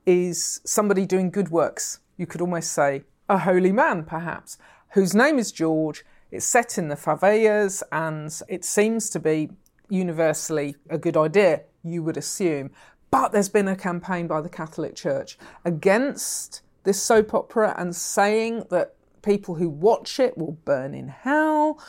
is 0.05 0.61
somebody 0.65 1.05
doing 1.05 1.29
good 1.29 1.49
works. 1.49 1.99
You 2.17 2.25
could 2.25 2.41
almost 2.41 2.71
say 2.71 3.03
a 3.29 3.39
holy 3.39 3.71
man, 3.71 4.05
perhaps, 4.05 4.57
whose 4.93 5.13
name 5.13 5.37
is 5.37 5.51
George 5.51 6.03
it's 6.35 6.45
set 6.45 6.77
in 6.77 6.89
the 6.89 6.95
favelas 6.95 7.81
and 7.91 8.41
it 8.47 8.65
seems 8.65 9.09
to 9.11 9.19
be 9.19 9.49
universally 9.89 10.75
a 10.89 10.97
good 10.97 11.15
idea, 11.15 11.61
you 11.83 12.03
would 12.03 12.17
assume. 12.17 12.71
But 13.09 13.31
there's 13.31 13.49
been 13.49 13.67
a 13.67 13.75
campaign 13.75 14.27
by 14.27 14.41
the 14.41 14.49
Catholic 14.49 14.95
Church 14.95 15.37
against 15.63 16.61
this 16.83 17.01
soap 17.01 17.33
opera 17.33 17.73
and 17.77 17.95
saying 17.95 18.65
that 18.69 18.95
people 19.21 19.55
who 19.55 19.69
watch 19.69 20.19
it 20.19 20.37
will 20.37 20.57
burn 20.65 20.93
in 20.93 21.07
hell. 21.07 21.79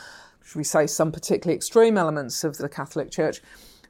Should 0.43 0.57
we 0.57 0.63
say 0.63 0.87
some 0.87 1.11
particularly 1.11 1.55
extreme 1.55 1.97
elements 1.97 2.43
of 2.43 2.57
the 2.57 2.69
Catholic 2.69 3.11
Church? 3.11 3.41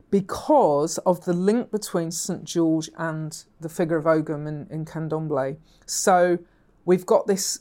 Because 0.10 0.97
of 0.99 1.26
the 1.26 1.34
link 1.34 1.70
between 1.70 2.12
St. 2.12 2.43
George 2.43 2.89
and 2.97 3.43
the 3.60 3.70
figure 3.70 3.97
of 3.97 4.05
Ogum 4.05 4.47
in, 4.47 4.68
in 4.72 4.86
Candomblé. 4.86 5.58
So 5.86 6.39
we've 6.86 7.05
got 7.05 7.28
this 7.28 7.60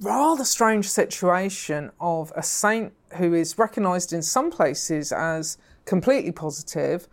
rather 0.00 0.44
strange 0.44 0.88
situation 0.88 1.90
of 2.00 2.32
a 2.34 2.42
saint 2.42 2.92
who 3.16 3.34
is 3.34 3.58
recognised 3.58 4.12
in 4.12 4.22
some 4.22 4.50
places 4.50 5.12
as 5.12 5.58
completely 5.84 6.32
positive 6.32 7.08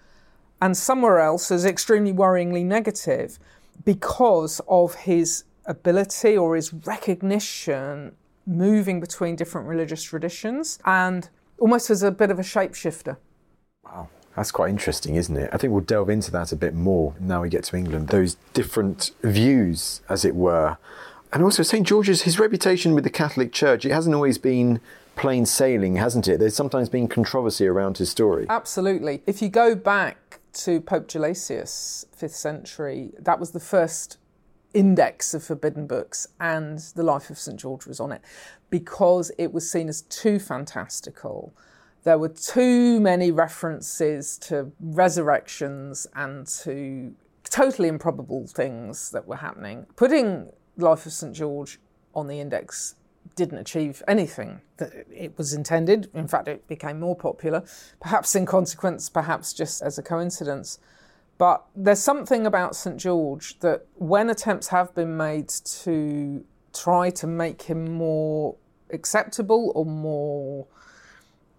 and 0.61 0.75
somewhere 0.75 1.19
else 1.19 1.51
as 1.51 1.65
extremely 1.65 2.13
worryingly 2.13 2.65
negative 2.65 3.39
because 3.85 4.59
of 4.67 4.95
his 4.95 5.43
ability 5.65 6.37
or 6.37 6.55
his 6.55 6.73
recognition 6.73 8.15
moving 8.45 8.99
between 8.99 9.35
different 9.35 9.67
religious 9.67 10.03
traditions 10.03 10.79
and 10.85 11.29
almost 11.59 11.89
as 11.89 12.03
a 12.03 12.11
bit 12.11 12.31
of 12.31 12.39
a 12.39 12.43
shapeshifter. 12.43 13.17
Wow. 13.83 14.09
That's 14.35 14.51
quite 14.51 14.69
interesting, 14.69 15.15
isn't 15.15 15.35
it? 15.35 15.49
I 15.51 15.57
think 15.57 15.73
we'll 15.73 15.81
delve 15.81 16.09
into 16.09 16.31
that 16.31 16.51
a 16.51 16.55
bit 16.55 16.73
more 16.73 17.13
now 17.19 17.41
we 17.41 17.49
get 17.49 17.63
to 17.65 17.75
England. 17.75 18.07
Those 18.07 18.37
different 18.53 19.11
views, 19.21 20.01
as 20.07 20.23
it 20.23 20.35
were, 20.35 20.77
and 21.31 21.43
also, 21.43 21.63
St. 21.63 21.85
George's, 21.85 22.23
his 22.23 22.39
reputation 22.39 22.95
with 22.95 23.03
the 23.03 23.09
Catholic 23.09 23.51
Church, 23.51 23.85
it 23.85 23.91
hasn't 23.91 24.15
always 24.15 24.37
been 24.37 24.79
plain 25.15 25.45
sailing, 25.45 25.97
hasn't 25.97 26.27
it? 26.27 26.39
There's 26.39 26.55
sometimes 26.55 26.89
been 26.89 27.07
controversy 27.07 27.67
around 27.67 27.97
his 27.97 28.09
story. 28.09 28.45
Absolutely. 28.49 29.21
If 29.27 29.41
you 29.41 29.49
go 29.49 29.75
back 29.75 30.39
to 30.53 30.81
Pope 30.81 31.07
Gelasius, 31.07 32.05
5th 32.17 32.31
century, 32.31 33.11
that 33.19 33.39
was 33.39 33.51
the 33.51 33.59
first 33.59 34.17
index 34.73 35.33
of 35.33 35.43
forbidden 35.43 35.87
books, 35.87 36.27
and 36.39 36.79
the 36.95 37.03
life 37.03 37.29
of 37.29 37.37
St. 37.37 37.59
George 37.59 37.85
was 37.85 37.99
on 37.99 38.11
it 38.11 38.21
because 38.69 39.31
it 39.37 39.51
was 39.51 39.69
seen 39.69 39.89
as 39.89 40.03
too 40.03 40.39
fantastical. 40.39 41.53
There 42.03 42.17
were 42.17 42.29
too 42.29 42.99
many 42.99 43.31
references 43.31 44.37
to 44.39 44.71
resurrections 44.79 46.07
and 46.15 46.47
to 46.63 47.13
totally 47.43 47.89
improbable 47.89 48.47
things 48.47 49.11
that 49.11 49.27
were 49.27 49.37
happening. 49.37 49.85
Putting 49.95 50.51
Life 50.81 51.05
of 51.05 51.13
St. 51.13 51.35
George 51.35 51.79
on 52.15 52.27
the 52.27 52.39
index 52.39 52.95
didn't 53.35 53.57
achieve 53.59 54.01
anything 54.07 54.61
that 54.77 54.91
it 55.13 55.37
was 55.37 55.53
intended. 55.53 56.09
In 56.13 56.27
fact, 56.27 56.47
it 56.47 56.67
became 56.67 56.99
more 56.99 57.15
popular, 57.15 57.63
perhaps 58.01 58.35
in 58.35 58.45
consequence, 58.45 59.09
perhaps 59.09 59.53
just 59.53 59.81
as 59.81 59.97
a 59.97 60.03
coincidence. 60.03 60.79
But 61.37 61.63
there's 61.75 61.99
something 61.99 62.45
about 62.45 62.75
St. 62.75 62.97
George 62.97 63.59
that 63.59 63.85
when 63.95 64.29
attempts 64.29 64.67
have 64.69 64.93
been 64.93 65.15
made 65.15 65.47
to 65.47 66.43
try 66.73 67.09
to 67.11 67.27
make 67.27 67.63
him 67.63 67.93
more 67.93 68.55
acceptable 68.89 69.71
or 69.73 69.85
more 69.85 70.67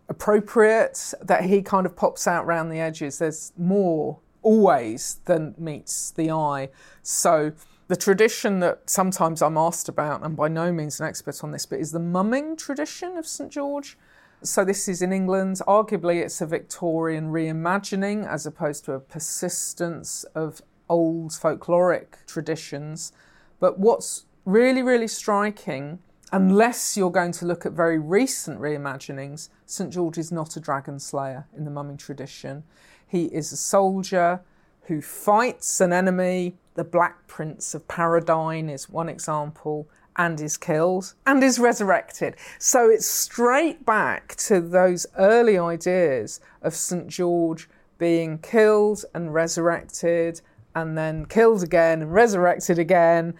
appropriate, 0.08 1.14
that 1.22 1.44
he 1.44 1.62
kind 1.62 1.86
of 1.86 1.96
pops 1.96 2.26
out 2.26 2.44
around 2.44 2.68
the 2.68 2.80
edges. 2.80 3.18
There's 3.18 3.52
more 3.56 4.18
always 4.42 5.20
than 5.24 5.54
meets 5.56 6.10
the 6.10 6.30
eye. 6.30 6.68
So 7.02 7.52
the 7.90 7.96
tradition 7.96 8.60
that 8.60 8.88
sometimes 8.88 9.42
I'm 9.42 9.56
asked 9.56 9.88
about, 9.88 10.24
and 10.24 10.36
by 10.36 10.46
no 10.46 10.72
means 10.72 11.00
an 11.00 11.08
expert 11.08 11.42
on 11.42 11.50
this, 11.50 11.66
but 11.66 11.80
is 11.80 11.90
the 11.90 11.98
mumming 11.98 12.54
tradition 12.54 13.16
of 13.16 13.26
St 13.26 13.50
George. 13.50 13.98
So 14.44 14.64
this 14.64 14.86
is 14.86 15.02
in 15.02 15.12
England. 15.12 15.56
Arguably, 15.66 16.22
it's 16.22 16.40
a 16.40 16.46
Victorian 16.46 17.32
reimagining 17.32 18.24
as 18.24 18.46
opposed 18.46 18.84
to 18.84 18.92
a 18.92 19.00
persistence 19.00 20.22
of 20.36 20.62
old 20.88 21.32
folkloric 21.32 22.24
traditions. 22.28 23.10
But 23.58 23.80
what's 23.80 24.24
really, 24.44 24.82
really 24.82 25.08
striking, 25.08 25.98
unless 26.30 26.96
you're 26.96 27.10
going 27.10 27.32
to 27.32 27.44
look 27.44 27.66
at 27.66 27.72
very 27.72 27.98
recent 27.98 28.60
reimaginings, 28.60 29.48
St. 29.66 29.92
George 29.92 30.16
is 30.16 30.30
not 30.30 30.56
a 30.56 30.60
dragon 30.60 31.00
slayer 31.00 31.48
in 31.56 31.64
the 31.64 31.72
mumming 31.72 31.96
tradition. 31.96 32.62
He 33.04 33.24
is 33.24 33.50
a 33.50 33.56
soldier 33.56 34.42
who 34.86 35.00
fights 35.00 35.80
an 35.80 35.92
enemy. 35.92 36.56
The 36.74 36.84
Black 36.84 37.26
Prince 37.26 37.74
of 37.74 37.86
Paradine 37.88 38.68
is 38.68 38.88
one 38.88 39.08
example, 39.08 39.88
and 40.16 40.40
is 40.40 40.56
killed 40.56 41.14
and 41.26 41.42
is 41.42 41.58
resurrected. 41.58 42.36
So 42.58 42.90
it's 42.90 43.06
straight 43.06 43.86
back 43.86 44.34
to 44.36 44.60
those 44.60 45.06
early 45.16 45.56
ideas 45.56 46.40
of 46.62 46.74
St. 46.74 47.08
George 47.08 47.68
being 47.98 48.38
killed 48.38 49.04
and 49.14 49.32
resurrected, 49.32 50.40
and 50.74 50.96
then 50.96 51.26
killed 51.26 51.62
again 51.62 52.02
and 52.02 52.12
resurrected 52.12 52.78
again, 52.78 53.34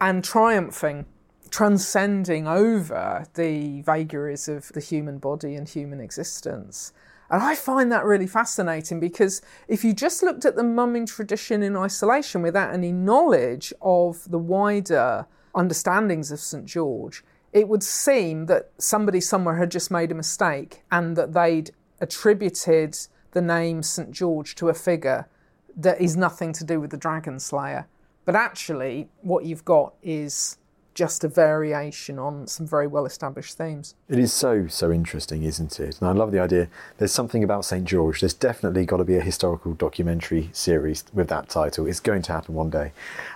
and 0.00 0.22
triumphing, 0.24 1.06
transcending 1.50 2.46
over 2.46 3.26
the 3.34 3.82
vagaries 3.82 4.48
of 4.48 4.68
the 4.68 4.80
human 4.80 5.18
body 5.18 5.54
and 5.54 5.68
human 5.68 6.00
existence. 6.00 6.92
And 7.30 7.42
I 7.42 7.54
find 7.54 7.92
that 7.92 8.04
really 8.04 8.26
fascinating 8.26 9.00
because 9.00 9.42
if 9.66 9.84
you 9.84 9.92
just 9.92 10.22
looked 10.22 10.44
at 10.44 10.56
the 10.56 10.64
mumming 10.64 11.06
tradition 11.06 11.62
in 11.62 11.76
isolation 11.76 12.40
without 12.42 12.72
any 12.72 12.90
knowledge 12.90 13.72
of 13.82 14.30
the 14.30 14.38
wider 14.38 15.26
understandings 15.54 16.32
of 16.32 16.40
St. 16.40 16.64
George, 16.64 17.22
it 17.52 17.68
would 17.68 17.82
seem 17.82 18.46
that 18.46 18.70
somebody 18.78 19.20
somewhere 19.20 19.56
had 19.56 19.70
just 19.70 19.90
made 19.90 20.10
a 20.10 20.14
mistake 20.14 20.82
and 20.90 21.16
that 21.16 21.34
they'd 21.34 21.70
attributed 22.00 22.96
the 23.32 23.42
name 23.42 23.82
St. 23.82 24.10
George 24.10 24.54
to 24.54 24.68
a 24.68 24.74
figure 24.74 25.28
that 25.76 26.00
is 26.00 26.16
nothing 26.16 26.52
to 26.54 26.64
do 26.64 26.80
with 26.80 26.90
the 26.90 26.96
dragon 26.96 27.38
slayer. 27.38 27.86
But 28.24 28.36
actually, 28.36 29.08
what 29.22 29.44
you've 29.44 29.64
got 29.64 29.94
is 30.02 30.58
just 30.98 31.22
a 31.22 31.28
variation 31.28 32.18
on 32.18 32.44
some 32.48 32.66
very 32.66 32.88
well 32.88 33.06
established 33.06 33.56
themes. 33.56 33.94
It 34.08 34.18
is 34.18 34.32
so, 34.32 34.66
so 34.66 34.90
interesting, 34.90 35.44
isn't 35.44 35.78
it? 35.78 36.00
And 36.00 36.08
I 36.08 36.12
love 36.12 36.32
the 36.32 36.40
idea. 36.40 36.66
There's 36.96 37.12
something 37.12 37.44
about 37.44 37.64
St. 37.64 37.84
George. 37.84 38.18
There's 38.18 38.34
definitely 38.34 38.84
got 38.84 38.96
to 38.96 39.04
be 39.04 39.14
a 39.14 39.20
historical 39.20 39.74
documentary 39.74 40.50
series 40.52 41.04
with 41.14 41.28
that 41.28 41.48
title. 41.48 41.86
It's 41.86 42.00
going 42.00 42.22
to 42.22 42.32
happen 42.32 42.56
one 42.56 42.70
day. 42.70 42.90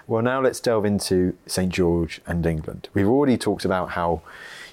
Well, 0.08 0.22
now 0.22 0.40
let's 0.40 0.58
delve 0.58 0.84
into 0.84 1.36
St. 1.46 1.72
George 1.72 2.20
and 2.26 2.44
England. 2.44 2.88
We've 2.94 3.06
already 3.06 3.38
talked 3.38 3.64
about 3.64 3.90
how 3.90 4.22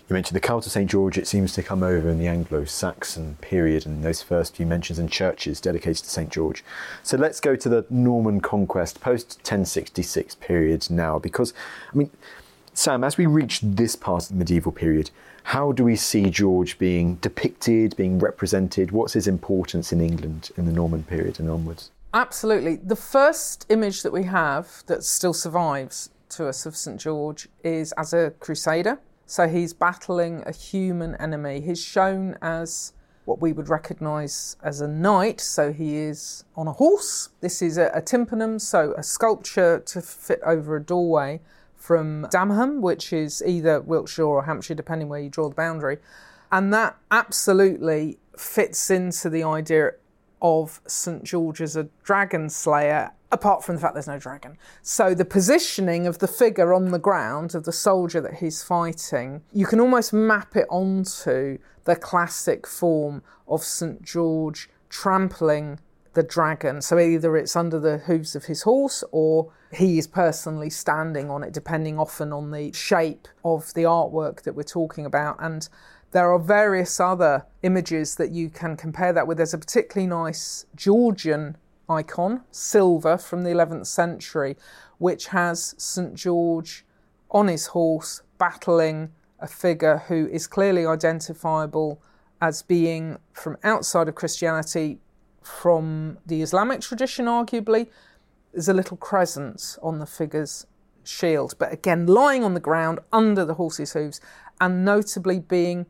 you 0.09 0.15
mentioned 0.15 0.35
the 0.35 0.39
cult 0.39 0.65
of 0.65 0.71
St. 0.71 0.89
George, 0.89 1.19
it 1.19 1.27
seems 1.27 1.53
to 1.53 1.61
come 1.61 1.83
over 1.83 2.09
in 2.09 2.17
the 2.17 2.27
Anglo 2.27 2.65
Saxon 2.65 3.37
period 3.41 3.85
and 3.85 4.03
those 4.03 4.23
first 4.23 4.55
few 4.55 4.65
mentions 4.65 4.97
in 4.97 5.07
churches 5.07 5.61
dedicated 5.61 6.03
to 6.05 6.09
St. 6.09 6.31
George. 6.31 6.63
So 7.03 7.17
let's 7.17 7.39
go 7.39 7.55
to 7.55 7.69
the 7.69 7.85
Norman 7.91 8.41
conquest 8.41 8.99
post 9.01 9.37
1066 9.43 10.33
period 10.35 10.89
now, 10.89 11.19
because, 11.19 11.53
I 11.93 11.95
mean, 11.95 12.09
Sam, 12.73 13.03
as 13.03 13.17
we 13.17 13.25
reach 13.25 13.59
this 13.61 13.95
part 13.95 14.23
of 14.23 14.29
the 14.29 14.35
medieval 14.35 14.71
period, 14.71 15.11
how 15.43 15.71
do 15.71 15.83
we 15.83 15.95
see 15.95 16.29
George 16.29 16.77
being 16.77 17.15
depicted, 17.15 17.95
being 17.95 18.19
represented? 18.19 18.91
What's 18.91 19.13
his 19.13 19.27
importance 19.27 19.91
in 19.91 20.01
England 20.01 20.51
in 20.57 20.65
the 20.65 20.71
Norman 20.71 21.03
period 21.03 21.39
and 21.39 21.49
onwards? 21.49 21.91
Absolutely. 22.13 22.77
The 22.77 22.95
first 22.95 23.65
image 23.69 24.03
that 24.03 24.13
we 24.13 24.23
have 24.23 24.83
that 24.87 25.03
still 25.03 25.33
survives 25.33 26.09
to 26.29 26.47
us 26.47 26.65
of 26.65 26.75
St. 26.75 26.99
George 26.99 27.47
is 27.63 27.91
as 27.93 28.13
a 28.13 28.31
crusader. 28.39 28.99
So 29.25 29.47
he's 29.47 29.73
battling 29.73 30.43
a 30.45 30.51
human 30.51 31.15
enemy. 31.15 31.61
He's 31.61 31.83
shown 31.83 32.35
as 32.41 32.93
what 33.25 33.39
we 33.39 33.53
would 33.53 33.69
recognise 33.69 34.57
as 34.63 34.81
a 34.81 34.87
knight, 34.87 35.39
so 35.39 35.71
he 35.71 35.97
is 35.97 36.45
on 36.55 36.67
a 36.67 36.73
horse. 36.73 37.29
This 37.41 37.61
is 37.61 37.77
a, 37.77 37.91
a 37.93 38.01
tympanum, 38.01 38.57
so 38.57 38.93
a 38.97 39.03
sculpture 39.03 39.79
to 39.85 40.01
fit 40.01 40.39
over 40.43 40.75
a 40.75 40.81
doorway 40.81 41.41
from 41.79 42.27
Damerham, 42.29 42.81
which 42.81 43.11
is 43.11 43.41
either 43.45 43.81
Wiltshire 43.81 44.25
or 44.25 44.43
Hampshire, 44.43 44.75
depending 44.75 45.09
where 45.09 45.19
you 45.19 45.29
draw 45.29 45.49
the 45.49 45.55
boundary. 45.55 45.97
And 46.51 46.73
that 46.73 46.97
absolutely 47.09 48.19
fits 48.37 48.91
into 48.91 49.29
the 49.29 49.43
idea 49.43 49.93
of 50.41 50.81
St. 50.87 51.23
George 51.23 51.61
as 51.61 51.75
a 51.75 51.89
dragon 52.03 52.49
slayer, 52.49 53.11
apart 53.31 53.63
from 53.63 53.75
the 53.75 53.81
fact 53.81 53.93
there's 53.93 54.07
no 54.07 54.19
dragon. 54.19 54.57
So 54.81 55.13
the 55.13 55.25
positioning 55.25 56.07
of 56.07 56.19
the 56.19 56.27
figure 56.27 56.73
on 56.73 56.91
the 56.91 56.99
ground, 56.99 57.55
of 57.55 57.65
the 57.65 57.71
soldier 57.71 58.21
that 58.21 58.35
he's 58.35 58.63
fighting, 58.63 59.41
you 59.53 59.65
can 59.65 59.79
almost 59.79 60.13
map 60.13 60.55
it 60.55 60.67
onto 60.69 61.57
the 61.85 61.95
classic 61.95 62.67
form 62.67 63.23
of 63.47 63.63
St. 63.63 64.03
George 64.03 64.69
trampling 64.89 65.79
the 66.19 66.27
dragon. 66.27 66.81
So 66.81 66.99
either 66.99 67.37
it's 67.37 67.55
under 67.55 67.79
the 67.79 67.99
hooves 67.99 68.35
of 68.35 68.43
his 68.45 68.63
horse 68.63 69.05
or 69.13 69.53
he 69.71 69.97
is 69.97 70.05
personally 70.05 70.69
standing 70.69 71.29
on 71.29 71.43
it, 71.43 71.53
depending 71.53 71.97
often 71.97 72.33
on 72.33 72.51
the 72.51 72.73
shape 72.73 73.29
of 73.45 73.73
the 73.73 73.83
artwork 73.83 74.41
that 74.41 74.53
we're 74.53 74.63
talking 74.63 75.05
about. 75.05 75.37
And 75.39 75.69
there 76.11 76.29
are 76.33 76.39
various 76.39 76.99
other 76.99 77.45
images 77.63 78.15
that 78.15 78.31
you 78.31 78.49
can 78.49 78.75
compare 78.75 79.13
that 79.13 79.27
with. 79.27 79.37
There's 79.37 79.53
a 79.53 79.57
particularly 79.57 80.07
nice 80.07 80.65
Georgian 80.75 81.55
icon, 81.89 82.41
silver 82.51 83.17
from 83.17 83.43
the 83.43 83.51
11th 83.51 83.87
century, 83.87 84.57
which 84.97 85.27
has 85.27 85.73
St. 85.77 86.15
George 86.15 86.83
on 87.31 87.47
his 87.47 87.67
horse 87.67 88.23
battling 88.37 89.13
a 89.39 89.47
figure 89.47 89.99
who 90.09 90.27
is 90.27 90.47
clearly 90.47 90.85
identifiable 90.85 92.01
as 92.41 92.61
being 92.61 93.19
from 93.31 93.55
outside 93.63 94.09
of 94.09 94.15
Christianity, 94.15 94.99
from 95.41 96.17
the 96.25 96.41
Islamic 96.41 96.81
tradition, 96.81 97.25
arguably. 97.25 97.87
There's 98.53 98.69
a 98.69 98.73
little 98.73 98.97
crescent 98.97 99.77
on 99.81 99.99
the 99.99 100.05
figure's 100.05 100.65
shield, 101.03 101.55
but 101.57 101.71
again, 101.71 102.05
lying 102.05 102.43
on 102.43 102.53
the 102.53 102.59
ground 102.59 102.99
under 103.11 103.45
the 103.45 103.55
horse's 103.55 103.93
hooves, 103.93 104.19
and 104.59 104.83
notably 104.83 105.39
being 105.39 105.85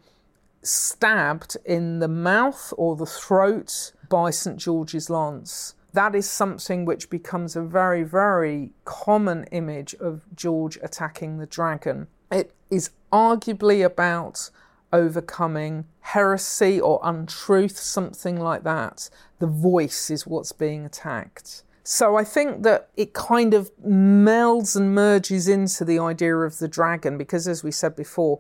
stabbed 0.62 1.58
in 1.66 2.00
the 2.00 2.08
mouth 2.08 2.74
or 2.78 2.95
the 2.95 3.06
throat 3.06 3.93
by 4.10 4.30
St. 4.30 4.58
George's 4.58 5.10
lance. 5.10 5.76
That 5.93 6.14
is 6.14 6.30
something 6.30 6.86
which 6.86 7.10
becomes 7.10 7.56
a 7.56 7.62
very, 7.62 8.04
very 8.04 8.74
common 8.86 9.45
image 9.45 9.95
of 9.95 10.24
George 10.36 10.78
attacking 10.84 11.38
the 11.38 11.47
dragon. 11.47 12.08
It 12.32 12.54
is 12.70 12.91
arguably 13.12 13.84
about 13.84 14.52
overcoming 14.91 15.85
heresy 16.01 16.79
or 16.79 16.99
untruth, 17.03 17.77
something 17.77 18.39
like 18.39 18.63
that. 18.63 19.09
The 19.39 19.47
voice 19.47 20.09
is 20.09 20.25
what's 20.25 20.51
being 20.51 20.85
attacked. 20.85 21.63
So 21.83 22.17
I 22.17 22.23
think 22.23 22.63
that 22.63 22.89
it 22.95 23.13
kind 23.13 23.53
of 23.53 23.71
melds 23.77 24.75
and 24.75 24.93
merges 24.93 25.47
into 25.47 25.83
the 25.83 25.97
idea 25.97 26.35
of 26.35 26.59
the 26.59 26.67
dragon 26.67 27.17
because, 27.17 27.47
as 27.47 27.63
we 27.63 27.71
said 27.71 27.95
before, 27.95 28.39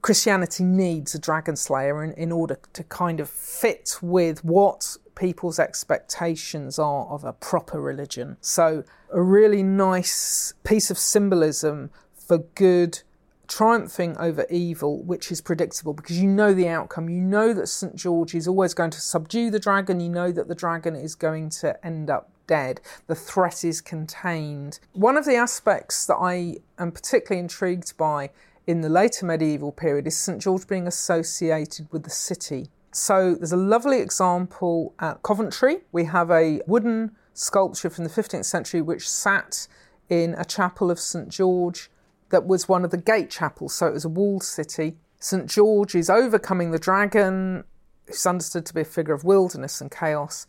Christianity 0.00 0.62
needs 0.62 1.14
a 1.14 1.18
dragon 1.18 1.56
slayer 1.56 2.04
in, 2.04 2.12
in 2.12 2.30
order 2.30 2.58
to 2.72 2.84
kind 2.84 3.18
of 3.18 3.28
fit 3.28 3.98
with 4.00 4.44
what 4.44 4.96
people's 5.16 5.58
expectations 5.58 6.78
are 6.78 7.06
of 7.06 7.24
a 7.24 7.32
proper 7.32 7.80
religion. 7.80 8.36
So, 8.40 8.84
a 9.12 9.20
really 9.20 9.64
nice 9.64 10.54
piece 10.62 10.90
of 10.90 10.98
symbolism 10.98 11.90
for 12.14 12.38
good 12.38 13.00
triumphing 13.48 14.16
over 14.18 14.46
evil, 14.50 15.02
which 15.02 15.32
is 15.32 15.40
predictable 15.40 15.94
because 15.94 16.20
you 16.20 16.28
know 16.28 16.54
the 16.54 16.68
outcome. 16.68 17.08
You 17.08 17.20
know 17.20 17.52
that 17.54 17.66
St. 17.66 17.96
George 17.96 18.34
is 18.34 18.46
always 18.46 18.74
going 18.74 18.90
to 18.90 19.00
subdue 19.00 19.50
the 19.50 19.58
dragon. 19.58 20.00
You 20.00 20.10
know 20.10 20.30
that 20.30 20.48
the 20.48 20.54
dragon 20.54 20.94
is 20.94 21.14
going 21.14 21.50
to 21.50 21.84
end 21.84 22.10
up 22.10 22.30
dead. 22.46 22.80
The 23.06 23.14
threat 23.14 23.64
is 23.64 23.80
contained. 23.80 24.80
One 24.92 25.16
of 25.16 25.24
the 25.24 25.36
aspects 25.36 26.06
that 26.06 26.16
I 26.16 26.58
am 26.78 26.92
particularly 26.92 27.40
intrigued 27.40 27.96
by 27.96 28.30
in 28.66 28.82
the 28.82 28.88
later 28.88 29.24
medieval 29.24 29.72
period 29.72 30.06
is 30.06 30.16
St. 30.16 30.40
George 30.40 30.66
being 30.66 30.86
associated 30.86 31.88
with 31.90 32.04
the 32.04 32.10
city. 32.10 32.68
So 32.92 33.34
there's 33.34 33.52
a 33.52 33.56
lovely 33.56 34.00
example 34.00 34.94
at 34.98 35.22
Coventry. 35.22 35.78
We 35.92 36.04
have 36.04 36.30
a 36.30 36.60
wooden 36.66 37.12
sculpture 37.32 37.88
from 37.88 38.04
the 38.04 38.10
15th 38.10 38.44
century 38.44 38.82
which 38.82 39.08
sat 39.08 39.68
in 40.08 40.34
a 40.34 40.44
chapel 40.44 40.90
of 40.90 40.98
St. 40.98 41.28
George 41.28 41.90
that 42.30 42.46
was 42.46 42.68
one 42.68 42.84
of 42.84 42.90
the 42.90 42.98
gate 42.98 43.30
chapels, 43.30 43.74
so 43.74 43.86
it 43.86 43.94
was 43.94 44.04
a 44.04 44.08
walled 44.08 44.42
city. 44.42 44.96
St. 45.18 45.46
George 45.46 45.94
is 45.94 46.10
overcoming 46.10 46.70
the 46.70 46.78
dragon, 46.78 47.64
who's 48.06 48.26
understood 48.26 48.66
to 48.66 48.74
be 48.74 48.82
a 48.82 48.84
figure 48.84 49.14
of 49.14 49.24
wilderness 49.24 49.80
and 49.80 49.90
chaos, 49.90 50.46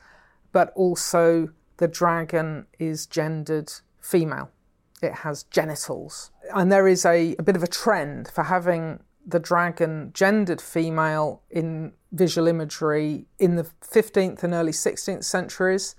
but 0.51 0.71
also 0.75 1.49
the 1.77 1.87
dragon 1.87 2.67
is 2.77 3.05
gendered 3.05 3.71
female. 3.99 4.51
It 5.01 5.13
has 5.13 5.43
genitals. 5.43 6.31
And 6.53 6.71
there 6.71 6.87
is 6.87 7.05
a, 7.05 7.35
a 7.39 7.43
bit 7.43 7.55
of 7.55 7.63
a 7.63 7.67
trend 7.67 8.27
for 8.27 8.43
having 8.43 8.99
the 9.25 9.39
dragon 9.39 10.11
gendered 10.13 10.61
female 10.61 11.41
in 11.49 11.93
visual 12.11 12.47
imagery 12.47 13.25
in 13.37 13.55
the 13.55 13.67
15th 13.81 14.43
and 14.43 14.53
early 14.53 14.71
16th 14.71 15.23
centuries. 15.23 15.95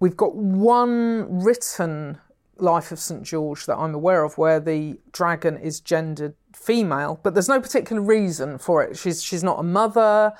We've 0.00 0.16
got 0.16 0.34
one 0.34 1.42
written 1.42 2.18
Life 2.62 2.92
of 2.92 2.98
St. 2.98 3.22
George 3.22 3.66
that 3.66 3.76
I'm 3.76 3.94
aware 3.94 4.24
of 4.24 4.38
where 4.38 4.60
the 4.60 4.98
dragon 5.12 5.56
is 5.56 5.80
gendered 5.80 6.34
female, 6.54 7.20
but 7.22 7.34
there's 7.34 7.48
no 7.48 7.60
particular 7.60 8.02
reason 8.02 8.58
for 8.58 8.82
it. 8.82 8.96
She's, 8.96 9.22
she's 9.22 9.44
not 9.44 9.58
a 9.58 9.62
mother, 9.62 10.32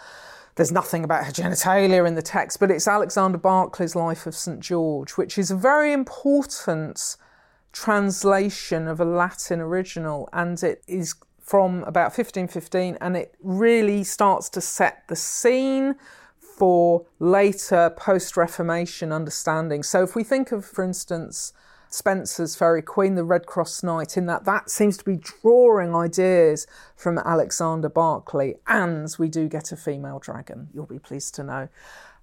there's 0.57 0.73
nothing 0.73 1.05
about 1.05 1.25
her 1.25 1.33
genitalia 1.33 2.07
in 2.07 2.15
the 2.15 2.23
text, 2.23 2.61
but 2.61 2.71
it's 2.71 2.87
Alexander 2.87 3.39
Barclay's 3.39 3.97
Life 3.97 4.27
of 4.27 4.35
St. 4.35 4.61
George, 4.61 5.13
which 5.13 5.39
is 5.39 5.51
a 5.51 5.57
very 5.57 5.93
important 5.93 7.17
translation 7.73 8.89
of 8.89 9.01
a 9.01 9.05
Latin 9.05 9.61
original, 9.61 10.29
and 10.33 10.63
it 10.63 10.83
is 10.87 11.15
from 11.41 11.83
about 11.85 12.17
1515, 12.17 12.99
and 13.01 13.17
it 13.17 13.35
really 13.41 14.05
starts 14.05 14.49
to 14.51 14.61
set 14.61 15.05
the 15.09 15.17
scene 15.17 15.95
for 16.39 17.07
later 17.19 17.91
post 17.97 18.37
Reformation 18.37 19.13
understanding. 19.13 19.83
So, 19.83 20.03
if 20.03 20.15
we 20.15 20.23
think 20.23 20.53
of, 20.53 20.65
for 20.65 20.85
instance, 20.85 21.53
Spenser's 21.91 22.55
Faerie 22.55 22.83
Queen, 22.83 23.17
the 23.17 23.25
Red 23.25 23.47
Cross 23.47 23.83
Knight, 23.83 24.17
in 24.17 24.27
that 24.27 24.45
that 24.45 24.71
seems 24.71 24.97
to 24.97 25.05
be 25.05 25.17
drawing 25.17 25.95
ideas 25.95 26.67
from 26.97 27.19
Alexander 27.19 27.89
Barclay, 27.89 28.55
and 28.67 29.15
we 29.19 29.29
do 29.29 29.49
get 29.49 29.73
a 29.73 29.77
female 29.77 30.19
dragon, 30.19 30.69
you'll 30.73 30.87
be 30.87 30.99
pleased 30.99 31.35
to 31.35 31.43
know. 31.43 31.69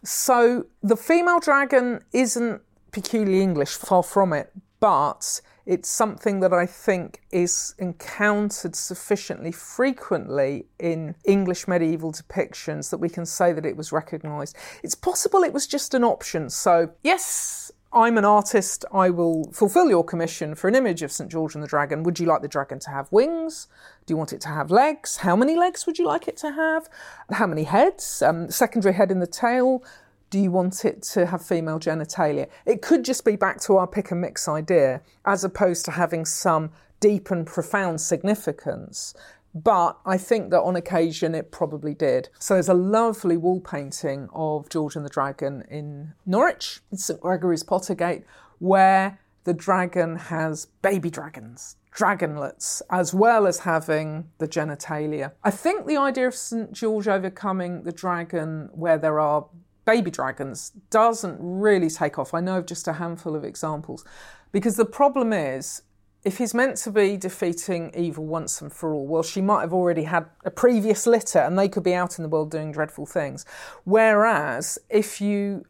So 0.03 0.68
the 0.82 0.95
female 0.95 1.39
dragon 1.39 2.01
isn't 2.13 2.61
peculiarly 2.91 3.41
English, 3.41 3.76
far 3.76 4.03
from 4.03 4.32
it, 4.34 4.51
but 4.80 5.41
it's 5.65 5.89
something 5.89 6.39
that 6.39 6.53
I 6.53 6.65
think 6.65 7.22
is 7.30 7.76
encountered 7.78 8.74
sufficiently 8.74 9.51
frequently 9.51 10.68
in 10.80 11.15
English 11.26 11.68
medieval 11.68 12.13
depictions 12.13 12.89
that 12.89 12.99
we 12.99 13.09
can 13.09 13.26
say 13.26 13.51
that 13.51 13.65
it 13.65 13.76
was 13.76 13.91
recognised. 13.91 14.55
It's 14.82 14.95
possible 14.95 15.43
it 15.43 15.51
was 15.51 15.68
just 15.68 15.93
an 15.93 16.05
option. 16.05 16.49
So, 16.49 16.91
yes, 17.03 17.70
I'm 17.98 18.16
an 18.20 18.26
artist, 18.26 18.86
I 18.93 19.10
will 19.10 19.52
fulfill 19.52 19.89
your 19.89 20.04
commission 20.04 20.54
for 20.54 20.68
an 20.68 20.76
image 20.76 21.02
of 21.02 21.12
St. 21.12 21.32
George 21.32 21.56
and 21.56 21.64
the 21.64 21.68
Dragon. 21.68 22.04
Would 22.04 22.20
you 22.20 22.28
like 22.28 22.43
the 22.43 22.48
dragon 22.48 22.78
to 22.82 22.91
have 22.91 23.12
wings? 23.12 23.68
Do 24.06 24.12
you 24.14 24.18
want 24.18 24.34
it 24.34 24.41
to 24.41 24.50
have 24.50 24.70
legs? 24.70 25.18
How 25.18 25.36
many 25.36 25.56
legs 25.56 25.88
would 25.88 25.98
you 25.98 26.06
like 26.06 26.28
it 26.28 26.38
to 26.38 26.52
have? 26.52 26.88
How 27.32 27.48
many 27.48 27.64
heads? 27.64 28.22
Um, 28.22 28.52
secondary 28.52 28.93
head 28.93 29.10
in 29.10 29.20
the 29.20 29.26
tail. 29.26 29.84
Do 30.30 30.38
you 30.38 30.52
want 30.52 30.86
it 30.86 31.02
to 31.14 31.26
have 31.26 31.43
female 31.43 31.80
genitalia? 31.80 32.48
It 32.68 32.84
could 32.84 33.04
just 33.04 33.26
be 33.26 33.36
back 33.36 33.60
to 33.62 33.78
our 33.78 33.88
pick 33.88 34.12
and 34.12 34.22
mix 34.22 34.48
idea, 34.48 35.02
as 35.26 35.43
opposed 35.43 35.84
to 35.86 35.91
having 35.91 36.24
some 36.24 36.70
deep 37.00 37.32
and 37.32 37.48
profound 37.48 38.00
significance 38.00 39.16
but 39.64 39.97
I 40.05 40.18
think 40.18 40.51
that 40.51 40.62
on 40.62 40.76
occasion 40.76 41.34
it 41.34 41.51
probably 41.51 41.93
did. 41.93 42.30
So 42.39 42.55
there's 42.55 42.70
a 42.70 42.74
lovely 42.74 43.38
wall 43.38 43.62
painting 43.62 44.30
of 44.34 44.70
George 44.70 44.95
and 44.95 45.05
the 45.05 45.10
Dragon 45.10 45.64
in 45.70 46.14
Norwich, 46.26 46.82
in 46.91 46.97
St 46.97 47.20
Gregory's 47.20 47.64
Pottergate, 47.64 48.24
where 48.60 49.20
the 49.43 49.53
dragon 49.53 50.18
has 50.18 50.68
baby 50.82 51.10
dragons, 51.10 51.78
dragonlets, 51.95 52.82
as 52.89 53.14
well 53.14 53.47
as 53.47 53.60
having 53.60 54.30
the 54.39 54.47
genitalia. 54.47 55.32
I 55.43 55.51
think 55.51 55.86
the 55.86 55.97
idea 55.97 56.28
of 56.28 56.36
St 56.36 56.74
George 56.74 57.08
overcoming 57.08 57.84
the 57.84 57.93
dragon 57.93 58.70
where 58.74 58.97
there 58.97 59.20
are 59.20 59.47
baby 59.86 60.12
dragons 60.12 60.74
doesn't 60.89 61.38
really 61.39 61.89
take 61.89 62.20
off. 62.20 62.34
I 62.34 62.41
know 62.41 62.58
of 62.58 62.66
just 62.66 62.89
a 62.89 62.93
handful 62.93 63.36
of 63.36 63.45
examples. 63.45 64.03
Because 64.51 64.76
the 64.76 64.86
problem 64.86 65.32
is, 65.32 65.82
if 66.24 66.39
he's 66.39 66.53
meant 66.53 66.78
to 66.78 66.91
be 66.91 67.15
defeating 67.15 67.91
evil 67.95 68.26
once 68.26 68.61
and 68.61 68.74
for 68.74 68.93
all, 68.93 69.07
well, 69.07 69.24
she 69.24 69.41
might 69.41 69.61
have 69.61 69.74
already 69.74 70.03
had 70.03 70.26
a 70.43 70.51
previous 70.51 71.07
litter 71.07 71.39
and 71.39 71.57
they 71.57 71.70
could 71.70 71.84
be 71.84 71.93
out 71.93 72.20
in 72.20 72.24
the 72.24 72.30
world 72.30 72.51
doing 72.51 72.72
dreadful 72.72 73.05
things. 73.05 73.45
Whereas 73.86 74.78
if 74.89 75.22
you 75.22 75.65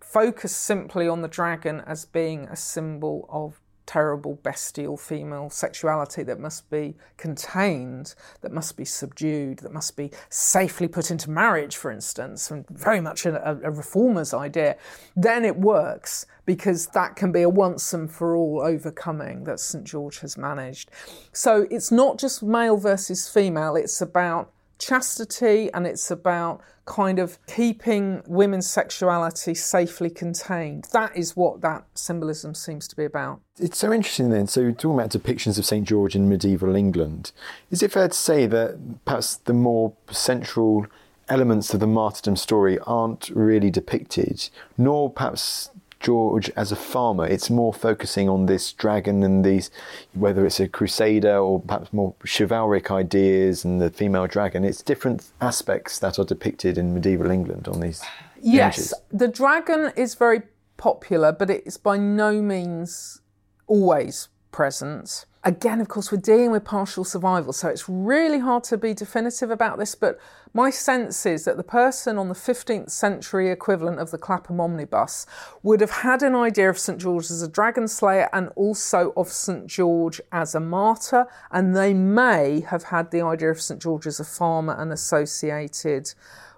focus 0.00 0.54
simply 0.54 1.08
on 1.08 1.22
the 1.22 1.28
dragon 1.28 1.80
as 1.86 2.04
being 2.04 2.44
a 2.44 2.56
symbol 2.56 3.26
of 3.30 3.61
terrible, 3.86 4.38
bestial 4.42 4.96
female 4.96 5.50
sexuality 5.50 6.22
that 6.22 6.38
must 6.38 6.68
be 6.70 6.94
contained, 7.16 8.14
that 8.40 8.52
must 8.52 8.76
be 8.76 8.84
subdued, 8.84 9.58
that 9.58 9.72
must 9.72 9.96
be 9.96 10.10
safely 10.28 10.88
put 10.88 11.10
into 11.10 11.30
marriage, 11.30 11.76
for 11.76 11.90
instance, 11.90 12.50
and 12.50 12.66
very 12.68 13.00
much 13.00 13.26
a, 13.26 13.50
a 13.62 13.70
reformer's 13.70 14.34
idea, 14.34 14.76
then 15.16 15.44
it 15.44 15.56
works 15.56 16.26
because 16.44 16.88
that 16.88 17.16
can 17.16 17.32
be 17.32 17.42
a 17.42 17.48
once 17.48 17.92
and 17.92 18.10
for 18.10 18.34
all 18.36 18.60
overcoming 18.60 19.44
that 19.44 19.60
St. 19.60 19.84
George 19.84 20.20
has 20.20 20.36
managed. 20.36 20.90
So 21.32 21.66
it's 21.70 21.92
not 21.92 22.18
just 22.18 22.42
male 22.42 22.76
versus 22.76 23.28
female, 23.28 23.76
it's 23.76 24.00
about 24.00 24.52
chastity 24.78 25.72
and 25.72 25.86
it's 25.86 26.10
about 26.10 26.60
kind 26.84 27.18
of 27.18 27.38
keeping 27.46 28.22
women's 28.26 28.68
sexuality 28.68 29.54
safely 29.54 30.10
contained. 30.10 30.88
That 30.92 31.16
is 31.16 31.36
what 31.36 31.60
that 31.60 31.84
symbolism 31.94 32.54
seems 32.54 32.88
to 32.88 32.96
be 32.96 33.04
about. 33.04 33.40
It's 33.58 33.78
so 33.78 33.92
interesting 33.92 34.30
then. 34.30 34.46
So, 34.46 34.60
you're 34.60 34.72
talking 34.72 34.98
about 34.98 35.10
depictions 35.10 35.58
of 35.58 35.64
St. 35.64 35.86
George 35.86 36.16
in 36.16 36.28
medieval 36.28 36.74
England, 36.74 37.32
is 37.70 37.82
it 37.82 37.92
fair 37.92 38.08
to 38.08 38.14
say 38.14 38.46
that 38.46 39.04
perhaps 39.04 39.36
the 39.36 39.52
more 39.52 39.92
central 40.10 40.86
elements 41.28 41.72
of 41.72 41.80
the 41.80 41.86
martyrdom 41.86 42.36
story 42.36 42.78
aren't 42.80 43.30
really 43.30 43.70
depicted, 43.70 44.50
nor 44.76 45.10
perhaps 45.10 45.70
George 46.02 46.50
as 46.56 46.72
a 46.72 46.76
farmer. 46.76 47.26
It's 47.26 47.48
more 47.48 47.72
focusing 47.72 48.28
on 48.28 48.46
this 48.46 48.72
dragon 48.72 49.22
and 49.22 49.44
these, 49.44 49.70
whether 50.12 50.44
it's 50.44 50.60
a 50.60 50.68
crusader 50.68 51.38
or 51.38 51.60
perhaps 51.60 51.92
more 51.92 52.14
chivalric 52.24 52.90
ideas 52.90 53.64
and 53.64 53.80
the 53.80 53.90
female 53.90 54.26
dragon. 54.26 54.64
It's 54.64 54.82
different 54.82 55.30
aspects 55.40 55.98
that 56.00 56.18
are 56.18 56.24
depicted 56.24 56.76
in 56.76 56.92
medieval 56.92 57.30
England 57.30 57.68
on 57.68 57.80
these. 57.80 58.02
Yes, 58.40 58.76
images. 58.76 58.94
the 59.12 59.28
dragon 59.28 59.92
is 59.96 60.14
very 60.16 60.42
popular, 60.76 61.32
but 61.32 61.48
it's 61.48 61.76
by 61.76 61.96
no 61.96 62.42
means 62.42 63.20
always 63.66 64.28
present. 64.50 65.24
Again, 65.44 65.80
of 65.80 65.88
course, 65.88 66.12
we're 66.12 66.18
dealing 66.18 66.52
with 66.52 66.64
partial 66.64 67.02
survival, 67.02 67.52
so 67.52 67.68
it's 67.68 67.88
really 67.88 68.38
hard 68.38 68.62
to 68.64 68.78
be 68.78 68.94
definitive 68.94 69.50
about 69.50 69.76
this. 69.76 69.96
But 69.96 70.20
my 70.54 70.70
sense 70.70 71.26
is 71.26 71.44
that 71.46 71.56
the 71.56 71.64
person 71.64 72.16
on 72.16 72.28
the 72.28 72.34
15th 72.34 72.90
century 72.90 73.50
equivalent 73.50 73.98
of 73.98 74.12
the 74.12 74.18
Clapham 74.18 74.60
omnibus 74.60 75.26
would 75.64 75.80
have 75.80 75.90
had 75.90 76.22
an 76.22 76.36
idea 76.36 76.70
of 76.70 76.78
St. 76.78 77.00
George 77.00 77.24
as 77.24 77.42
a 77.42 77.48
dragon 77.48 77.88
slayer 77.88 78.28
and 78.32 78.50
also 78.54 79.12
of 79.16 79.30
St. 79.30 79.66
George 79.66 80.20
as 80.30 80.54
a 80.54 80.60
martyr, 80.60 81.26
and 81.50 81.74
they 81.74 81.92
may 81.92 82.60
have 82.60 82.84
had 82.84 83.10
the 83.10 83.22
idea 83.22 83.50
of 83.50 83.60
St. 83.60 83.82
George 83.82 84.06
as 84.06 84.20
a 84.20 84.24
farmer 84.24 84.74
and 84.78 84.92
associated 84.92 86.14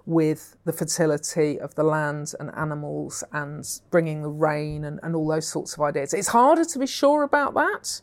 with 0.07 0.57
the 0.65 0.73
fertility 0.73 1.59
of 1.59 1.75
the 1.75 1.85
land 1.85 2.35
and 2.39 2.51
animals 2.55 3.25
and 3.33 3.81
bringing 3.91 4.21
the 4.21 4.29
rain 4.29 4.85
and, 4.85 5.01
and 5.03 5.17
all 5.17 5.27
those 5.27 5.49
sorts 5.49 5.73
of 5.73 5.81
ideas. 5.81 6.13
It's 6.13 6.29
harder 6.29 6.67
to 6.67 6.79
be 6.79 6.87
sure 6.87 7.23
about 7.23 7.55
that. 7.55 8.03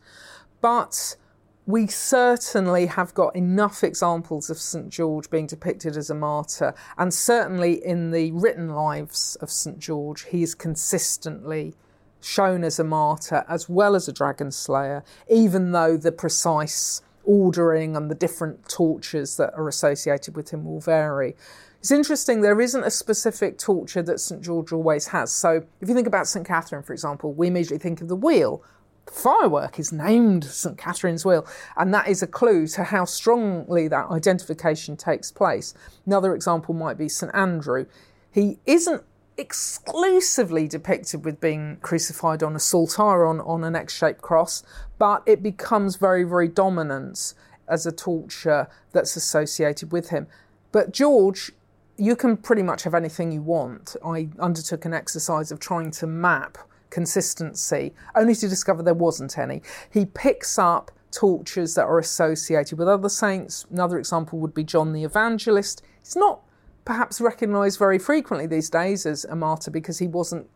But 0.62 1.18
we 1.66 1.88
certainly 1.88 2.88
have 2.88 3.14
got 3.14 3.36
enough 3.36 3.84
examples 3.84 4.50
of 4.50 4.58
St. 4.58 4.90
George 4.90 5.30
being 5.30 5.48
depicted 5.48 5.96
as 5.96 6.10
a 6.10 6.16
martyr, 6.16 6.74
and 6.98 7.14
certainly 7.14 7.84
in 7.86 8.12
the 8.12 8.32
written 8.32 8.70
lives 8.70 9.38
of 9.42 9.52
St. 9.52 9.80
George, 9.80 10.26
he 10.26 10.44
is 10.44 10.56
consistently 10.56 11.74
shown 12.20 12.64
as 12.64 12.80
a 12.80 12.84
martyr 12.84 13.44
as 13.48 13.68
well 13.68 13.96
as 13.96 14.08
a 14.08 14.14
dragon 14.14 14.52
slayer, 14.52 15.04
even 15.30 15.72
though 15.72 15.98
the 15.98 16.12
precise 16.12 17.02
ordering 17.24 17.96
and 17.96 18.10
the 18.10 18.16
different 18.16 18.68
tortures 18.68 19.38
that 19.38 19.54
are 19.56 19.68
associated 19.68 20.36
with 20.36 20.52
him 20.52 20.66
will 20.66 20.80
vary. 20.80 21.36
It's 21.80 21.92
interesting, 21.92 22.42
there 22.42 22.62
isn't 22.62 22.84
a 22.84 22.92
specific 22.92 23.58
torture 23.58 24.04
that 24.04 24.20
St. 24.20 24.42
George 24.42 24.72
always 24.72 25.08
has. 25.08 25.32
So, 25.32 25.64
if 25.82 25.90
you 25.90 25.96
think 25.96 26.08
about 26.08 26.28
St. 26.28 26.46
Catherine, 26.46 26.84
for 26.84 26.94
example, 26.94 27.34
we 27.34 27.48
immediately 27.48 27.80
think 27.80 28.02
of 28.02 28.08
the 28.08 28.16
wheel 28.16 28.64
firework 29.08 29.80
is 29.80 29.92
named 29.92 30.44
St 30.44 30.78
Catherine's 30.78 31.26
Wheel, 31.26 31.46
and 31.78 31.94
that 31.94 32.08
is 32.08 32.22
a 32.22 32.28
clue 32.28 32.68
to 32.68 32.84
how 32.84 33.06
strongly 33.06 33.88
that 33.88 34.10
identification 34.10 34.98
takes 34.98 35.32
place. 35.32 35.74
Another 36.06 36.34
example 36.36 36.74
might 36.74 36.98
be 36.98 37.10
St 37.10 37.34
Andrew. 37.36 37.86
He 38.32 38.60
isn't 38.66 39.04
exclusively 39.38 40.68
depicted 40.68 41.26
with 41.26 41.42
being 41.42 41.78
crucified 41.82 42.44
on 42.44 42.56
a 42.56 42.60
saltire 42.60 43.26
on, 43.26 43.42
on 43.42 43.64
an 43.64 43.76
X 43.76 43.96
shaped 43.96 44.22
cross, 44.22 44.64
but 44.98 45.24
it 45.26 45.42
becomes 45.42 45.96
very, 45.96 46.24
very 46.24 46.48
dominant 46.48 47.34
as 47.68 47.86
a 47.86 47.92
torture 47.92 48.68
that's 48.92 49.16
associated 49.16 49.92
with 49.92 50.10
him. 50.10 50.28
But 50.72 50.92
George, 50.92 51.52
you 51.98 52.16
can 52.16 52.38
pretty 52.38 52.64
much 52.64 52.84
have 52.84 52.94
anything 52.94 53.32
you 53.32 53.42
want. 53.42 53.96
I 54.06 54.30
undertook 54.40 54.86
an 54.86 54.94
exercise 54.94 55.52
of 55.52 55.60
trying 55.60 55.92
to 55.92 56.08
map 56.08 56.58
consistency, 56.92 57.94
only 58.16 58.36
to 58.36 58.48
discover 58.48 58.84
there 58.84 58.94
wasn't 58.94 59.40
any. 59.40 59.64
He 59.90 60.06
picks 60.06 60.60
up 60.60 60.92
tortures 61.12 61.74
that 61.76 61.86
are 61.86 61.98
associated 61.98 62.78
with 62.78 62.88
other 62.88 63.10
saints. 63.10 63.66
Another 63.72 63.98
example 63.98 64.40
would 64.40 64.54
be 64.54 64.64
John 64.64 64.94
the 64.94 65.04
Evangelist. 65.04 65.82
He's 66.00 66.16
not 66.16 66.42
perhaps 66.86 67.20
recognised 67.20 67.80
very 67.80 68.00
frequently 68.00 68.48
these 68.48 68.70
days 68.70 69.06
as 69.06 69.26
a 69.26 69.36
martyr 69.36 69.72
because 69.72 70.00
he 70.00 70.08
wasn't 70.08 70.48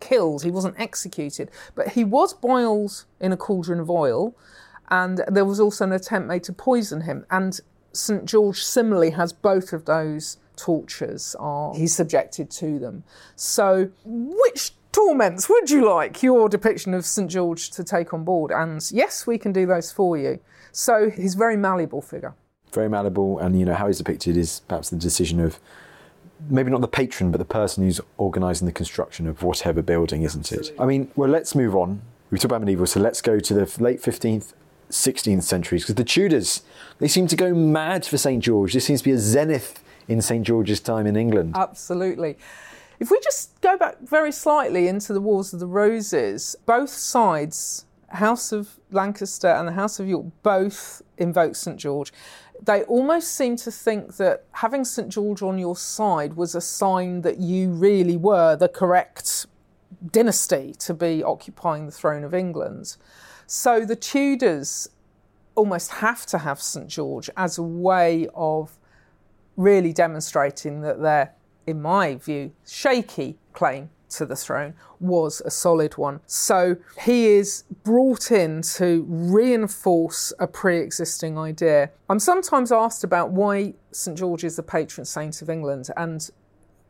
killed, 0.00 0.42
he 0.42 0.50
wasn't 0.50 0.78
executed, 0.78 1.50
but 1.74 1.88
he 1.88 2.04
was 2.04 2.34
boiled 2.34 3.04
in 3.20 3.32
a 3.32 3.36
cauldron 3.36 3.80
of 3.80 3.90
oil, 3.90 4.36
and 4.88 5.24
there 5.28 5.44
was 5.44 5.60
also 5.60 5.84
an 5.84 5.92
attempt 5.92 6.28
made 6.28 6.44
to 6.44 6.52
poison 6.52 7.02
him. 7.02 7.24
And 7.30 7.58
St 7.92 8.24
George 8.24 8.62
similarly 8.62 9.10
has 9.10 9.32
both 9.32 9.72
of 9.72 9.84
those 9.84 10.38
tortures 10.56 11.34
are 11.38 11.74
he's 11.74 11.94
subjected 11.94 12.50
to 12.50 12.78
them. 12.78 13.04
So 13.34 13.90
which 14.04 14.72
torments 14.94 15.48
would 15.48 15.70
you 15.70 15.88
like 15.90 16.22
your 16.22 16.48
depiction 16.48 16.94
of 16.94 17.04
St 17.04 17.28
George 17.30 17.70
to 17.70 17.82
take 17.82 18.14
on 18.14 18.24
board? 18.24 18.52
And 18.52 18.80
yes, 18.92 19.26
we 19.26 19.38
can 19.38 19.52
do 19.52 19.66
those 19.66 19.90
for 19.90 20.16
you. 20.16 20.38
So 20.72 21.10
he's 21.10 21.34
a 21.34 21.38
very 21.38 21.56
malleable 21.56 22.00
figure. 22.00 22.34
Very 22.72 22.88
malleable, 22.88 23.38
and 23.38 23.58
you 23.58 23.64
know 23.64 23.74
how 23.74 23.88
he's 23.88 23.98
depicted 23.98 24.36
is 24.36 24.60
perhaps 24.66 24.90
the 24.90 24.96
decision 24.96 25.40
of 25.40 25.58
maybe 26.48 26.70
not 26.70 26.80
the 26.80 26.88
patron, 26.88 27.30
but 27.30 27.38
the 27.38 27.44
person 27.44 27.84
who's 27.84 28.00
organising 28.18 28.66
the 28.66 28.72
construction 28.72 29.26
of 29.26 29.42
whatever 29.42 29.82
building, 29.82 30.22
isn't 30.22 30.50
it? 30.52 30.72
I 30.78 30.86
mean, 30.86 31.10
well, 31.16 31.30
let's 31.30 31.54
move 31.54 31.76
on. 31.76 32.02
We've 32.30 32.40
talked 32.40 32.46
about 32.46 32.62
medieval, 32.62 32.86
so 32.86 33.00
let's 33.00 33.22
go 33.22 33.38
to 33.38 33.54
the 33.54 33.82
late 33.82 34.02
15th, 34.02 34.54
16th 34.90 35.42
centuries, 35.42 35.82
because 35.82 35.94
the 35.94 36.04
Tudors, 36.04 36.62
they 36.98 37.08
seem 37.08 37.26
to 37.28 37.36
go 37.36 37.54
mad 37.54 38.04
for 38.04 38.18
St. 38.18 38.42
George. 38.42 38.72
This 38.72 38.84
seems 38.84 39.00
to 39.00 39.04
be 39.04 39.12
a 39.12 39.18
zenith 39.18 39.82
in 40.08 40.20
St. 40.20 40.44
George's 40.44 40.80
time 40.80 41.06
in 41.06 41.16
England. 41.16 41.54
Absolutely. 41.56 42.36
If 43.00 43.10
we 43.10 43.18
just 43.20 43.60
go 43.60 43.76
back 43.76 43.96
very 44.00 44.32
slightly 44.32 44.88
into 44.88 45.12
the 45.12 45.20
Wars 45.20 45.52
of 45.52 45.60
the 45.60 45.66
Roses, 45.66 46.56
both 46.66 46.90
sides, 46.90 47.86
House 48.08 48.52
of 48.52 48.78
Lancaster 48.90 49.48
and 49.48 49.66
the 49.66 49.72
House 49.72 49.98
of 49.98 50.08
York, 50.08 50.26
both 50.42 51.02
invoke 51.18 51.56
St. 51.56 51.78
George 51.78 52.12
they 52.62 52.82
almost 52.84 53.34
seem 53.34 53.56
to 53.56 53.70
think 53.70 54.16
that 54.16 54.44
having 54.52 54.84
St 54.84 55.08
George 55.08 55.42
on 55.42 55.58
your 55.58 55.76
side 55.76 56.34
was 56.34 56.54
a 56.54 56.60
sign 56.60 57.22
that 57.22 57.38
you 57.38 57.70
really 57.70 58.16
were 58.16 58.56
the 58.56 58.68
correct 58.68 59.46
dynasty 60.10 60.74
to 60.78 60.94
be 60.94 61.22
occupying 61.22 61.86
the 61.86 61.92
throne 61.92 62.24
of 62.24 62.34
England. 62.34 62.96
So 63.46 63.84
the 63.84 63.96
Tudors 63.96 64.88
almost 65.54 65.90
have 65.92 66.26
to 66.26 66.38
have 66.38 66.60
St 66.60 66.88
George 66.88 67.28
as 67.36 67.58
a 67.58 67.62
way 67.62 68.28
of 68.34 68.78
really 69.56 69.92
demonstrating 69.92 70.80
that 70.80 71.00
their, 71.00 71.34
in 71.66 71.80
my 71.80 72.16
view, 72.16 72.52
shaky 72.66 73.38
claim 73.52 73.90
to 74.10 74.26
the 74.26 74.36
throne 74.36 74.74
was 75.00 75.42
a 75.44 75.50
solid 75.50 75.96
one. 75.96 76.20
So 76.26 76.76
he 77.02 77.26
is 77.26 77.64
brought 77.82 78.30
in 78.30 78.62
to 78.76 79.04
reinforce 79.08 80.32
a 80.38 80.46
pre 80.46 80.78
existing 80.78 81.36
idea. 81.36 81.90
I'm 82.08 82.18
sometimes 82.18 82.72
asked 82.72 83.04
about 83.04 83.30
why 83.30 83.74
St 83.92 84.16
George 84.16 84.44
is 84.44 84.56
the 84.56 84.62
patron 84.62 85.04
saint 85.04 85.42
of 85.42 85.50
England, 85.50 85.88
and 85.96 86.28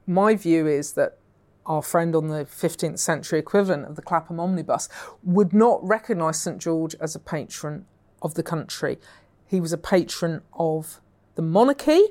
my 0.06 0.34
view 0.34 0.66
is 0.66 0.92
that 0.92 1.18
our 1.66 1.82
friend 1.82 2.14
on 2.14 2.28
the 2.28 2.44
15th 2.44 2.98
century 2.98 3.38
equivalent 3.38 3.86
of 3.86 3.96
the 3.96 4.02
Clapham 4.02 4.38
omnibus 4.38 4.88
would 5.22 5.54
not 5.54 5.82
recognise 5.82 6.40
St 6.40 6.58
George 6.58 6.94
as 7.00 7.14
a 7.14 7.18
patron 7.18 7.86
of 8.20 8.34
the 8.34 8.42
country. 8.42 8.98
He 9.46 9.60
was 9.60 9.72
a 9.72 9.78
patron 9.78 10.42
of 10.52 11.00
the 11.36 11.42
monarchy, 11.42 12.02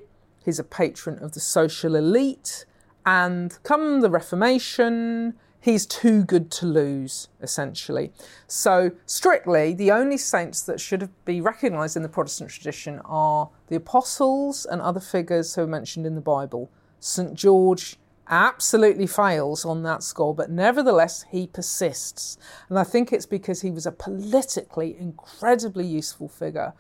he's 0.44 0.60
a 0.60 0.64
patron 0.64 1.20
of 1.20 1.34
the 1.34 1.40
social 1.40 1.96
elite, 1.96 2.66
and 3.06 3.58
come 3.64 4.02
the 4.02 4.10
Reformation, 4.10 5.34
he's 5.60 5.86
too 5.86 6.24
good 6.24 6.52
to 6.52 6.66
lose, 6.66 7.30
essentially. 7.42 8.12
So, 8.48 8.92
strictly, 9.06 9.74
the 9.74 9.92
only 9.92 10.18
saints 10.18 10.62
that 10.64 10.80
should 10.80 11.10
be 11.26 11.42
recognised 11.42 11.96
in 11.96 12.04
the 12.04 12.10
Protestant 12.10 12.50
tradition 12.50 13.00
are 13.06 13.50
the 13.68 13.78
apostles 13.78 14.66
and 14.66 14.82
other 14.82 15.00
figures 15.00 15.56
who 15.56 15.62
are 15.62 15.68
mentioned 15.68 16.06
in 16.06 16.16
the 16.16 16.22
Bible. 16.22 16.70
St. 17.00 17.34
George 17.34 17.98
absolutely 18.28 19.08
fails 19.08 19.66
on 19.66 19.84
that 19.84 20.04
score, 20.04 20.34
but 20.34 20.50
nevertheless, 20.50 21.26
he 21.30 21.48
persists. 21.48 22.38
And 22.70 22.80
I 22.80 22.84
think 22.84 23.12
it's 23.12 23.26
because 23.26 23.62
he 23.62 23.72
was 23.72 23.86
a 23.86 23.92
politically 23.92 24.96
incredibly 24.98 25.86
useful 25.86 26.28
figure. 26.28 26.74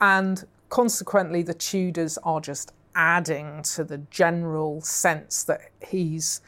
And 0.00 0.44
consequently, 0.68 1.42
the 1.42 1.54
Tudors 1.54 2.18
are 2.18 2.40
just 2.40 2.72
adding 2.94 3.62
to 3.62 3.84
the 3.84 3.98
general 3.98 4.80
sense 4.80 5.42
that 5.44 5.60
he's 5.86 6.40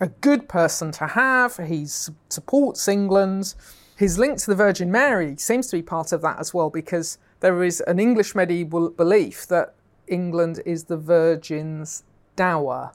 a 0.00 0.08
good 0.08 0.48
person 0.48 0.92
to 0.92 1.06
have, 1.08 1.56
he 1.56 1.86
supports 1.86 2.88
England. 2.88 3.54
His 3.96 4.18
link 4.18 4.38
to 4.38 4.46
the 4.46 4.54
Virgin 4.54 4.92
Mary 4.92 5.36
seems 5.36 5.66
to 5.68 5.76
be 5.76 5.82
part 5.82 6.12
of 6.12 6.22
that 6.22 6.38
as 6.38 6.54
well 6.54 6.70
because 6.70 7.18
there 7.40 7.62
is 7.64 7.80
an 7.82 7.98
English 7.98 8.34
medieval 8.34 8.90
belief 8.90 9.46
that 9.48 9.74
England 10.06 10.60
is 10.64 10.84
the 10.84 10.96
Virgin's 10.96 12.04
dower. 12.36 12.92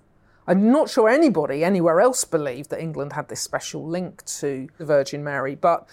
I'm 0.47 0.71
not 0.71 0.89
sure 0.89 1.07
anybody 1.07 1.63
anywhere 1.63 2.01
else 2.01 2.25
believed 2.25 2.69
that 2.69 2.81
England 2.81 3.13
had 3.13 3.29
this 3.29 3.41
special 3.41 3.85
link 3.85 4.25
to 4.25 4.67
the 4.77 4.85
Virgin 4.85 5.23
Mary, 5.23 5.55
but 5.55 5.87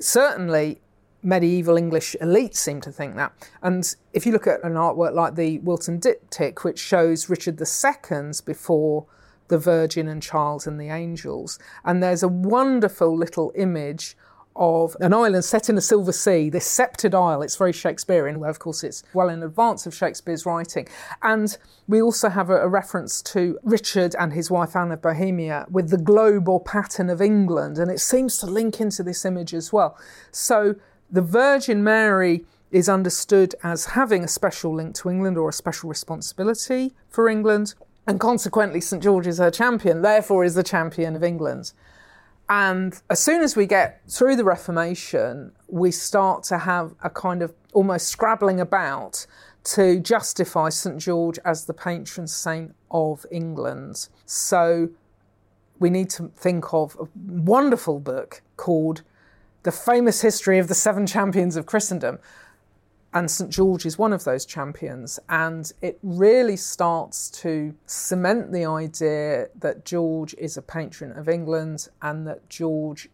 certainly 0.00 0.80
medieval 1.24 1.76
English 1.76 2.14
elites 2.20 2.56
seem 2.56 2.80
to 2.82 2.92
think 2.92 3.16
that. 3.16 3.32
And 3.62 3.94
if 4.12 4.26
you 4.26 4.32
look 4.32 4.46
at 4.46 4.62
an 4.62 4.74
artwork 4.74 5.14
like 5.14 5.34
the 5.34 5.58
Wilton 5.60 5.98
Diptych, 5.98 6.62
which 6.62 6.78
shows 6.78 7.28
Richard 7.28 7.60
II's 7.60 8.40
before 8.40 9.06
the 9.48 9.58
Virgin 9.58 10.06
and 10.06 10.22
Child 10.22 10.66
and 10.66 10.80
the 10.80 10.90
Angels, 10.90 11.58
and 11.84 12.02
there's 12.02 12.22
a 12.22 12.28
wonderful 12.28 13.16
little 13.16 13.52
image 13.56 14.16
of 14.56 14.96
an 15.00 15.12
island 15.12 15.44
set 15.44 15.68
in 15.68 15.76
a 15.76 15.80
silver 15.80 16.12
sea, 16.12 16.48
this 16.48 16.66
sceptred 16.66 17.14
isle. 17.14 17.42
It's 17.42 17.56
very 17.56 17.72
Shakespearean, 17.72 18.38
where 18.38 18.50
of 18.50 18.58
course 18.58 18.84
it's 18.84 19.02
well 19.12 19.28
in 19.28 19.42
advance 19.42 19.86
of 19.86 19.94
Shakespeare's 19.94 20.46
writing. 20.46 20.86
And 21.22 21.56
we 21.88 22.00
also 22.00 22.28
have 22.28 22.50
a, 22.50 22.60
a, 22.60 22.68
reference 22.68 23.20
to 23.22 23.58
Richard 23.64 24.14
and 24.18 24.32
his 24.32 24.50
wife 24.50 24.76
Anne 24.76 24.92
of 24.92 25.02
Bohemia 25.02 25.66
with 25.70 25.90
the 25.90 25.98
globe 25.98 26.48
or 26.48 26.62
pattern 26.62 27.10
of 27.10 27.20
England, 27.20 27.78
and 27.78 27.90
it 27.90 28.00
seems 28.00 28.38
to 28.38 28.46
link 28.46 28.80
into 28.80 29.02
this 29.02 29.24
image 29.24 29.54
as 29.54 29.72
well. 29.72 29.98
So 30.30 30.76
the 31.10 31.22
Virgin 31.22 31.84
Mary 31.84 32.44
is 32.70 32.88
understood 32.88 33.54
as 33.62 33.86
having 33.86 34.24
a 34.24 34.28
special 34.28 34.74
link 34.74 34.94
to 34.96 35.08
England 35.08 35.38
or 35.38 35.48
a 35.48 35.52
special 35.52 35.88
responsibility 35.88 36.92
for 37.08 37.28
England, 37.28 37.74
and 38.06 38.20
consequently, 38.20 38.80
St 38.80 39.02
George 39.02 39.26
is 39.26 39.38
her 39.38 39.50
champion, 39.50 40.02
therefore, 40.02 40.44
is 40.44 40.54
the 40.54 40.62
champion 40.62 41.16
of 41.16 41.22
England. 41.22 41.72
And 42.48 43.00
as 43.08 43.20
soon 43.20 43.40
as 43.40 43.56
we 43.56 43.66
get 43.66 44.02
through 44.06 44.36
the 44.36 44.44
Reformation, 44.44 45.52
we 45.68 45.90
start 45.90 46.42
to 46.44 46.58
have 46.58 46.94
a 47.02 47.08
kind 47.08 47.42
of 47.42 47.54
almost 47.72 48.08
scrabbling 48.08 48.60
about 48.60 49.26
to 49.64 49.98
justify 49.98 50.68
St 50.68 50.98
George 50.98 51.38
as 51.44 51.64
the 51.64 51.72
patron 51.72 52.26
saint 52.26 52.74
of 52.90 53.24
England. 53.30 54.08
So 54.26 54.90
we 55.78 55.88
need 55.88 56.10
to 56.10 56.28
think 56.36 56.74
of 56.74 56.96
a 57.00 57.08
wonderful 57.16 57.98
book 57.98 58.42
called 58.58 59.02
the 59.64 59.72
famous 59.72 60.20
history 60.20 60.58
of 60.58 60.68
the 60.68 60.74
seven 60.74 61.06
champions 61.06 61.56
of 61.56 61.66
Christendom. 61.66 62.18
And 63.12 63.30
St. 63.30 63.50
George 63.50 63.86
is 63.86 63.98
one 63.98 64.12
of 64.12 64.24
those 64.24 64.44
champions. 64.44 65.18
And 65.28 65.72
it 65.80 65.98
really 66.02 66.56
starts 66.56 67.30
to 67.42 67.74
cement 67.86 68.52
the 68.52 68.66
idea 68.66 69.48
that 69.58 69.84
George 69.84 70.34
is 70.34 70.56
a 70.56 70.62
patron 70.62 71.12
of 71.12 71.28
England 71.28 71.88
and 72.02 72.26
that 72.26 72.48
George 72.48 73.08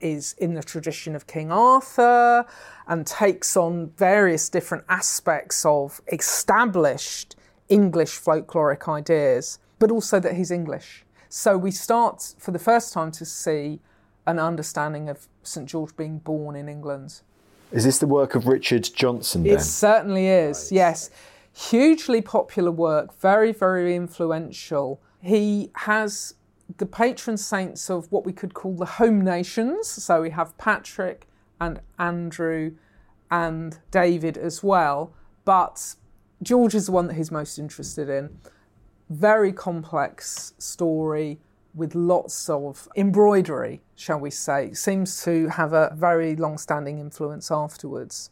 is 0.00 0.34
in 0.38 0.54
the 0.54 0.62
tradition 0.62 1.14
of 1.14 1.26
King 1.26 1.50
Arthur 1.50 2.44
and 2.86 3.06
takes 3.06 3.56
on 3.56 3.90
various 3.96 4.48
different 4.48 4.84
aspects 4.88 5.64
of 5.64 6.00
established 6.12 7.36
English 7.68 8.18
folkloric 8.18 8.88
ideas, 8.88 9.58
but 9.78 9.90
also 9.90 10.18
that 10.20 10.34
he's 10.34 10.50
English. 10.50 11.04
So 11.28 11.56
we 11.56 11.70
start 11.70 12.34
for 12.38 12.50
the 12.50 12.58
first 12.58 12.92
time 12.92 13.12
to 13.12 13.24
see 13.24 13.80
an 14.26 14.38
understanding 14.38 15.08
of 15.08 15.28
St 15.42 15.68
George 15.68 15.96
being 15.96 16.18
born 16.18 16.56
in 16.56 16.68
England. 16.68 17.20
Is 17.72 17.84
this 17.84 17.98
the 17.98 18.06
work 18.06 18.34
of 18.34 18.46
Richard 18.46 18.88
Johnson? 18.94 19.44
Then? 19.44 19.56
It 19.56 19.60
certainly 19.60 20.26
is. 20.26 20.70
Right. 20.70 20.76
Yes, 20.76 21.10
hugely 21.52 22.20
popular 22.20 22.70
work, 22.70 23.18
very 23.20 23.52
very 23.52 23.94
influential. 23.94 25.00
He 25.20 25.70
has 25.74 26.34
the 26.78 26.86
patron 26.86 27.36
saints 27.36 27.90
of 27.90 28.10
what 28.12 28.24
we 28.24 28.32
could 28.32 28.54
call 28.54 28.74
the 28.76 28.86
home 28.86 29.22
nations. 29.22 29.88
So 29.88 30.22
we 30.22 30.30
have 30.30 30.56
Patrick 30.58 31.26
and 31.60 31.80
Andrew 31.98 32.72
and 33.30 33.78
David 33.90 34.36
as 34.36 34.62
well, 34.62 35.12
but 35.44 35.94
George 36.42 36.74
is 36.74 36.86
the 36.86 36.92
one 36.92 37.06
that 37.06 37.14
he's 37.14 37.30
most 37.30 37.58
interested 37.58 38.08
in. 38.08 38.38
Very 39.08 39.52
complex 39.52 40.54
story 40.58 41.40
with 41.74 41.94
lots 41.94 42.48
of 42.48 42.88
embroidery, 42.96 43.80
shall 43.94 44.18
we 44.18 44.30
say, 44.30 44.72
seems 44.72 45.22
to 45.24 45.48
have 45.48 45.72
a 45.72 45.92
very 45.96 46.36
long 46.36 46.58
standing 46.58 46.98
influence 46.98 47.50
afterwards. 47.50 48.30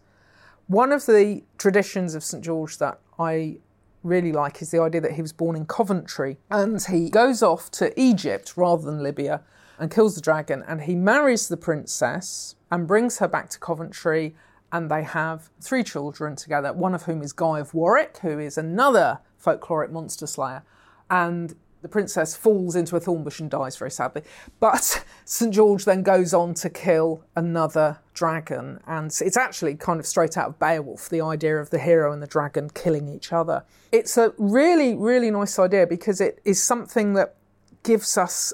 One 0.66 0.92
of 0.92 1.06
the 1.06 1.44
traditions 1.56 2.14
of 2.14 2.24
St 2.24 2.44
George 2.44 2.78
that 2.78 3.00
I 3.18 3.58
really 4.02 4.32
like 4.32 4.60
is 4.62 4.70
the 4.70 4.80
idea 4.80 5.00
that 5.00 5.12
he 5.12 5.22
was 5.22 5.32
born 5.32 5.56
in 5.56 5.66
Coventry 5.66 6.38
and 6.50 6.82
he 6.82 7.10
goes 7.10 7.42
off 7.42 7.70
to 7.72 7.98
Egypt 8.00 8.54
rather 8.56 8.84
than 8.84 9.02
Libya 9.02 9.42
and 9.78 9.90
kills 9.90 10.14
the 10.14 10.20
dragon 10.20 10.64
and 10.66 10.82
he 10.82 10.94
marries 10.94 11.48
the 11.48 11.56
princess 11.56 12.54
and 12.70 12.86
brings 12.86 13.18
her 13.18 13.28
back 13.28 13.48
to 13.50 13.58
Coventry 13.58 14.34
and 14.72 14.90
they 14.90 15.02
have 15.02 15.50
three 15.60 15.82
children 15.82 16.36
together, 16.36 16.72
one 16.72 16.94
of 16.94 17.04
whom 17.04 17.22
is 17.22 17.32
Guy 17.32 17.60
of 17.60 17.72
Warwick, 17.72 18.18
who 18.18 18.38
is 18.38 18.58
another 18.58 19.20
folkloric 19.42 19.90
monster 19.90 20.26
slayer. 20.26 20.62
And 21.10 21.54
the 21.82 21.88
princess 21.88 22.36
falls 22.36 22.74
into 22.74 22.96
a 22.96 23.00
thorn 23.00 23.22
bush 23.22 23.40
and 23.40 23.50
dies 23.50 23.76
very 23.76 23.90
sadly. 23.90 24.22
But 24.58 25.04
St 25.24 25.52
George 25.54 25.84
then 25.84 26.02
goes 26.02 26.34
on 26.34 26.54
to 26.54 26.70
kill 26.70 27.24
another 27.36 27.98
dragon, 28.14 28.80
and 28.86 29.06
it's 29.20 29.36
actually 29.36 29.76
kind 29.76 30.00
of 30.00 30.06
straight 30.06 30.36
out 30.36 30.48
of 30.48 30.58
Beowulf 30.58 31.08
the 31.08 31.20
idea 31.20 31.58
of 31.58 31.70
the 31.70 31.78
hero 31.78 32.12
and 32.12 32.22
the 32.22 32.26
dragon 32.26 32.70
killing 32.70 33.08
each 33.08 33.32
other. 33.32 33.64
It's 33.92 34.16
a 34.16 34.34
really, 34.38 34.94
really 34.94 35.30
nice 35.30 35.58
idea 35.58 35.86
because 35.86 36.20
it 36.20 36.40
is 36.44 36.62
something 36.62 37.14
that 37.14 37.36
gives 37.84 38.18
us 38.18 38.52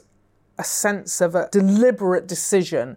a 0.59 0.65
sense 0.65 1.21
of 1.21 1.35
a 1.35 1.49
deliberate 1.51 2.27
decision. 2.27 2.97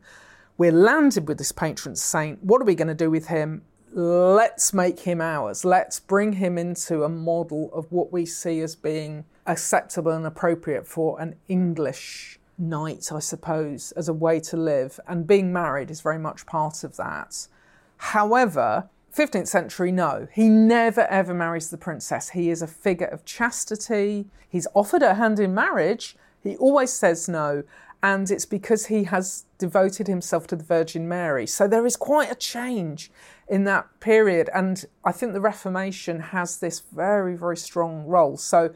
We're 0.58 0.72
landed 0.72 1.28
with 1.28 1.38
this 1.38 1.52
patron 1.52 1.96
saint. 1.96 2.44
What 2.44 2.62
are 2.62 2.66
we 2.66 2.76
going 2.76 2.88
to 2.88 2.94
do 2.94 3.10
with 3.10 3.28
him? 3.28 3.64
Let's 3.94 4.74
make 4.74 5.00
him 5.00 5.22
ours. 5.22 5.64
Let's 5.64 6.00
bring 6.00 6.34
him 6.34 6.58
into 6.58 7.04
a 7.04 7.10
model 7.10 7.72
of 7.74 7.92
what 7.92 8.12
we 8.12 8.26
see 8.26 8.60
as 8.62 8.76
being 8.76 9.26
acceptable 9.48 10.12
and 10.12 10.26
appropriate 10.26 10.86
for 10.86 11.20
an 11.20 11.36
English 11.48 12.40
knight, 12.58 13.12
I 13.12 13.20
suppose, 13.20 13.92
as 13.94 14.10
a 14.10 14.14
way 14.14 14.40
to 14.42 14.58
live. 14.58 15.00
And 15.08 15.28
being 15.28 15.54
married 15.54 15.90
is 15.90 16.02
very 16.02 16.20
much 16.20 16.46
part 16.46 16.84
of 16.84 16.98
that. 16.98 17.48
However, 17.98 18.90
15th 19.16 19.48
century, 19.48 19.92
no. 19.92 20.28
He 20.32 20.50
never 20.50 21.02
ever 21.08 21.34
marries 21.34 21.70
the 21.70 21.78
princess. 21.78 22.30
He 22.30 22.50
is 22.50 22.62
a 22.62 22.68
figure 22.68 23.08
of 23.08 23.26
chastity. 23.26 24.28
He's 24.48 24.68
offered 24.76 25.02
her 25.02 25.16
hand 25.16 25.40
in 25.40 25.56
marriage. 25.56 26.16
He 26.44 26.56
always 26.58 26.94
says 26.94 27.28
no. 27.28 27.64
And 28.04 28.30
it's 28.30 28.46
because 28.46 28.86
he 28.86 29.06
has 29.06 29.46
devoted 29.58 30.08
himself 30.08 30.46
to 30.48 30.56
the 30.56 30.64
Virgin 30.64 31.08
Mary. 31.08 31.48
So 31.48 31.68
there 31.68 31.86
is 31.86 31.96
quite 31.96 32.32
a 32.32 32.36
change 32.36 33.12
in 33.48 33.64
that 33.64 33.88
period. 34.00 34.52
And 34.54 34.86
I 35.04 35.12
think 35.12 35.34
the 35.34 35.42
Reformation 35.42 36.20
has 36.20 36.60
this 36.60 36.80
very, 36.80 37.36
very 37.36 37.58
strong 37.58 38.06
role. 38.06 38.38
So 38.38 38.74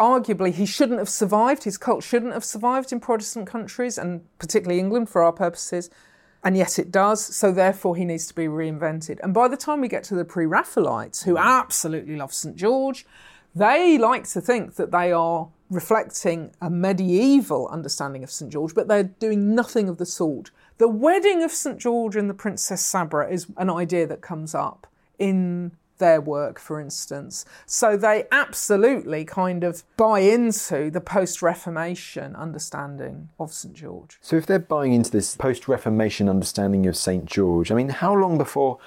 arguably, 0.00 0.52
he 0.52 0.66
shouldn't 0.66 0.98
have 0.98 1.08
survived. 1.08 1.64
His 1.64 1.78
cult 1.78 2.02
shouldn't 2.02 2.32
have 2.32 2.44
survived 2.44 2.90
in 2.90 2.98
Protestant 2.98 3.46
countries, 3.46 3.98
and 3.98 4.22
particularly 4.38 4.80
England 4.80 5.08
for 5.08 5.22
our 5.22 5.32
purposes 5.32 5.90
and 6.42 6.56
yet 6.56 6.78
it 6.78 6.90
does, 6.90 7.22
so 7.22 7.52
therefore 7.52 7.96
he 7.96 8.04
needs 8.04 8.26
to 8.26 8.34
be 8.34 8.46
reinvented. 8.46 9.18
And 9.22 9.34
by 9.34 9.48
the 9.48 9.56
time 9.56 9.80
we 9.80 9.88
get 9.88 10.04
to 10.04 10.14
the 10.14 10.24
Pre 10.24 10.46
Raphaelites, 10.46 11.24
who 11.24 11.36
absolutely 11.36 12.16
love 12.16 12.32
St. 12.32 12.56
George, 12.56 13.06
they 13.54 13.98
like 13.98 14.26
to 14.28 14.40
think 14.40 14.76
that 14.76 14.90
they 14.90 15.12
are 15.12 15.48
reflecting 15.68 16.52
a 16.60 16.70
medieval 16.70 17.68
understanding 17.68 18.24
of 18.24 18.30
St. 18.30 18.50
George, 18.50 18.74
but 18.74 18.88
they're 18.88 19.04
doing 19.04 19.54
nothing 19.54 19.88
of 19.88 19.98
the 19.98 20.06
sort. 20.06 20.50
The 20.78 20.88
wedding 20.88 21.42
of 21.42 21.50
St. 21.50 21.78
George 21.78 22.16
and 22.16 22.30
the 22.30 22.34
Princess 22.34 22.84
Sabra 22.84 23.30
is 23.30 23.46
an 23.56 23.68
idea 23.68 24.06
that 24.06 24.22
comes 24.22 24.54
up 24.54 24.86
in 25.18 25.72
their 26.00 26.20
work, 26.20 26.58
for 26.58 26.80
instance. 26.80 27.44
So 27.64 27.96
they 27.96 28.24
absolutely 28.32 29.24
kind 29.24 29.62
of 29.62 29.84
buy 29.96 30.18
into 30.18 30.90
the 30.90 31.00
post 31.00 31.40
Reformation 31.40 32.34
understanding 32.34 33.28
of 33.38 33.52
St. 33.52 33.72
George. 33.72 34.18
So 34.20 34.34
if 34.34 34.46
they're 34.46 34.58
buying 34.58 34.92
into 34.92 35.12
this 35.12 35.36
post 35.36 35.68
Reformation 35.68 36.28
understanding 36.28 36.88
of 36.88 36.96
St. 36.96 37.24
George, 37.24 37.70
I 37.70 37.76
mean, 37.76 37.90
how 37.90 38.12
long 38.12 38.36
before, 38.36 38.78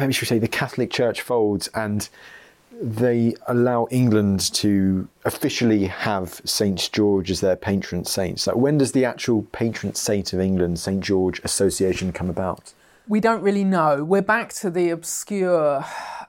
maybe 0.00 0.12
should 0.12 0.22
we 0.22 0.26
say, 0.26 0.40
the 0.40 0.48
Catholic 0.48 0.90
Church 0.90 1.20
folds 1.20 1.68
and 1.68 2.08
they 2.80 3.34
allow 3.46 3.88
England 3.90 4.52
to 4.54 5.08
officially 5.24 5.86
have 5.86 6.40
St. 6.44 6.90
George 6.92 7.30
as 7.30 7.40
their 7.40 7.56
patron 7.56 8.04
saint? 8.04 8.40
So 8.40 8.56
when 8.56 8.78
does 8.78 8.92
the 8.92 9.04
actual 9.04 9.42
patron 9.52 9.94
saint 9.94 10.32
of 10.32 10.40
England, 10.40 10.78
St. 10.78 11.00
George 11.00 11.40
Association, 11.44 12.12
come 12.12 12.30
about? 12.30 12.72
We 13.08 13.20
don't 13.20 13.40
really 13.40 13.64
know. 13.64 14.04
We're 14.04 14.20
back 14.20 14.52
to 14.54 14.70
the 14.70 14.90
obscure. 14.90 15.82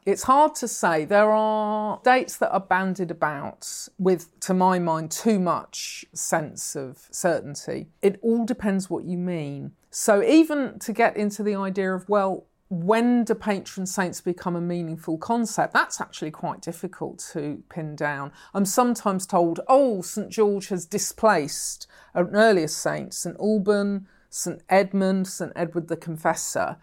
It's 0.06 0.24
hard 0.24 0.56
to 0.56 0.68
say. 0.70 1.04
There 1.04 1.30
are 1.30 2.00
dates 2.06 2.38
that 2.38 2.54
are 2.54 2.62
bandied 2.62 3.12
about 3.12 3.90
with, 3.98 4.40
to 4.42 4.54
my 4.54 4.80
mind, 4.80 5.12
too 5.12 5.40
much 5.40 6.06
sense 6.14 6.78
of 6.78 7.10
certainty. 7.12 7.90
It 8.02 8.18
all 8.22 8.46
depends 8.46 8.90
what 8.90 9.04
you 9.04 9.18
mean. 9.18 9.74
So, 9.92 10.24
even 10.24 10.80
to 10.80 10.94
get 10.94 11.18
into 11.18 11.44
the 11.44 11.54
idea 11.54 11.94
of, 11.94 12.08
well, 12.08 12.46
when 12.70 13.26
do 13.26 13.36
patron 13.36 13.86
saints 13.86 14.22
become 14.22 14.56
a 14.56 14.62
meaningful 14.62 15.18
concept? 15.18 15.74
That's 15.74 16.00
actually 16.00 16.32
quite 16.32 16.62
difficult 16.62 17.20
to 17.34 17.62
pin 17.70 17.98
down. 17.98 18.32
I'm 18.54 18.64
sometimes 18.64 19.26
told, 19.26 19.60
oh, 19.68 20.02
St. 20.02 20.30
George 20.30 20.70
has 20.70 20.86
displaced 20.86 21.88
an 22.14 22.30
earlier 22.34 22.70
saint, 22.70 23.14
St. 23.14 23.36
Alban, 23.38 24.08
St 24.30 24.62
Edmund, 24.70 25.28
St 25.28 25.52
Edward 25.56 25.88
the 25.88 25.98
Confessor. 25.98 26.78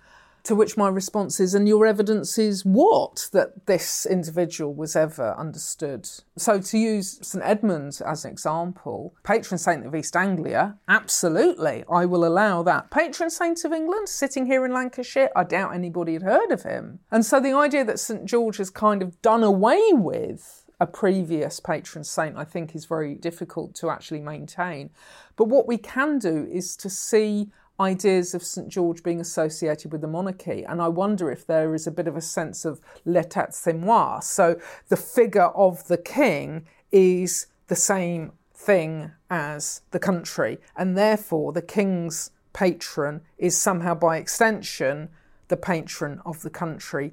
To 0.47 0.55
which 0.55 0.76
my 0.76 0.86
response 0.86 1.40
is, 1.40 1.55
and 1.55 1.66
your 1.66 1.86
evidence 1.86 2.38
is 2.38 2.64
what? 2.64 3.28
That 3.32 3.66
this 3.66 4.07
individual 4.07 4.72
was 4.72 4.94
ever 4.94 5.34
understood. 5.36 6.09
So, 6.36 6.61
to 6.61 6.78
use 6.78 7.18
St 7.20 7.42
Edmund 7.44 8.01
as 8.07 8.24
an 8.24 8.30
example, 8.30 9.12
patron 9.24 9.59
saint 9.59 9.84
of 9.84 9.94
East 9.97 10.14
Anglia, 10.14 10.76
absolutely, 10.86 11.82
I 11.90 12.07
will 12.07 12.24
allow 12.24 12.62
that. 12.62 12.92
Patron 12.92 13.28
saint 13.28 13.64
of 13.64 13.72
England, 13.72 14.09
sitting 14.09 14.47
here 14.47 14.64
in 14.64 14.72
Lancashire, 14.72 15.30
I 15.34 15.42
doubt 15.42 15.74
anybody 15.74 16.12
had 16.12 16.22
heard 16.22 16.53
of 16.53 16.62
him. 16.62 17.01
And 17.11 17.26
so, 17.26 17.40
the 17.40 17.53
idea 17.53 17.84
that 17.84 17.99
St 17.99 18.24
George 18.24 18.59
has 18.59 18.70
kind 18.70 19.03
of 19.03 19.20
done 19.22 19.42
away 19.42 19.82
with 19.90 20.66
a 20.79 20.87
previous 20.87 21.61
patron 21.61 22.05
saint, 22.05 22.37
I 22.37 22.45
think 22.45 22.74
is 22.74 22.85
very 22.85 23.14
difficult 23.14 23.74
to 23.77 23.91
actually 23.91 24.20
maintain. 24.20 24.91
But 25.37 25.49
what 25.49 25.66
we 25.66 25.79
can 25.79 26.18
do 26.18 26.47
is 26.51 26.77
to 26.77 26.91
see 26.91 27.51
ideas 27.79 28.35
of 28.35 28.43
St 28.43 28.68
George 28.68 29.03
being 29.03 29.20
associated 29.20 29.93
with 29.93 30.01
the 30.01 30.09
monarchy. 30.09 30.64
And 30.64 30.81
I 30.81 30.89
wonder 30.89 31.31
if 31.31 31.47
there 31.47 31.74
is 31.74 31.87
a 31.87 31.91
bit 31.91 32.09
of 32.09 32.16
a 32.16 32.20
sense 32.20 32.64
of 32.64 32.81
l'état 33.07 33.55
c'est 33.55 33.74
moi. 33.74 34.20
So 34.20 34.59
the 34.89 34.97
figure 34.97 35.49
of 35.49 35.87
the 35.89 35.99
king 35.99 36.66
is 36.91 37.47
the 37.68 37.77
same 37.77 38.33
thing 38.55 39.12
as 39.31 39.83
the 39.91 39.99
country. 39.99 40.59
And 40.77 40.97
therefore, 40.97 41.53
the 41.53 41.62
king's 41.62 42.31
patron 42.53 43.20
is 43.39 43.57
somehow 43.57 43.95
by 43.95 44.16
extension 44.16 45.11
the 45.49 45.57
patron 45.57 46.20
of 46.24 46.43
the 46.43 46.51
country 46.51 47.12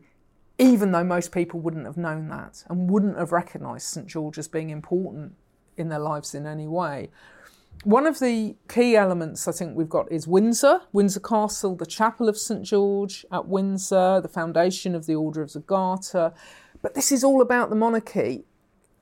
even 0.58 0.92
though 0.92 1.04
most 1.04 1.32
people 1.32 1.60
wouldn't 1.60 1.86
have 1.86 1.98
known 1.98 2.30
that 2.30 2.64
and 2.70 2.90
wouldn't 2.90 3.18
have 3.18 3.32
recognised 3.32 3.88
St 3.88 4.08
George 4.08 4.38
as 4.38 4.48
being 4.48 4.70
important 4.70 5.34
in 5.78 5.90
their 5.90 6.00
lives 6.00 6.36
in 6.36 6.46
any 6.46 6.68
way. 6.68 7.10
One 7.84 8.08
of 8.08 8.20
the 8.20 8.56
key 8.70 8.96
elements 8.96 9.48
I 9.48 9.52
think 9.52 9.76
we've 9.76 9.90
got 9.90 10.10
is 10.12 10.28
Windsor, 10.28 10.82
Windsor 10.94 11.20
Castle, 11.20 11.76
the 11.76 11.86
Chapel 11.86 12.30
of 12.30 12.38
St 12.38 12.64
George 12.64 13.26
at 13.32 13.48
Windsor, 13.48 14.22
the 14.22 14.30
foundation 14.30 14.96
of 14.96 15.06
the 15.06 15.16
Order 15.16 15.42
of 15.42 15.52
the 15.52 15.60
Garter. 15.60 16.34
But 16.82 16.94
this 16.94 17.12
is 17.12 17.24
all 17.24 17.42
about 17.42 17.70
the 17.70 17.76
monarchy. 17.76 18.46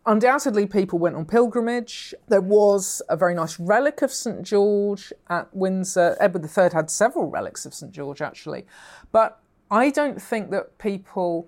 Undoubtedly, 0.08 0.66
people 0.66 0.97
went 0.97 1.16
on 1.16 1.26
pilgrimage. 1.26 2.16
There 2.28 2.41
was 2.41 3.04
a 3.08 3.16
very 3.16 3.36
nice 3.36 3.60
relic 3.60 4.02
of 4.02 4.12
St 4.12 4.41
George 4.41 5.14
at 5.30 5.54
Windsor. 5.54 6.18
Edward 6.20 6.45
III 6.45 6.70
had 6.74 6.89
several 6.89 7.30
relics 7.30 7.68
of 7.68 7.76
St 7.76 7.91
George, 7.91 8.20
actually. 8.20 8.66
But 9.12 9.41
I 9.72 9.89
don't 9.89 10.22
think 10.22 10.51
that 10.51 10.78
people 10.78 11.47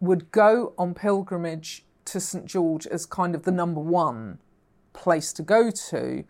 would 0.00 0.32
go 0.32 0.74
on 0.76 0.94
pilgrimage 0.94 1.86
to 2.06 2.18
St 2.18 2.44
George 2.44 2.88
as 2.88 3.06
kind 3.06 3.36
of 3.36 3.44
the 3.44 3.52
number 3.52 3.80
one 3.80 4.38
place 4.92 5.32
to 5.34 5.42
go 5.42 5.70
to. 5.70 6.24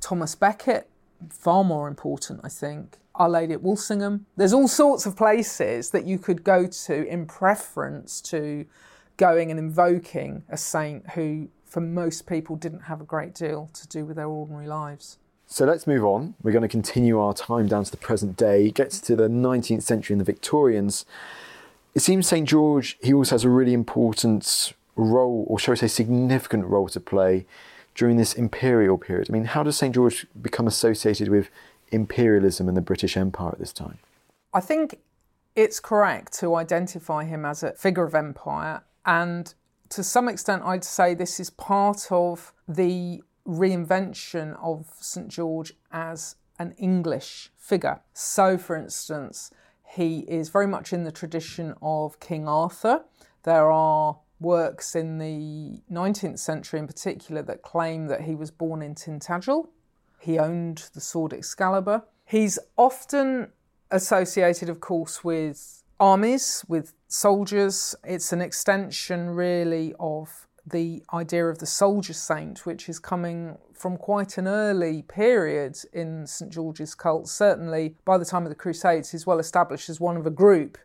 Thomas 0.00 0.36
Becket, 0.36 0.88
far 1.28 1.64
more 1.64 1.88
important, 1.88 2.40
I 2.44 2.48
think. 2.48 2.98
Our 3.16 3.28
Lady 3.28 3.52
at 3.52 3.62
Walsingham. 3.62 4.26
There's 4.36 4.52
all 4.52 4.68
sorts 4.68 5.06
of 5.06 5.16
places 5.16 5.90
that 5.90 6.06
you 6.06 6.20
could 6.20 6.44
go 6.44 6.68
to 6.68 7.06
in 7.08 7.26
preference 7.26 8.20
to 8.22 8.64
going 9.16 9.50
and 9.50 9.58
invoking 9.58 10.44
a 10.48 10.56
saint 10.56 11.10
who, 11.10 11.48
for 11.64 11.80
most 11.80 12.28
people, 12.28 12.54
didn't 12.54 12.82
have 12.82 13.00
a 13.00 13.04
great 13.04 13.34
deal 13.34 13.70
to 13.72 13.88
do 13.88 14.06
with 14.06 14.14
their 14.14 14.28
ordinary 14.28 14.68
lives. 14.68 15.18
So 15.50 15.64
let's 15.64 15.86
move 15.86 16.04
on. 16.04 16.34
We're 16.42 16.52
going 16.52 16.62
to 16.62 16.68
continue 16.68 17.18
our 17.18 17.32
time 17.32 17.68
down 17.68 17.82
to 17.84 17.90
the 17.90 17.96
present 17.96 18.36
day, 18.36 18.70
gets 18.70 19.00
to 19.00 19.16
the 19.16 19.28
19th 19.28 19.82
century 19.82 20.12
and 20.12 20.20
the 20.20 20.24
Victorians. 20.24 21.06
It 21.94 22.00
seems 22.00 22.28
St. 22.28 22.46
George, 22.46 22.98
he 23.02 23.14
also 23.14 23.34
has 23.34 23.44
a 23.44 23.48
really 23.48 23.72
important 23.72 24.74
role, 24.94 25.46
or 25.48 25.58
shall 25.58 25.72
we 25.72 25.78
say, 25.78 25.88
significant 25.88 26.66
role 26.66 26.88
to 26.90 27.00
play 27.00 27.46
during 27.94 28.18
this 28.18 28.34
imperial 28.34 28.98
period. 28.98 29.28
I 29.30 29.32
mean, 29.32 29.46
how 29.46 29.62
does 29.62 29.78
St. 29.78 29.94
George 29.94 30.26
become 30.40 30.66
associated 30.66 31.28
with 31.28 31.48
imperialism 31.90 32.68
and 32.68 32.76
the 32.76 32.82
British 32.82 33.16
Empire 33.16 33.52
at 33.52 33.58
this 33.58 33.72
time? 33.72 33.98
I 34.52 34.60
think 34.60 34.98
it's 35.56 35.80
correct 35.80 36.34
to 36.40 36.56
identify 36.56 37.24
him 37.24 37.46
as 37.46 37.62
a 37.62 37.72
figure 37.72 38.04
of 38.04 38.14
empire, 38.14 38.82
and 39.06 39.54
to 39.88 40.04
some 40.04 40.28
extent, 40.28 40.62
I'd 40.64 40.84
say 40.84 41.14
this 41.14 41.40
is 41.40 41.48
part 41.48 42.08
of 42.10 42.52
the 42.68 43.22
reinvention 43.48 44.56
of 44.62 44.86
St 45.00 45.28
George 45.28 45.72
as 45.90 46.36
an 46.58 46.72
English 46.72 47.50
figure. 47.56 48.00
So, 48.12 48.58
for 48.58 48.76
instance, 48.76 49.50
he 49.86 50.20
is 50.20 50.50
very 50.50 50.66
much 50.66 50.92
in 50.92 51.04
the 51.04 51.12
tradition 51.12 51.74
of 51.80 52.20
King 52.20 52.46
Arthur. 52.46 53.04
There 53.44 53.70
are 53.70 54.18
works 54.40 54.94
in 54.94 55.18
the 55.18 55.80
19th 55.90 56.38
century 56.38 56.78
in 56.78 56.86
particular 56.86 57.42
that 57.42 57.62
claim 57.62 58.06
that 58.06 58.22
he 58.22 58.34
was 58.34 58.50
born 58.50 58.82
in 58.82 58.94
Tintagel. 58.94 59.68
He 60.20 60.38
owned 60.38 60.90
the 60.94 61.00
sword 61.00 61.32
Excalibur. 61.32 62.02
He's 62.24 62.58
often 62.76 63.52
associated, 63.90 64.68
of 64.68 64.80
course, 64.80 65.24
with 65.24 65.82
armies, 65.98 66.64
with 66.68 66.92
soldiers. 67.08 67.94
It's 68.04 68.32
an 68.32 68.40
extension, 68.40 69.30
really, 69.30 69.94
of 69.98 70.47
the 70.70 71.02
idea 71.12 71.46
of 71.46 71.58
the 71.58 71.66
soldier 71.66 72.12
saint, 72.12 72.66
which 72.66 72.88
is 72.88 72.98
coming 72.98 73.58
from 73.72 73.96
quite 73.96 74.38
an 74.38 74.48
early 74.48 75.02
period 75.02 75.78
in 75.92 76.26
St 76.26 76.52
George's 76.52 76.94
cult. 76.94 77.28
Certainly, 77.28 77.96
by 78.04 78.18
the 78.18 78.24
time 78.24 78.44
of 78.44 78.48
the 78.48 78.54
Crusades, 78.54 79.10
he's 79.10 79.26
well 79.26 79.38
established 79.38 79.88
as 79.88 80.00
one 80.00 80.16
of 80.16 80.26
a 80.26 80.30
group 80.30 80.78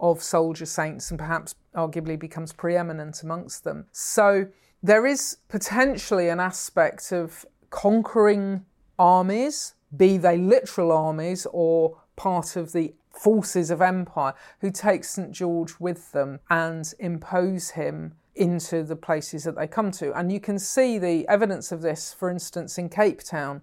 of 0.00 0.22
soldier 0.22 0.66
saints 0.66 1.10
and 1.10 1.18
perhaps 1.18 1.54
arguably 1.74 2.18
becomes 2.18 2.52
preeminent 2.52 3.22
amongst 3.22 3.64
them. 3.64 3.86
So, 3.92 4.46
there 4.82 5.06
is 5.06 5.38
potentially 5.48 6.28
an 6.28 6.38
aspect 6.38 7.12
of 7.12 7.44
conquering 7.70 8.64
armies, 8.98 9.74
be 9.96 10.16
they 10.16 10.38
literal 10.38 10.92
armies 10.92 11.46
or 11.52 12.00
part 12.16 12.56
of 12.56 12.72
the 12.72 12.94
forces 13.10 13.70
of 13.70 13.82
empire, 13.82 14.34
who 14.60 14.70
take 14.70 15.04
St 15.04 15.32
George 15.32 15.74
with 15.80 16.12
them 16.12 16.40
and 16.48 16.92
impose 16.98 17.70
him 17.70 18.14
into 18.38 18.82
the 18.82 18.96
places 18.96 19.44
that 19.44 19.56
they 19.56 19.66
come 19.66 19.90
to. 19.92 20.12
And 20.18 20.32
you 20.32 20.40
can 20.40 20.58
see 20.58 20.98
the 20.98 21.26
evidence 21.28 21.72
of 21.72 21.82
this, 21.82 22.12
for 22.12 22.30
instance, 22.30 22.78
in 22.78 22.88
Cape 22.88 23.22
Town, 23.22 23.62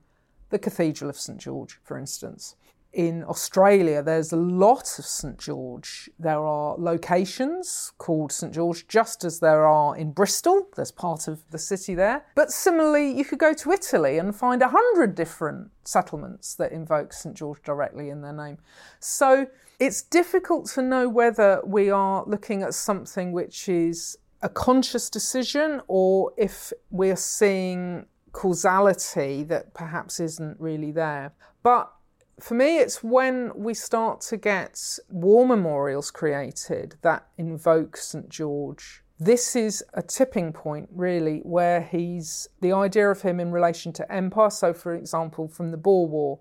the 0.49 0.59
Cathedral 0.59 1.09
of 1.09 1.17
St 1.17 1.39
George, 1.39 1.79
for 1.83 1.97
instance 1.97 2.55
in 2.95 3.25
Australia, 3.25 4.01
there's 4.01 4.31
a 4.31 4.37
lot 4.37 4.97
of 4.97 5.05
St 5.05 5.37
George. 5.37 6.09
There 6.17 6.39
are 6.39 6.75
locations 6.77 7.91
called 7.97 8.31
St 8.31 8.53
George, 8.53 8.87
just 8.87 9.25
as 9.25 9.41
there 9.41 9.67
are 9.67 9.97
in 9.97 10.13
Bristol. 10.13 10.69
There's 10.77 10.93
part 10.93 11.27
of 11.27 11.43
the 11.51 11.59
city 11.59 11.93
there. 11.93 12.25
But 12.35 12.51
similarly, 12.51 13.11
you 13.11 13.25
could 13.25 13.37
go 13.37 13.53
to 13.53 13.71
Italy 13.71 14.17
and 14.17 14.33
find 14.33 14.61
a 14.61 14.69
hundred 14.69 15.13
different 15.13 15.71
settlements 15.83 16.55
that 16.55 16.71
invoke 16.71 17.11
St 17.11 17.35
George 17.35 17.61
directly 17.63 18.09
in 18.09 18.21
their 18.21 18.33
name. 18.33 18.59
So 19.01 19.47
it's 19.77 20.01
difficult 20.01 20.67
to 20.71 20.81
know 20.81 21.09
whether 21.09 21.61
we 21.65 21.89
are 21.89 22.23
looking 22.25 22.63
at 22.63 22.73
something 22.73 23.33
which 23.33 23.67
is 23.67 24.17
a 24.45 24.49
conscious 24.49 25.09
decision 25.09 25.81
or 25.87 26.31
if 26.37 26.71
we're 26.91 27.15
seeing 27.15 28.05
causality 28.31 29.41
that 29.41 29.73
perhaps 29.73 30.19
isn't 30.19 30.55
really 30.59 30.91
there. 30.91 31.33
But 31.63 31.91
for 32.39 32.53
me, 32.53 32.77
it's 32.77 33.03
when 33.03 33.51
we 33.55 33.73
start 33.73 34.21
to 34.21 34.37
get 34.37 34.79
war 35.09 35.47
memorials 35.47 36.11
created 36.11 36.93
that 37.01 37.27
invoke 37.39 37.97
St. 37.97 38.29
George. 38.29 39.01
This 39.19 39.55
is 39.55 39.83
a 39.95 40.03
tipping 40.03 40.53
point, 40.53 40.89
really, 40.91 41.39
where 41.39 41.81
he's 41.81 42.47
the 42.61 42.71
idea 42.71 43.09
of 43.09 43.23
him 43.23 43.39
in 43.39 43.51
relation 43.51 43.93
to 43.93 44.11
empire. 44.11 44.51
So, 44.51 44.73
for 44.73 44.93
example, 44.93 45.47
from 45.47 45.71
the 45.71 45.77
Boer 45.77 46.07
War, 46.07 46.39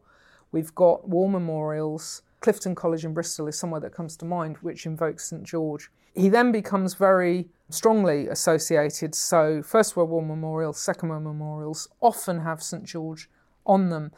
we've 0.52 0.74
got 0.74 1.08
war 1.08 1.30
memorials. 1.30 2.20
Clifton 2.40 2.74
College 2.74 3.06
in 3.06 3.14
Bristol 3.14 3.48
is 3.48 3.58
somewhere 3.58 3.80
that 3.80 3.94
comes 3.94 4.14
to 4.18 4.26
mind, 4.26 4.58
which 4.58 4.84
invokes 4.84 5.30
St. 5.30 5.42
George. 5.42 5.90
He 6.14 6.28
then 6.28 6.52
becomes 6.52 6.92
very 6.92 7.48
strongly 7.70 8.28
associated. 8.28 9.14
So, 9.14 9.62
First 9.62 9.96
World 9.96 10.10
War 10.10 10.22
memorials, 10.22 10.78
Second 10.78 11.08
World 11.08 11.24
memorials 11.24 11.88
often 12.00 12.40
have 12.40 12.62
St. 12.62 12.84
George 12.84 13.28
on 13.66 13.90
them. 13.90 14.12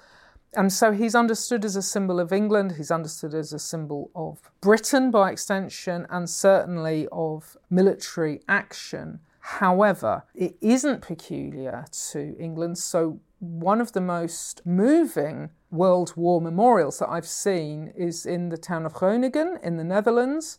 And 0.55 0.73
so 0.73 0.93
he's 0.93 1.15
understood 1.15 1.65
as 1.65 1.77
a 1.77 1.83
symbol 1.83 2.19
of 2.19 2.33
England, 2.33 2.75
he's 2.77 2.91
understood 2.91 3.35
as 3.35 3.53
a 3.53 3.59
symbol 3.59 4.11
of 4.15 4.51
Britain 4.61 5.11
by 5.11 5.31
extension, 5.31 6.07
and 6.09 6.31
certainly 6.31 7.07
of 7.13 7.57
military 7.69 8.41
action. 8.49 9.21
However, 9.41 10.25
it 10.35 10.57
isn't 10.61 11.03
peculiar 11.03 11.85
to 12.11 12.37
England. 12.39 12.79
So, 12.79 13.21
one 13.39 13.83
of 13.83 13.93
the 13.93 14.01
most 14.01 14.63
moving 14.65 15.51
World 15.71 16.15
War 16.17 16.41
memorials 16.41 16.99
that 16.99 17.11
I've 17.11 17.29
seen 17.29 17.93
is 17.95 18.25
in 18.25 18.49
the 18.49 18.57
town 18.57 18.87
of 18.87 18.95
Groningen 18.95 19.59
in 19.63 19.77
the 19.77 19.85
Netherlands, 19.85 20.59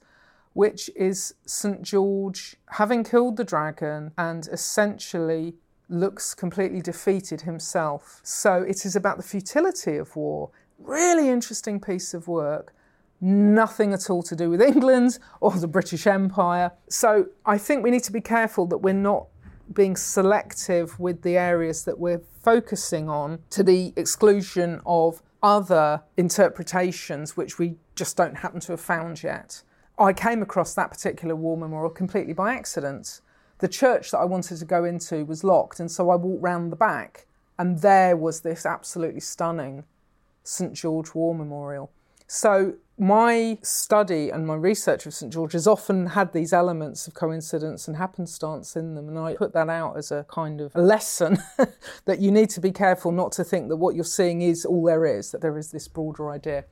which 0.57 0.89
is 0.95 1.35
St. 1.45 1.83
George 1.83 2.55
having 2.71 3.03
killed 3.03 3.37
the 3.37 3.43
dragon 3.43 4.11
and 4.17 4.49
essentially 4.51 5.53
looks 5.87 6.33
completely 6.33 6.81
defeated 6.81 7.41
himself. 7.41 8.19
So 8.23 8.63
it 8.63 8.83
is 8.83 8.95
about 8.95 9.17
the 9.17 9.23
futility 9.23 9.97
of 9.97 10.15
war. 10.15 10.49
Really 10.79 11.29
interesting 11.29 11.79
piece 11.79 12.15
of 12.15 12.27
work. 12.27 12.73
Nothing 13.21 13.93
at 13.93 14.09
all 14.09 14.23
to 14.23 14.35
do 14.35 14.49
with 14.49 14.59
England 14.59 15.19
or 15.41 15.51
the 15.51 15.67
British 15.67 16.07
Empire. 16.07 16.71
So 16.89 17.27
I 17.45 17.59
think 17.59 17.83
we 17.83 17.91
need 17.91 18.05
to 18.05 18.11
be 18.11 18.21
careful 18.21 18.65
that 18.65 18.79
we're 18.79 18.95
not 18.95 19.27
being 19.71 19.95
selective 19.95 20.99
with 20.99 21.21
the 21.21 21.37
areas 21.37 21.85
that 21.85 21.99
we're 21.99 22.23
focusing 22.41 23.07
on 23.07 23.37
to 23.51 23.61
the 23.61 23.93
exclusion 23.95 24.81
of 24.87 25.21
other 25.43 26.01
interpretations 26.17 27.37
which 27.37 27.59
we 27.59 27.75
just 27.93 28.17
don't 28.17 28.37
happen 28.39 28.59
to 28.61 28.71
have 28.71 28.81
found 28.81 29.21
yet. 29.21 29.61
I 29.99 30.13
came 30.13 30.41
across 30.41 30.73
that 30.75 30.91
particular 30.91 31.35
war 31.35 31.57
memorial 31.57 31.89
completely 31.89 32.33
by 32.33 32.53
accident 32.53 33.21
the 33.59 33.67
church 33.67 34.11
that 34.11 34.19
I 34.19 34.25
wanted 34.25 34.57
to 34.57 34.65
go 34.65 34.83
into 34.83 35.25
was 35.25 35.43
locked, 35.43 35.79
and 35.79 35.89
so 35.89 36.09
I 36.09 36.15
walked 36.15 36.43
round 36.43 36.71
the 36.71 36.75
back, 36.75 37.25
and 37.57 37.79
there 37.79 38.15
was 38.15 38.41
this 38.41 38.65
absolutely 38.65 39.19
stunning 39.19 39.83
St 40.43 40.73
George 40.73 41.15
War 41.15 41.33
Memorial. 41.33 41.91
So 42.27 42.75
my 42.99 43.57
study 43.61 44.29
and 44.29 44.45
my 44.45 44.55
research 44.55 45.05
of 45.05 45.13
St 45.13 45.31
George 45.31 45.53
has 45.53 45.65
often 45.65 46.07
had 46.07 46.33
these 46.33 46.51
elements 46.53 47.07
of 47.07 47.13
coincidence 47.13 47.87
and 47.87 47.97
happenstance 47.97 48.75
in 48.75 48.95
them, 48.95 49.07
and 49.07 49.17
I 49.17 49.35
put 49.35 49.53
that 49.53 49.69
out 49.69 49.97
as 49.97 50.11
a 50.11 50.25
kind 50.29 50.61
of 50.61 50.75
lesson 50.75 51.39
that 52.05 52.19
you 52.19 52.31
need 52.31 52.49
to 52.51 52.61
be 52.61 52.71
careful 52.71 53.11
not 53.11 53.31
to 53.33 53.43
think 53.43 53.69
that 53.69 53.77
what 53.77 53.95
you're 53.95 54.03
seeing 54.03 54.41
is 54.41 54.65
all 54.65 54.83
there 54.83 55.05
is, 55.05 55.31
that 55.31 55.41
there 55.41 55.57
is 55.57 55.71
this 55.71 55.87
broader 55.87 56.29
idea. 56.29 56.65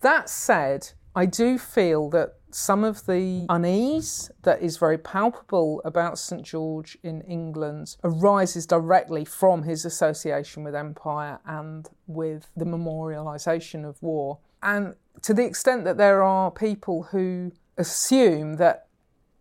That 0.00 0.30
said, 0.30 0.92
I 1.14 1.26
do 1.26 1.58
feel 1.58 2.10
that 2.10 2.34
some 2.56 2.84
of 2.84 3.04
the 3.04 3.44
unease 3.50 4.30
that 4.40 4.62
is 4.62 4.78
very 4.78 4.96
palpable 4.96 5.82
about 5.84 6.18
St 6.18 6.42
George 6.42 6.96
in 7.02 7.20
England 7.20 7.98
arises 8.02 8.64
directly 8.66 9.26
from 9.26 9.64
his 9.64 9.84
association 9.84 10.64
with 10.64 10.74
empire 10.74 11.38
and 11.44 11.86
with 12.06 12.48
the 12.56 12.64
memorialisation 12.64 13.86
of 13.86 14.02
war. 14.02 14.38
And 14.62 14.94
to 15.20 15.34
the 15.34 15.44
extent 15.44 15.84
that 15.84 15.98
there 15.98 16.22
are 16.22 16.50
people 16.50 17.02
who 17.02 17.52
assume 17.76 18.54
that 18.54 18.86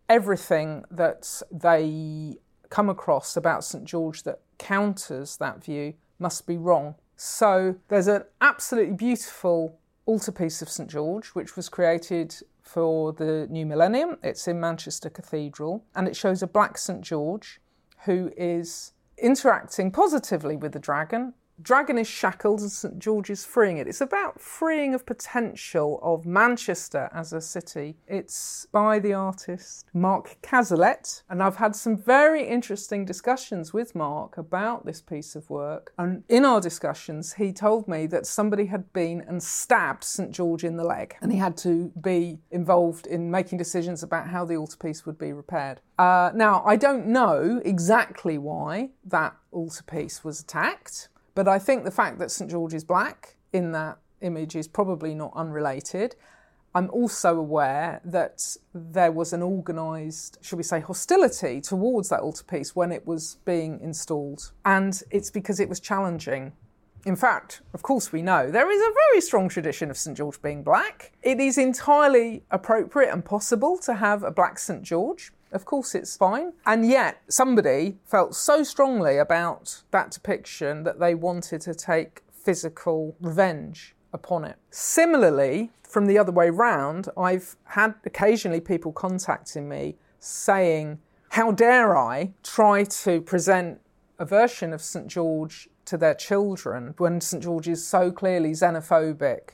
everything 0.09 0.83
that 0.91 1.41
they 1.49 2.35
come 2.67 2.89
across 2.89 3.37
about 3.37 3.63
St 3.63 3.85
George 3.85 4.23
that 4.23 4.41
counters 4.57 5.37
that 5.37 5.63
view 5.63 5.93
must 6.19 6.45
be 6.45 6.57
wrong. 6.57 6.95
So 7.15 7.77
there's 7.87 8.07
an 8.07 8.23
absolutely 8.41 8.95
beautiful 8.95 9.79
altarpiece 10.05 10.61
of 10.61 10.67
St 10.67 10.89
George, 10.89 11.27
which 11.27 11.55
was 11.55 11.69
created 11.69 12.35
for 12.65 13.13
the 13.13 13.47
new 13.49 13.65
millennium. 13.65 14.17
It's 14.23 14.47
in 14.47 14.59
Manchester 14.59 15.09
Cathedral, 15.09 15.85
and 15.95 16.07
it 16.07 16.15
shows 16.15 16.41
a 16.41 16.47
black 16.47 16.77
St 16.77 17.01
George 17.01 17.61
who 18.05 18.31
is 18.35 18.91
interacting 19.17 19.91
positively 19.91 20.57
with 20.57 20.73
the 20.73 20.79
dragon 20.79 21.33
Dragon 21.61 21.97
is 21.97 22.07
shackled 22.07 22.61
and 22.61 22.71
St 22.71 22.99
George 22.99 23.29
is 23.29 23.45
freeing 23.45 23.77
it. 23.77 23.87
It's 23.87 24.01
about 24.01 24.41
freeing 24.41 24.93
of 24.93 25.05
potential 25.05 25.99
of 26.03 26.25
Manchester 26.25 27.09
as 27.13 27.31
a 27.31 27.41
city. 27.41 27.97
It's 28.07 28.67
by 28.71 28.99
the 28.99 29.13
artist 29.13 29.87
Mark 29.93 30.37
Cazalet, 30.41 31.23
and 31.29 31.41
I've 31.41 31.55
had 31.55 31.75
some 31.75 31.97
very 31.97 32.45
interesting 32.47 33.05
discussions 33.05 33.73
with 33.73 33.95
Mark 33.95 34.37
about 34.37 34.85
this 34.85 35.01
piece 35.01 35.35
of 35.35 35.49
work. 35.49 35.93
And 35.97 36.23
in 36.27 36.45
our 36.45 36.59
discussions, 36.59 37.33
he 37.33 37.53
told 37.53 37.87
me 37.87 38.05
that 38.07 38.25
somebody 38.25 38.65
had 38.65 38.91
been 38.91 39.21
and 39.27 39.41
stabbed 39.41 40.03
St 40.03 40.31
George 40.31 40.63
in 40.63 40.75
the 40.75 40.83
leg, 40.83 41.15
and 41.21 41.31
he 41.31 41.37
had 41.37 41.57
to 41.57 41.91
be 42.01 42.39
involved 42.51 43.07
in 43.07 43.31
making 43.31 43.57
decisions 43.57 44.03
about 44.03 44.27
how 44.27 44.45
the 44.45 44.57
altarpiece 44.57 45.05
would 45.05 45.17
be 45.17 45.31
repaired. 45.31 45.79
Uh, 45.97 46.31
now, 46.35 46.63
I 46.65 46.75
don't 46.75 47.07
know 47.07 47.61
exactly 47.63 48.37
why 48.37 48.89
that 49.05 49.35
altarpiece 49.53 50.23
was 50.23 50.41
attacked. 50.41 51.09
But 51.35 51.47
I 51.47 51.59
think 51.59 51.83
the 51.83 51.91
fact 51.91 52.17
that 52.19 52.31
St 52.31 52.49
George 52.49 52.73
is 52.73 52.83
black 52.83 53.35
in 53.53 53.73
that 53.73 53.99
image 54.21 54.55
is 54.55 54.67
probably 54.67 55.13
not 55.13 55.33
unrelated. 55.35 56.15
I'm 56.73 56.89
also 56.91 57.37
aware 57.37 58.01
that 58.03 58.57
there 58.73 59.11
was 59.11 59.31
an 59.31 59.41
organised, 59.41 60.39
should 60.41 60.57
we 60.57 60.63
say, 60.63 60.79
hostility 60.79 61.61
towards 61.61 62.09
that 62.09 62.21
altarpiece 62.21 62.75
when 62.75 62.91
it 62.91 63.05
was 63.05 63.37
being 63.45 63.79
installed. 63.81 64.51
And 64.65 65.01
it's 65.11 65.29
because 65.29 65.59
it 65.59 65.69
was 65.69 65.79
challenging. 65.79 66.53
In 67.05 67.15
fact, 67.15 67.61
of 67.73 67.83
course, 67.83 68.11
we 68.11 68.21
know 68.21 68.49
there 68.49 68.71
is 68.71 68.81
a 68.81 68.93
very 69.09 69.21
strong 69.21 69.47
tradition 69.47 69.91
of 69.91 69.97
St 69.97 70.17
George 70.17 70.41
being 70.41 70.63
black. 70.63 71.11
It 71.21 71.39
is 71.39 71.57
entirely 71.57 72.43
appropriate 72.49 73.13
and 73.13 73.23
possible 73.23 73.77
to 73.79 73.93
have 73.93 74.23
a 74.23 74.31
black 74.31 74.57
St 74.57 74.83
George. 74.83 75.31
Of 75.55 75.63
course, 75.63 75.95
it's 75.95 76.17
fine. 76.17 76.51
And 76.65 76.85
yet, 76.85 77.21
somebody 77.29 77.97
felt 78.03 78.35
so 78.35 78.61
strongly 78.61 79.17
about 79.17 79.83
that 79.91 80.11
depiction 80.11 80.83
that 80.83 80.99
they 80.99 81.15
wanted 81.15 81.61
to 81.61 81.73
take 81.73 82.23
physical 82.29 83.15
revenge 83.21 83.95
upon 84.11 84.43
it. 84.43 84.57
Similarly, 84.69 85.71
from 85.81 86.07
the 86.07 86.17
other 86.17 86.33
way 86.33 86.49
round, 86.49 87.07
I've 87.17 87.55
had 87.63 87.95
occasionally 88.03 88.59
people 88.59 88.91
contacting 88.91 89.69
me 89.69 89.95
saying, 90.19 90.99
How 91.29 91.51
dare 91.51 91.95
I 91.95 92.33
try 92.43 92.83
to 92.83 93.21
present 93.21 93.79
a 94.19 94.25
version 94.25 94.73
of 94.73 94.81
St. 94.81 95.07
George 95.07 95.69
to 95.85 95.97
their 95.97 96.15
children 96.15 96.95
when 96.97 97.21
St. 97.21 97.41
George 97.41 97.69
is 97.69 97.87
so 97.87 98.11
clearly 98.11 98.51
xenophobic 98.51 99.51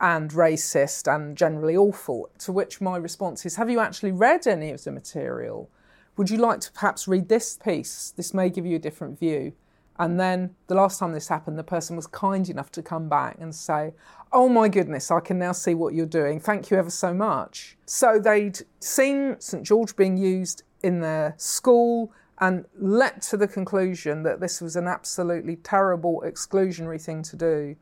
and 0.00 0.30
racist 0.30 1.12
and 1.12 1.36
generally 1.36 1.76
awful. 1.76 2.30
To 2.38 2.52
which 2.52 2.80
my 2.80 2.96
response 2.96 3.44
is 3.46 3.56
Have 3.56 3.70
you 3.70 3.80
actually 3.80 4.12
read 4.12 4.46
any 4.46 4.70
of 4.70 4.84
the 4.84 4.92
material? 4.92 5.70
Would 6.16 6.30
you 6.30 6.38
like 6.38 6.60
to 6.60 6.72
perhaps 6.72 7.06
read 7.06 7.28
this 7.28 7.56
piece? 7.56 8.12
This 8.16 8.34
may 8.34 8.50
give 8.50 8.66
you 8.66 8.76
a 8.76 8.80
different 8.80 9.18
view. 9.18 9.52
And 10.00 10.18
then 10.18 10.54
the 10.68 10.76
last 10.76 11.00
time 11.00 11.12
this 11.12 11.28
happened, 11.28 11.58
the 11.58 11.64
person 11.64 11.96
was 11.96 12.06
kind 12.06 12.48
enough 12.48 12.70
to 12.72 12.82
come 12.82 13.08
back 13.08 13.36
and 13.40 13.54
say, 13.54 13.94
Oh 14.32 14.48
my 14.48 14.68
goodness, 14.68 15.10
I 15.10 15.20
can 15.20 15.38
now 15.38 15.52
see 15.52 15.74
what 15.74 15.94
you're 15.94 16.06
doing. 16.06 16.38
Thank 16.38 16.70
you 16.70 16.76
ever 16.76 16.90
so 16.90 17.12
much. 17.12 17.76
So 17.86 18.18
they'd 18.18 18.60
seen 18.78 19.36
St. 19.40 19.64
George 19.64 19.96
being 19.96 20.16
used 20.16 20.62
in 20.82 21.00
their 21.00 21.34
school 21.36 22.12
and 22.40 22.66
leapt 22.78 23.22
to 23.30 23.36
the 23.36 23.48
conclusion 23.48 24.22
that 24.22 24.38
this 24.38 24.60
was 24.60 24.76
an 24.76 24.86
absolutely 24.86 25.56
terrible 25.56 26.22
exclusionary 26.24 27.02
thing 27.02 27.22
to 27.24 27.36
do. 27.36 27.76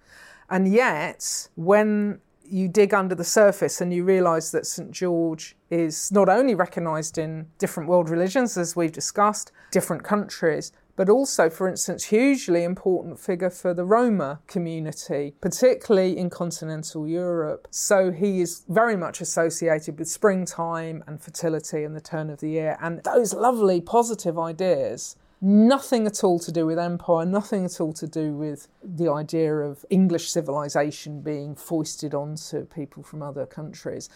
And 0.48 0.72
yet, 0.72 1.48
when 1.54 2.20
you 2.48 2.68
dig 2.68 2.94
under 2.94 3.14
the 3.14 3.24
surface 3.24 3.80
and 3.80 3.92
you 3.92 4.04
realise 4.04 4.50
that 4.52 4.66
St 4.66 4.90
George 4.90 5.56
is 5.70 6.12
not 6.12 6.28
only 6.28 6.54
recognised 6.54 7.18
in 7.18 7.48
different 7.58 7.88
world 7.88 8.08
religions, 8.08 8.56
as 8.56 8.76
we've 8.76 8.92
discussed, 8.92 9.52
different 9.70 10.04
countries, 10.04 10.72
but 10.96 11.10
also, 11.10 11.50
for 11.50 11.68
instance, 11.68 12.04
hugely 12.04 12.64
important 12.64 13.20
figure 13.20 13.50
for 13.50 13.74
the 13.74 13.84
Roma 13.84 14.40
community, 14.46 15.34
particularly 15.40 16.16
in 16.16 16.30
continental 16.30 17.06
Europe. 17.06 17.68
So 17.70 18.10
he 18.10 18.40
is 18.40 18.64
very 18.68 18.96
much 18.96 19.20
associated 19.20 19.98
with 19.98 20.08
springtime 20.08 21.04
and 21.06 21.20
fertility 21.20 21.84
and 21.84 21.94
the 21.94 22.00
turn 22.00 22.30
of 22.30 22.40
the 22.40 22.48
year 22.48 22.78
and 22.80 23.04
those 23.04 23.34
lovely 23.34 23.80
positive 23.80 24.38
ideas 24.38 25.16
nothing 25.40 26.06
at 26.06 26.24
all 26.24 26.38
to 26.40 26.52
do 26.52 26.66
with 26.66 26.78
empire, 26.78 27.24
nothing 27.26 27.64
at 27.64 27.80
all 27.80 27.92
to 27.94 28.06
do 28.06 28.32
with 28.32 28.68
the 28.82 29.10
idea 29.10 29.54
of 29.54 29.84
English 29.90 30.30
civilization 30.30 31.20
being 31.20 31.54
foisted 31.54 32.14
onto 32.14 32.64
people 32.66 33.02
from 33.02 33.22
other 33.22 33.46
countries. 33.46 34.08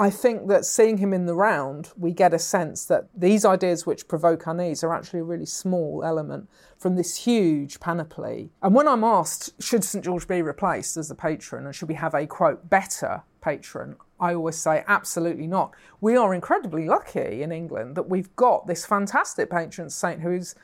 I 0.00 0.10
think 0.10 0.46
that 0.46 0.64
seeing 0.64 0.98
him 0.98 1.12
in 1.12 1.26
the 1.26 1.34
round, 1.34 1.90
we 1.96 2.12
get 2.12 2.32
a 2.32 2.38
sense 2.38 2.84
that 2.84 3.08
these 3.12 3.44
ideas 3.44 3.84
which 3.84 4.06
provoke 4.06 4.46
unease 4.46 4.84
are 4.84 4.94
actually 4.94 5.20
a 5.20 5.24
really 5.24 5.46
small 5.46 6.04
element 6.04 6.48
from 6.76 6.94
this 6.94 7.16
huge 7.16 7.80
panoply. 7.80 8.50
And 8.62 8.76
when 8.76 8.86
I'm 8.86 9.02
asked, 9.02 9.60
should 9.60 9.82
St 9.82 10.04
George 10.04 10.28
be 10.28 10.40
replaced 10.40 10.96
as 10.96 11.10
a 11.10 11.16
patron 11.16 11.66
and 11.66 11.74
should 11.74 11.88
we 11.88 11.96
have 11.96 12.14
a 12.14 12.28
quote, 12.28 12.70
better 12.70 13.24
patron? 13.48 13.96
I 14.20 14.34
always 14.34 14.56
say 14.56 14.84
absolutely 14.86 15.46
not. 15.46 15.74
We 16.00 16.16
are 16.16 16.34
incredibly 16.34 16.86
lucky 16.86 17.42
in 17.42 17.50
England 17.50 17.96
that 17.96 18.08
we've 18.08 18.34
got 18.36 18.66
this 18.66 18.84
fantastic 18.84 19.48
patron 19.50 19.88
saint 19.88 20.20
who's 20.20 20.54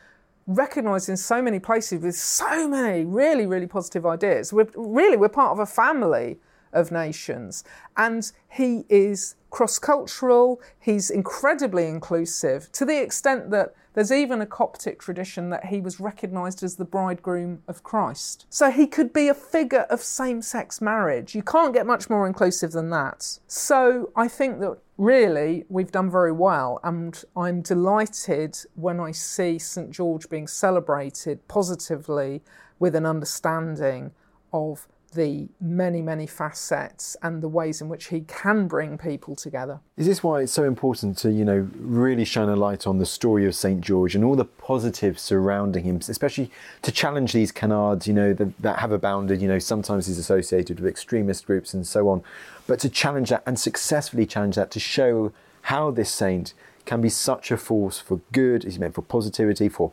recognised 0.46 1.08
in 1.08 1.16
so 1.16 1.40
many 1.40 1.58
places 1.58 2.02
with 2.02 2.14
so 2.14 2.68
many 2.68 3.04
really, 3.04 3.46
really 3.46 3.66
positive 3.66 4.04
ideas. 4.04 4.52
We're 4.52 4.68
really 4.76 5.16
we're 5.16 5.30
part 5.30 5.52
of 5.52 5.58
a 5.60 5.66
family 5.66 6.38
of 6.74 6.92
nations. 6.92 7.64
And 7.96 8.30
he 8.50 8.84
is 8.90 9.36
cross 9.50 9.78
cultural, 9.78 10.60
he's 10.78 11.08
incredibly 11.08 11.86
inclusive 11.86 12.70
to 12.72 12.84
the 12.84 13.00
extent 13.00 13.50
that 13.50 13.74
there's 13.94 14.12
even 14.12 14.40
a 14.40 14.46
Coptic 14.46 15.00
tradition 15.00 15.50
that 15.50 15.66
he 15.66 15.80
was 15.80 15.98
recognised 15.98 16.62
as 16.62 16.76
the 16.76 16.84
bridegroom 16.84 17.62
of 17.66 17.82
Christ. 17.82 18.46
So 18.50 18.70
he 18.70 18.86
could 18.86 19.12
be 19.12 19.28
a 19.28 19.34
figure 19.34 19.86
of 19.88 20.02
same 20.02 20.42
sex 20.42 20.80
marriage. 20.80 21.34
You 21.34 21.42
can't 21.42 21.72
get 21.72 21.86
much 21.86 22.10
more 22.10 22.26
inclusive 22.26 22.72
than 22.72 22.90
that. 22.90 23.38
So 23.46 24.10
I 24.14 24.28
think 24.28 24.60
that 24.60 24.78
really 24.98 25.64
we've 25.68 25.90
done 25.90 26.10
very 26.10 26.32
well, 26.32 26.80
and 26.84 27.24
I'm 27.36 27.62
delighted 27.62 28.58
when 28.74 29.00
I 29.00 29.12
see 29.12 29.58
St 29.58 29.90
George 29.90 30.28
being 30.28 30.46
celebrated 30.46 31.46
positively 31.48 32.42
with 32.78 32.94
an 32.94 33.06
understanding 33.06 34.12
of 34.52 34.86
the 35.14 35.48
many, 35.60 36.02
many 36.02 36.26
facets 36.26 37.16
and 37.22 37.42
the 37.42 37.48
ways 37.48 37.80
in 37.80 37.88
which 37.88 38.06
he 38.06 38.20
can 38.22 38.66
bring 38.68 38.98
people 38.98 39.34
together. 39.34 39.80
Is 39.96 40.06
this 40.06 40.22
why 40.22 40.42
it's 40.42 40.52
so 40.52 40.64
important 40.64 41.16
to, 41.18 41.30
you 41.30 41.44
know, 41.44 41.68
really 41.76 42.24
shine 42.24 42.48
a 42.48 42.56
light 42.56 42.86
on 42.86 42.98
the 42.98 43.06
story 43.06 43.46
of 43.46 43.54
St. 43.54 43.80
George 43.80 44.14
and 44.14 44.24
all 44.24 44.36
the 44.36 44.44
positives 44.44 45.22
surrounding 45.22 45.84
him, 45.84 46.00
especially 46.08 46.50
to 46.82 46.92
challenge 46.92 47.32
these 47.32 47.52
canards, 47.52 48.06
you 48.06 48.14
know, 48.14 48.32
that, 48.34 48.60
that 48.60 48.78
have 48.80 48.92
abounded, 48.92 49.40
you 49.40 49.48
know, 49.48 49.58
sometimes 49.58 50.06
he's 50.06 50.18
associated 50.18 50.80
with 50.80 50.88
extremist 50.88 51.46
groups 51.46 51.74
and 51.74 51.86
so 51.86 52.08
on, 52.08 52.22
but 52.66 52.78
to 52.80 52.88
challenge 52.88 53.30
that 53.30 53.42
and 53.46 53.58
successfully 53.58 54.26
challenge 54.26 54.56
that 54.56 54.70
to 54.72 54.80
show 54.80 55.32
how 55.62 55.90
this 55.90 56.10
saint 56.10 56.54
can 56.84 57.00
be 57.00 57.08
such 57.08 57.50
a 57.50 57.56
force 57.56 57.98
for 57.98 58.20
good, 58.32 58.64
he's 58.64 58.78
meant 58.78 58.94
for 58.94 59.02
positivity, 59.02 59.68
for 59.68 59.92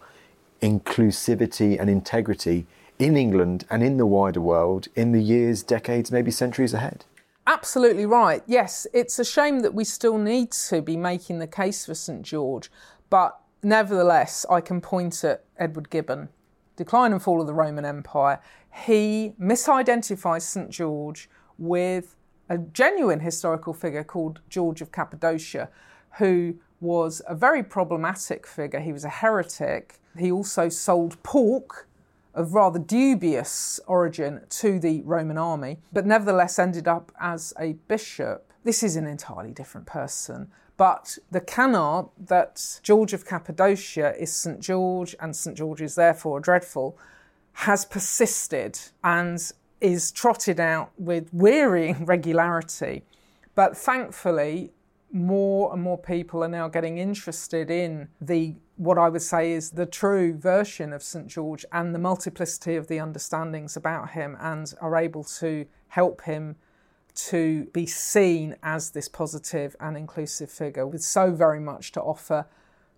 inclusivity 0.62 1.80
and 1.80 1.90
integrity 1.90 2.66
in 3.02 3.18
England 3.18 3.66
and 3.72 3.82
in 3.82 3.98
the 3.98 4.06
wider 4.06 4.40
world 4.40 4.88
in 4.96 5.12
the 5.12 5.22
years, 5.22 5.64
decades, 5.64 6.12
maybe 6.12 6.30
centuries 6.30 6.72
ahead. 6.72 7.04
Absolutely 7.48 8.06
right. 8.06 8.44
Yes, 8.46 8.86
it's 8.94 9.18
a 9.18 9.26
shame 9.26 9.62
that 9.62 9.74
we 9.74 9.84
still 9.84 10.20
need 10.20 10.52
to 10.52 10.84
be 10.84 10.96
making 10.96 11.40
the 11.40 11.48
case 11.48 11.88
for 11.88 11.96
St 11.96 12.22
George, 12.22 12.70
but 13.10 13.40
nevertheless, 13.64 14.46
I 14.52 14.62
can 14.62 14.82
point 14.82 15.24
at 15.24 15.44
Edward 15.58 15.90
Gibbon, 15.90 16.30
Decline 16.76 17.12
and 17.12 17.22
Fall 17.22 17.42
of 17.42 17.48
the 17.48 17.56
Roman 17.56 17.86
Empire. 17.86 18.40
He 18.86 19.34
misidentifies 19.42 20.44
St 20.44 20.70
George 20.70 21.28
with 21.58 22.16
a 22.50 22.60
genuine 22.60 23.22
historical 23.22 23.74
figure 23.74 24.04
called 24.04 24.42
George 24.48 24.80
of 24.80 24.92
Cappadocia, 24.92 25.70
who 26.20 26.56
was 26.80 27.20
a 27.28 27.34
very 27.34 27.64
problematic 27.64 28.46
figure. 28.46 28.80
He 28.80 28.94
was 28.94 29.06
a 29.06 29.10
heretic. 29.10 30.00
He 30.16 30.32
also 30.32 30.70
sold 30.70 31.22
pork 31.24 31.88
of 32.34 32.54
rather 32.54 32.80
dubious 32.80 33.80
origin 33.88 34.42
to 34.50 34.80
the 34.80 35.02
Roman 35.04 35.38
army, 35.38 35.80
but 35.92 36.06
nevertheless 36.06 36.60
ended 36.60 36.88
up 36.88 37.12
as 37.20 37.54
a 37.60 37.74
bishop. 37.88 38.52
This 38.64 38.84
is 38.84 38.96
an 38.96 39.08
entirely 39.08 39.52
different 39.52 39.88
person. 39.88 40.52
But 40.78 41.18
the 41.30 41.42
canard 41.42 42.08
that 42.18 42.80
George 42.82 43.14
of 43.14 43.26
Cappadocia 43.26 44.16
is 44.20 44.34
St. 44.34 44.60
George 44.60 45.16
and 45.20 45.36
St. 45.36 45.56
George 45.56 45.82
is 45.82 45.96
therefore 45.96 46.40
dreadful 46.40 46.98
has 47.54 47.86
persisted 47.86 48.80
and 49.04 49.52
is 49.80 50.12
trotted 50.12 50.60
out 50.60 50.92
with 50.98 51.30
wearying 51.34 52.06
regularity. 52.06 53.04
But 53.56 53.76
thankfully, 53.76 54.72
more 55.12 55.74
and 55.74 55.82
more 55.82 55.98
people 55.98 56.44
are 56.44 56.48
now 56.48 56.68
getting 56.68 56.98
interested 56.98 57.70
in 57.70 58.08
the 58.20 58.56
what 58.78 58.98
I 58.98 59.10
would 59.10 59.22
say 59.22 59.52
is 59.52 59.72
the 59.72 59.86
true 59.86 60.34
version 60.34 60.92
of 60.92 61.04
St 61.04 61.28
George 61.28 61.66
and 61.72 61.94
the 61.94 62.00
multiplicity 62.00 62.76
of 62.76 62.88
the 62.88 63.00
understandings 63.00 63.78
about 63.78 64.12
him 64.12 64.36
and 64.40 64.74
are 64.82 64.96
able 64.96 65.24
to 65.24 65.68
help 65.90 66.24
him 66.24 66.56
to 67.14 67.66
be 67.74 67.86
seen 67.86 68.56
as 68.64 68.92
this 68.92 69.08
positive 69.08 69.76
and 69.80 69.98
inclusive 69.98 70.50
figure 70.50 70.88
with 70.88 71.04
so 71.04 71.32
very 71.32 71.60
much 71.60 71.92
to 71.92 72.02
offer 72.02 72.48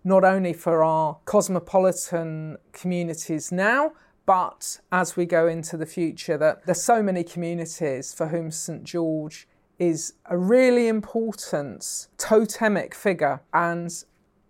not 0.04 0.24
only 0.24 0.52
for 0.52 0.84
our 0.84 1.18
cosmopolitan 1.24 2.56
communities 2.72 3.50
now 3.50 3.92
but 4.26 4.80
as 4.90 5.16
we 5.16 5.26
go 5.26 5.46
into 5.46 5.76
the 5.76 5.86
future 5.86 6.38
that 6.38 6.64
there's 6.64 6.82
so 6.82 7.02
many 7.02 7.22
communities 7.22 8.14
for 8.14 8.28
whom 8.28 8.50
St 8.50 8.84
George 8.84 9.46
is 9.78 10.14
a 10.26 10.36
really 10.36 10.88
important 10.88 12.08
totemic 12.18 12.94
figure. 12.94 13.40
And 13.52 13.92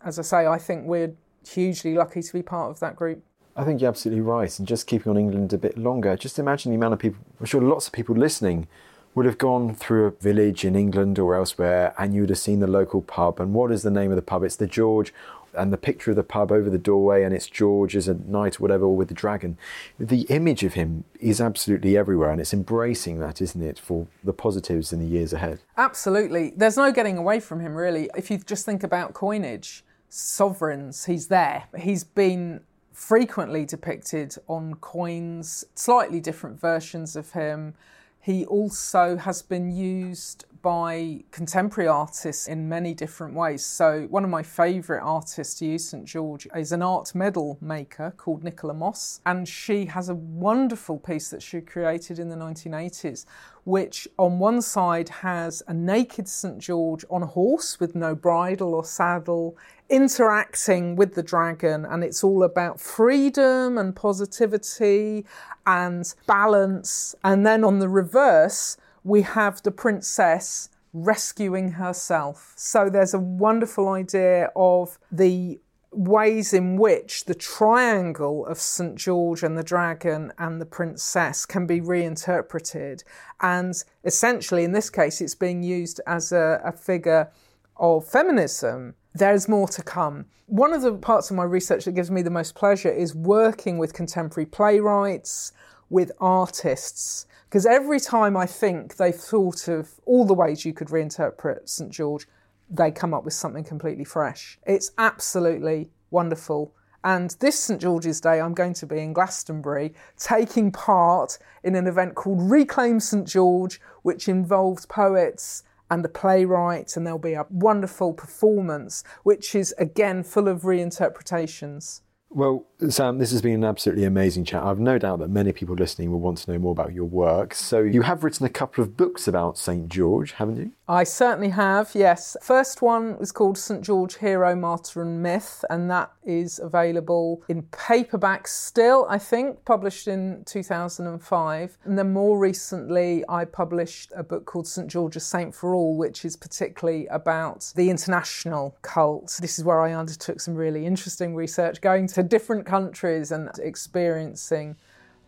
as 0.04 0.18
I 0.18 0.22
say, 0.22 0.46
I 0.46 0.58
think 0.58 0.86
we're 0.86 1.14
hugely 1.46 1.94
lucky 1.94 2.22
to 2.22 2.32
be 2.32 2.42
part 2.42 2.70
of 2.70 2.80
that 2.80 2.96
group. 2.96 3.22
I 3.56 3.64
think 3.64 3.80
you're 3.80 3.88
absolutely 3.88 4.22
right. 4.22 4.58
And 4.58 4.66
just 4.66 4.86
keeping 4.86 5.10
on 5.10 5.16
England 5.16 5.52
a 5.52 5.58
bit 5.58 5.78
longer, 5.78 6.16
just 6.16 6.38
imagine 6.38 6.72
the 6.72 6.76
amount 6.76 6.94
of 6.94 6.98
people, 6.98 7.20
I'm 7.38 7.46
sure 7.46 7.62
lots 7.62 7.86
of 7.86 7.92
people 7.92 8.16
listening 8.16 8.66
would 9.14 9.26
have 9.26 9.38
gone 9.38 9.74
through 9.74 10.06
a 10.06 10.10
village 10.10 10.64
in 10.64 10.74
England 10.74 11.20
or 11.20 11.36
elsewhere 11.36 11.94
and 11.98 12.12
you 12.14 12.22
would 12.22 12.30
have 12.30 12.38
seen 12.38 12.58
the 12.58 12.66
local 12.66 13.00
pub. 13.00 13.38
And 13.38 13.54
what 13.54 13.70
is 13.70 13.82
the 13.82 13.90
name 13.90 14.10
of 14.10 14.16
the 14.16 14.22
pub? 14.22 14.42
It's 14.42 14.56
the 14.56 14.66
George 14.66 15.14
and 15.56 15.72
the 15.72 15.78
picture 15.78 16.10
of 16.10 16.16
the 16.16 16.22
pub 16.22 16.52
over 16.52 16.68
the 16.70 16.78
doorway 16.78 17.22
and 17.22 17.34
it's 17.34 17.46
George 17.46 17.96
as 17.96 18.08
a 18.08 18.14
knight 18.14 18.60
or 18.60 18.62
whatever, 18.62 18.84
or 18.84 18.96
with 18.96 19.08
the 19.08 19.14
dragon. 19.14 19.56
The 19.98 20.22
image 20.22 20.62
of 20.62 20.74
him 20.74 21.04
is 21.20 21.40
absolutely 21.40 21.96
everywhere 21.96 22.30
and 22.30 22.40
it's 22.40 22.52
embracing 22.52 23.18
that, 23.20 23.40
isn't 23.40 23.62
it, 23.62 23.78
for 23.78 24.06
the 24.22 24.32
positives 24.32 24.92
in 24.92 25.00
the 25.00 25.06
years 25.06 25.32
ahead? 25.32 25.60
Absolutely. 25.76 26.52
There's 26.56 26.76
no 26.76 26.92
getting 26.92 27.18
away 27.18 27.40
from 27.40 27.60
him, 27.60 27.74
really. 27.74 28.10
If 28.16 28.30
you 28.30 28.38
just 28.38 28.64
think 28.64 28.82
about 28.82 29.14
coinage, 29.14 29.84
sovereigns, 30.08 31.06
he's 31.06 31.28
there. 31.28 31.64
He's 31.78 32.04
been 32.04 32.60
frequently 32.92 33.64
depicted 33.64 34.36
on 34.48 34.74
coins, 34.74 35.64
slightly 35.74 36.20
different 36.20 36.60
versions 36.60 37.16
of 37.16 37.32
him. 37.32 37.74
He 38.20 38.46
also 38.46 39.16
has 39.16 39.42
been 39.42 39.70
used 39.70 40.46
by 40.64 41.22
contemporary 41.30 41.86
artists 41.86 42.48
in 42.48 42.66
many 42.70 42.94
different 42.94 43.34
ways. 43.34 43.62
So, 43.62 44.06
one 44.08 44.24
of 44.24 44.30
my 44.30 44.42
favourite 44.42 45.02
artists 45.02 45.58
to 45.58 45.66
use 45.66 45.90
St 45.90 46.06
George 46.06 46.48
is 46.56 46.72
an 46.72 46.80
art 46.80 47.14
medal 47.14 47.58
maker 47.60 48.14
called 48.16 48.42
Nicola 48.42 48.72
Moss, 48.72 49.20
and 49.26 49.46
she 49.46 49.84
has 49.84 50.08
a 50.08 50.14
wonderful 50.14 50.98
piece 50.98 51.28
that 51.28 51.42
she 51.42 51.60
created 51.60 52.18
in 52.18 52.30
the 52.30 52.36
1980s, 52.36 53.26
which 53.64 54.08
on 54.18 54.38
one 54.38 54.62
side 54.62 55.10
has 55.10 55.62
a 55.68 55.74
naked 55.74 56.26
St 56.26 56.58
George 56.58 57.04
on 57.10 57.22
a 57.22 57.26
horse 57.26 57.78
with 57.78 57.94
no 57.94 58.14
bridle 58.14 58.74
or 58.74 58.86
saddle 58.86 59.58
interacting 59.90 60.96
with 60.96 61.14
the 61.14 61.22
dragon, 61.22 61.84
and 61.84 62.02
it's 62.02 62.24
all 62.24 62.42
about 62.42 62.80
freedom 62.80 63.76
and 63.76 63.94
positivity 63.94 65.26
and 65.66 66.14
balance. 66.26 67.14
And 67.22 67.46
then 67.46 67.64
on 67.64 67.80
the 67.80 67.88
reverse, 67.90 68.78
we 69.04 69.22
have 69.22 69.62
the 69.62 69.70
princess 69.70 70.70
rescuing 70.92 71.72
herself. 71.72 72.54
So 72.56 72.88
there's 72.88 73.14
a 73.14 73.18
wonderful 73.18 73.88
idea 73.88 74.50
of 74.56 74.98
the 75.12 75.60
ways 75.92 76.52
in 76.52 76.76
which 76.76 77.24
the 77.26 77.34
triangle 77.34 78.46
of 78.46 78.58
St. 78.58 78.96
George 78.96 79.42
and 79.42 79.56
the 79.56 79.62
dragon 79.62 80.32
and 80.38 80.60
the 80.60 80.66
princess 80.66 81.46
can 81.46 81.66
be 81.66 81.80
reinterpreted. 81.80 83.04
And 83.40 83.74
essentially, 84.04 84.64
in 84.64 84.72
this 84.72 84.90
case, 84.90 85.20
it's 85.20 85.34
being 85.34 85.62
used 85.62 86.00
as 86.06 86.32
a, 86.32 86.60
a 86.64 86.72
figure 86.72 87.30
of 87.76 88.06
feminism. 88.06 88.94
There's 89.14 89.48
more 89.48 89.68
to 89.68 89.82
come. 89.82 90.26
One 90.46 90.72
of 90.72 90.82
the 90.82 90.94
parts 90.94 91.30
of 91.30 91.36
my 91.36 91.44
research 91.44 91.84
that 91.84 91.92
gives 91.92 92.10
me 92.10 92.22
the 92.22 92.30
most 92.30 92.54
pleasure 92.54 92.90
is 92.90 93.14
working 93.14 93.78
with 93.78 93.94
contemporary 93.94 94.46
playwrights, 94.46 95.52
with 95.90 96.12
artists. 96.20 97.26
Because 97.44 97.66
every 97.66 98.00
time 98.00 98.36
I 98.36 98.46
think 98.46 98.96
they've 98.96 99.14
thought 99.14 99.68
of 99.68 100.00
all 100.04 100.24
the 100.24 100.34
ways 100.34 100.64
you 100.64 100.72
could 100.72 100.88
reinterpret 100.88 101.68
St 101.68 101.90
George, 101.90 102.26
they 102.70 102.90
come 102.90 103.14
up 103.14 103.24
with 103.24 103.34
something 103.34 103.64
completely 103.64 104.04
fresh. 104.04 104.58
It's 104.66 104.92
absolutely 104.98 105.90
wonderful. 106.10 106.74
And 107.04 107.36
this 107.40 107.58
St 107.58 107.80
George's 107.80 108.20
Day, 108.20 108.40
I'm 108.40 108.54
going 108.54 108.72
to 108.74 108.86
be 108.86 108.98
in 108.98 109.12
Glastonbury 109.12 109.92
taking 110.16 110.72
part 110.72 111.38
in 111.62 111.74
an 111.74 111.86
event 111.86 112.14
called 112.14 112.50
Reclaim 112.50 112.98
St 112.98 113.28
George, 113.28 113.78
which 114.02 114.26
involves 114.26 114.86
poets 114.86 115.62
and 115.90 116.02
a 116.04 116.08
playwright, 116.08 116.96
and 116.96 117.06
there'll 117.06 117.18
be 117.18 117.34
a 117.34 117.46
wonderful 117.50 118.14
performance, 118.14 119.04
which 119.22 119.54
is 119.54 119.74
again 119.76 120.22
full 120.22 120.48
of 120.48 120.62
reinterpretations. 120.62 122.00
Well, 122.34 122.66
Sam, 122.88 123.18
this 123.18 123.30
has 123.30 123.42
been 123.42 123.54
an 123.54 123.64
absolutely 123.64 124.02
amazing 124.02 124.44
chat. 124.44 124.64
I've 124.64 124.80
no 124.80 124.98
doubt 124.98 125.20
that 125.20 125.30
many 125.30 125.52
people 125.52 125.76
listening 125.76 126.10
will 126.10 126.18
want 126.18 126.38
to 126.38 126.52
know 126.52 126.58
more 126.58 126.72
about 126.72 126.92
your 126.92 127.04
work. 127.04 127.54
So, 127.54 127.78
you 127.78 128.02
have 128.02 128.24
written 128.24 128.44
a 128.44 128.48
couple 128.48 128.82
of 128.82 128.96
books 128.96 129.28
about 129.28 129.56
St. 129.56 129.88
George, 129.88 130.32
haven't 130.32 130.56
you? 130.56 130.72
I 130.86 131.04
certainly 131.04 131.48
have, 131.48 131.92
yes. 131.94 132.36
First 132.42 132.82
one 132.82 133.16
was 133.18 133.32
called 133.32 133.56
St. 133.56 133.80
George 133.80 134.18
Hero, 134.18 134.54
Martyr 134.54 135.00
and 135.00 135.22
Myth, 135.22 135.64
and 135.70 135.90
that 135.90 136.12
is 136.24 136.58
available 136.58 137.42
in 137.48 137.62
paperback 137.62 138.46
still, 138.46 139.06
I 139.08 139.18
think, 139.18 139.64
published 139.64 140.08
in 140.08 140.44
2005. 140.44 141.78
And 141.84 141.98
then 141.98 142.12
more 142.12 142.38
recently, 142.38 143.24
I 143.30 143.46
published 143.46 144.12
a 144.14 144.22
book 144.22 144.44
called 144.44 144.66
St. 144.66 144.86
George, 144.86 145.16
a 145.16 145.20
Saint 145.20 145.54
for 145.54 145.74
All, 145.74 145.96
which 145.96 146.22
is 146.22 146.36
particularly 146.36 147.06
about 147.06 147.72
the 147.74 147.88
international 147.88 148.76
cult. 148.82 149.38
This 149.40 149.58
is 149.58 149.64
where 149.64 149.80
I 149.80 149.94
undertook 149.94 150.38
some 150.38 150.54
really 150.54 150.84
interesting 150.84 151.34
research, 151.34 151.80
going 151.80 152.08
to 152.08 152.22
different 152.22 152.66
countries 152.66 153.32
and 153.32 153.48
experiencing 153.58 154.76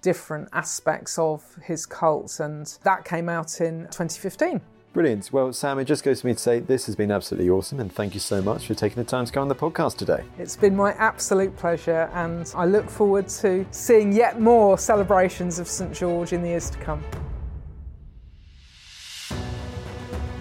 different 0.02 0.50
aspects 0.52 1.18
of 1.18 1.42
his 1.62 1.86
cult, 1.86 2.40
and 2.40 2.76
that 2.82 3.06
came 3.06 3.30
out 3.30 3.62
in 3.62 3.84
2015. 3.84 4.60
Brilliant. 4.96 5.30
Well, 5.30 5.52
Sam, 5.52 5.78
it 5.78 5.84
just 5.84 6.02
goes 6.02 6.22
to 6.22 6.26
me 6.26 6.32
to 6.32 6.38
say 6.38 6.58
this 6.58 6.86
has 6.86 6.96
been 6.96 7.10
absolutely 7.10 7.50
awesome, 7.50 7.80
and 7.80 7.92
thank 7.92 8.14
you 8.14 8.20
so 8.20 8.40
much 8.40 8.66
for 8.66 8.72
taking 8.72 8.96
the 8.96 9.04
time 9.04 9.26
to 9.26 9.30
go 9.30 9.42
on 9.42 9.48
the 9.48 9.54
podcast 9.54 9.98
today. 9.98 10.24
It's 10.38 10.56
been 10.56 10.74
my 10.74 10.92
absolute 10.92 11.54
pleasure, 11.54 12.08
and 12.14 12.50
I 12.56 12.64
look 12.64 12.88
forward 12.88 13.28
to 13.28 13.66
seeing 13.72 14.10
yet 14.10 14.40
more 14.40 14.78
celebrations 14.78 15.58
of 15.58 15.68
St 15.68 15.92
George 15.92 16.32
in 16.32 16.40
the 16.40 16.48
years 16.48 16.70
to 16.70 16.78
come. 16.78 17.04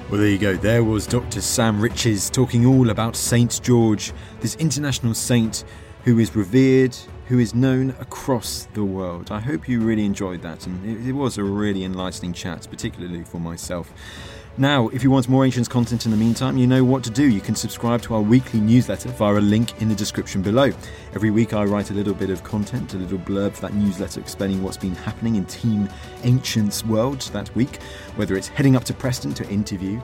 Well, 0.09 0.21
there 0.21 0.29
you 0.29 0.37
go. 0.37 0.55
There 0.55 0.85
was 0.85 1.05
Dr. 1.05 1.41
Sam 1.41 1.81
Riches 1.81 2.29
talking 2.29 2.65
all 2.65 2.91
about 2.91 3.17
Saint 3.17 3.59
George, 3.61 4.13
this 4.39 4.55
international 4.55 5.15
saint 5.15 5.65
who 6.05 6.17
is 6.17 6.33
revered, 6.33 6.95
who 7.27 7.39
is 7.39 7.53
known 7.53 7.89
across 7.99 8.69
the 8.73 8.85
world. 8.85 9.31
I 9.31 9.41
hope 9.41 9.67
you 9.67 9.81
really 9.81 10.05
enjoyed 10.05 10.41
that, 10.43 10.65
and 10.65 10.85
it, 10.85 11.09
it 11.09 11.11
was 11.11 11.37
a 11.37 11.43
really 11.43 11.83
enlightening 11.83 12.31
chat, 12.31 12.67
particularly 12.69 13.25
for 13.25 13.41
myself. 13.41 13.91
Now, 14.57 14.87
if 14.87 15.03
you 15.03 15.11
want 15.11 15.27
more 15.27 15.43
Ancients 15.43 15.67
content 15.67 16.05
in 16.05 16.11
the 16.11 16.17
meantime, 16.17 16.57
you 16.57 16.65
know 16.65 16.81
what 16.81 17.03
to 17.03 17.09
do. 17.09 17.29
You 17.29 17.41
can 17.41 17.55
subscribe 17.55 18.01
to 18.03 18.15
our 18.15 18.21
weekly 18.21 18.61
newsletter 18.61 19.09
via 19.09 19.33
a 19.33 19.41
link 19.41 19.81
in 19.81 19.89
the 19.89 19.95
description 19.95 20.41
below. 20.41 20.71
Every 21.13 21.29
week, 21.29 21.53
I 21.53 21.65
write 21.65 21.91
a 21.91 21.93
little 21.93 22.13
bit 22.13 22.29
of 22.29 22.41
content, 22.45 22.93
a 22.93 22.97
little 22.97 23.17
blurb 23.17 23.51
for 23.51 23.63
that 23.63 23.73
newsletter 23.73 24.21
explaining 24.21 24.63
what's 24.63 24.77
been 24.77 24.95
happening 24.95 25.35
in 25.35 25.45
Team 25.47 25.89
Ancients 26.23 26.85
world 26.85 27.19
that 27.33 27.53
week, 27.53 27.81
whether 28.15 28.37
it's 28.37 28.47
heading 28.47 28.77
up 28.77 28.85
to 28.85 28.93
Preston 28.93 29.33
to 29.33 29.49
interview 29.49 29.99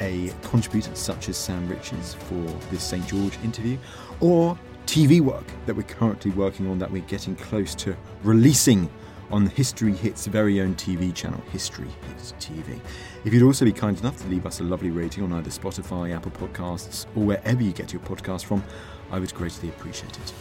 a 0.00 0.30
contributor 0.42 0.94
such 0.94 1.30
as 1.30 1.38
Sam 1.38 1.66
Riches 1.66 2.12
for 2.12 2.44
this 2.70 2.82
St. 2.82 3.06
George 3.06 3.38
interview, 3.42 3.78
or 4.20 4.58
TV 4.84 5.22
work 5.22 5.46
that 5.64 5.74
we're 5.74 5.82
currently 5.82 6.30
working 6.32 6.68
on 6.68 6.78
that 6.78 6.90
we're 6.90 7.00
getting 7.04 7.36
close 7.36 7.74
to 7.76 7.96
releasing 8.22 8.90
on 9.30 9.44
the 9.44 9.50
History 9.50 9.92
Hit's 9.92 10.26
very 10.26 10.60
own 10.60 10.74
TV 10.74 11.14
channel, 11.14 11.40
History 11.52 11.88
Hits 12.08 12.34
TV. 12.38 12.78
If 13.24 13.32
you'd 13.32 13.42
also 13.42 13.64
be 13.64 13.72
kind 13.72 13.98
enough 13.98 14.16
to 14.22 14.28
leave 14.28 14.46
us 14.46 14.60
a 14.60 14.64
lovely 14.64 14.90
rating 14.90 15.24
on 15.24 15.32
either 15.32 15.50
Spotify, 15.50 16.14
Apple 16.14 16.32
Podcasts, 16.32 17.06
or 17.16 17.24
wherever 17.24 17.62
you 17.62 17.72
get 17.72 17.92
your 17.92 18.02
podcast 18.02 18.44
from, 18.44 18.62
I 19.10 19.18
would 19.18 19.34
greatly 19.34 19.68
appreciate 19.68 20.16
it. 20.16 20.32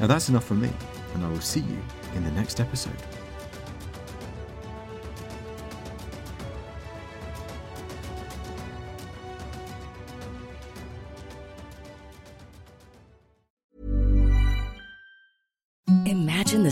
Now 0.00 0.06
that's 0.06 0.28
enough 0.28 0.44
from 0.44 0.60
me, 0.60 0.70
and 1.14 1.24
I 1.24 1.28
will 1.28 1.40
see 1.40 1.60
you 1.60 1.78
in 2.14 2.24
the 2.24 2.30
next 2.32 2.60
episode. 2.60 3.23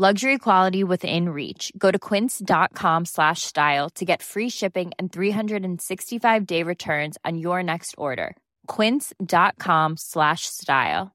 Luxury 0.00 0.38
quality 0.38 0.82
within 0.82 1.28
reach. 1.28 1.70
Go 1.76 1.90
to 1.90 1.98
quince.com 1.98 3.04
slash 3.04 3.42
style 3.42 3.90
to 3.96 4.06
get 4.06 4.22
free 4.22 4.48
shipping 4.48 4.92
and 4.98 5.12
365 5.12 6.46
day 6.46 6.62
returns 6.62 7.18
on 7.22 7.36
your 7.36 7.62
next 7.62 7.94
order. 7.98 8.34
Quince.com 8.66 9.98
slash 9.98 10.46
style. 10.46 11.14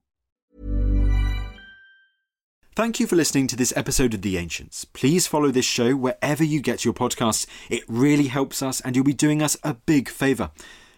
Thank 2.76 3.00
you 3.00 3.08
for 3.08 3.16
listening 3.16 3.48
to 3.48 3.56
this 3.56 3.74
episode 3.76 4.14
of 4.14 4.22
The 4.22 4.38
Ancients. 4.38 4.86
Please 4.86 5.26
follow 5.26 5.50
this 5.50 5.66
show 5.66 5.96
wherever 5.96 6.44
you 6.44 6.62
get 6.62 6.86
your 6.86 6.94
podcasts. 6.94 7.48
It 7.72 7.86
really 7.88 8.28
helps 8.28 8.62
us 8.62 8.82
and 8.82 8.96
you'll 8.96 9.04
be 9.04 9.14
doing 9.14 9.42
us 9.42 9.58
a 9.64 9.74
big 9.74 10.10
favour. 10.10 10.52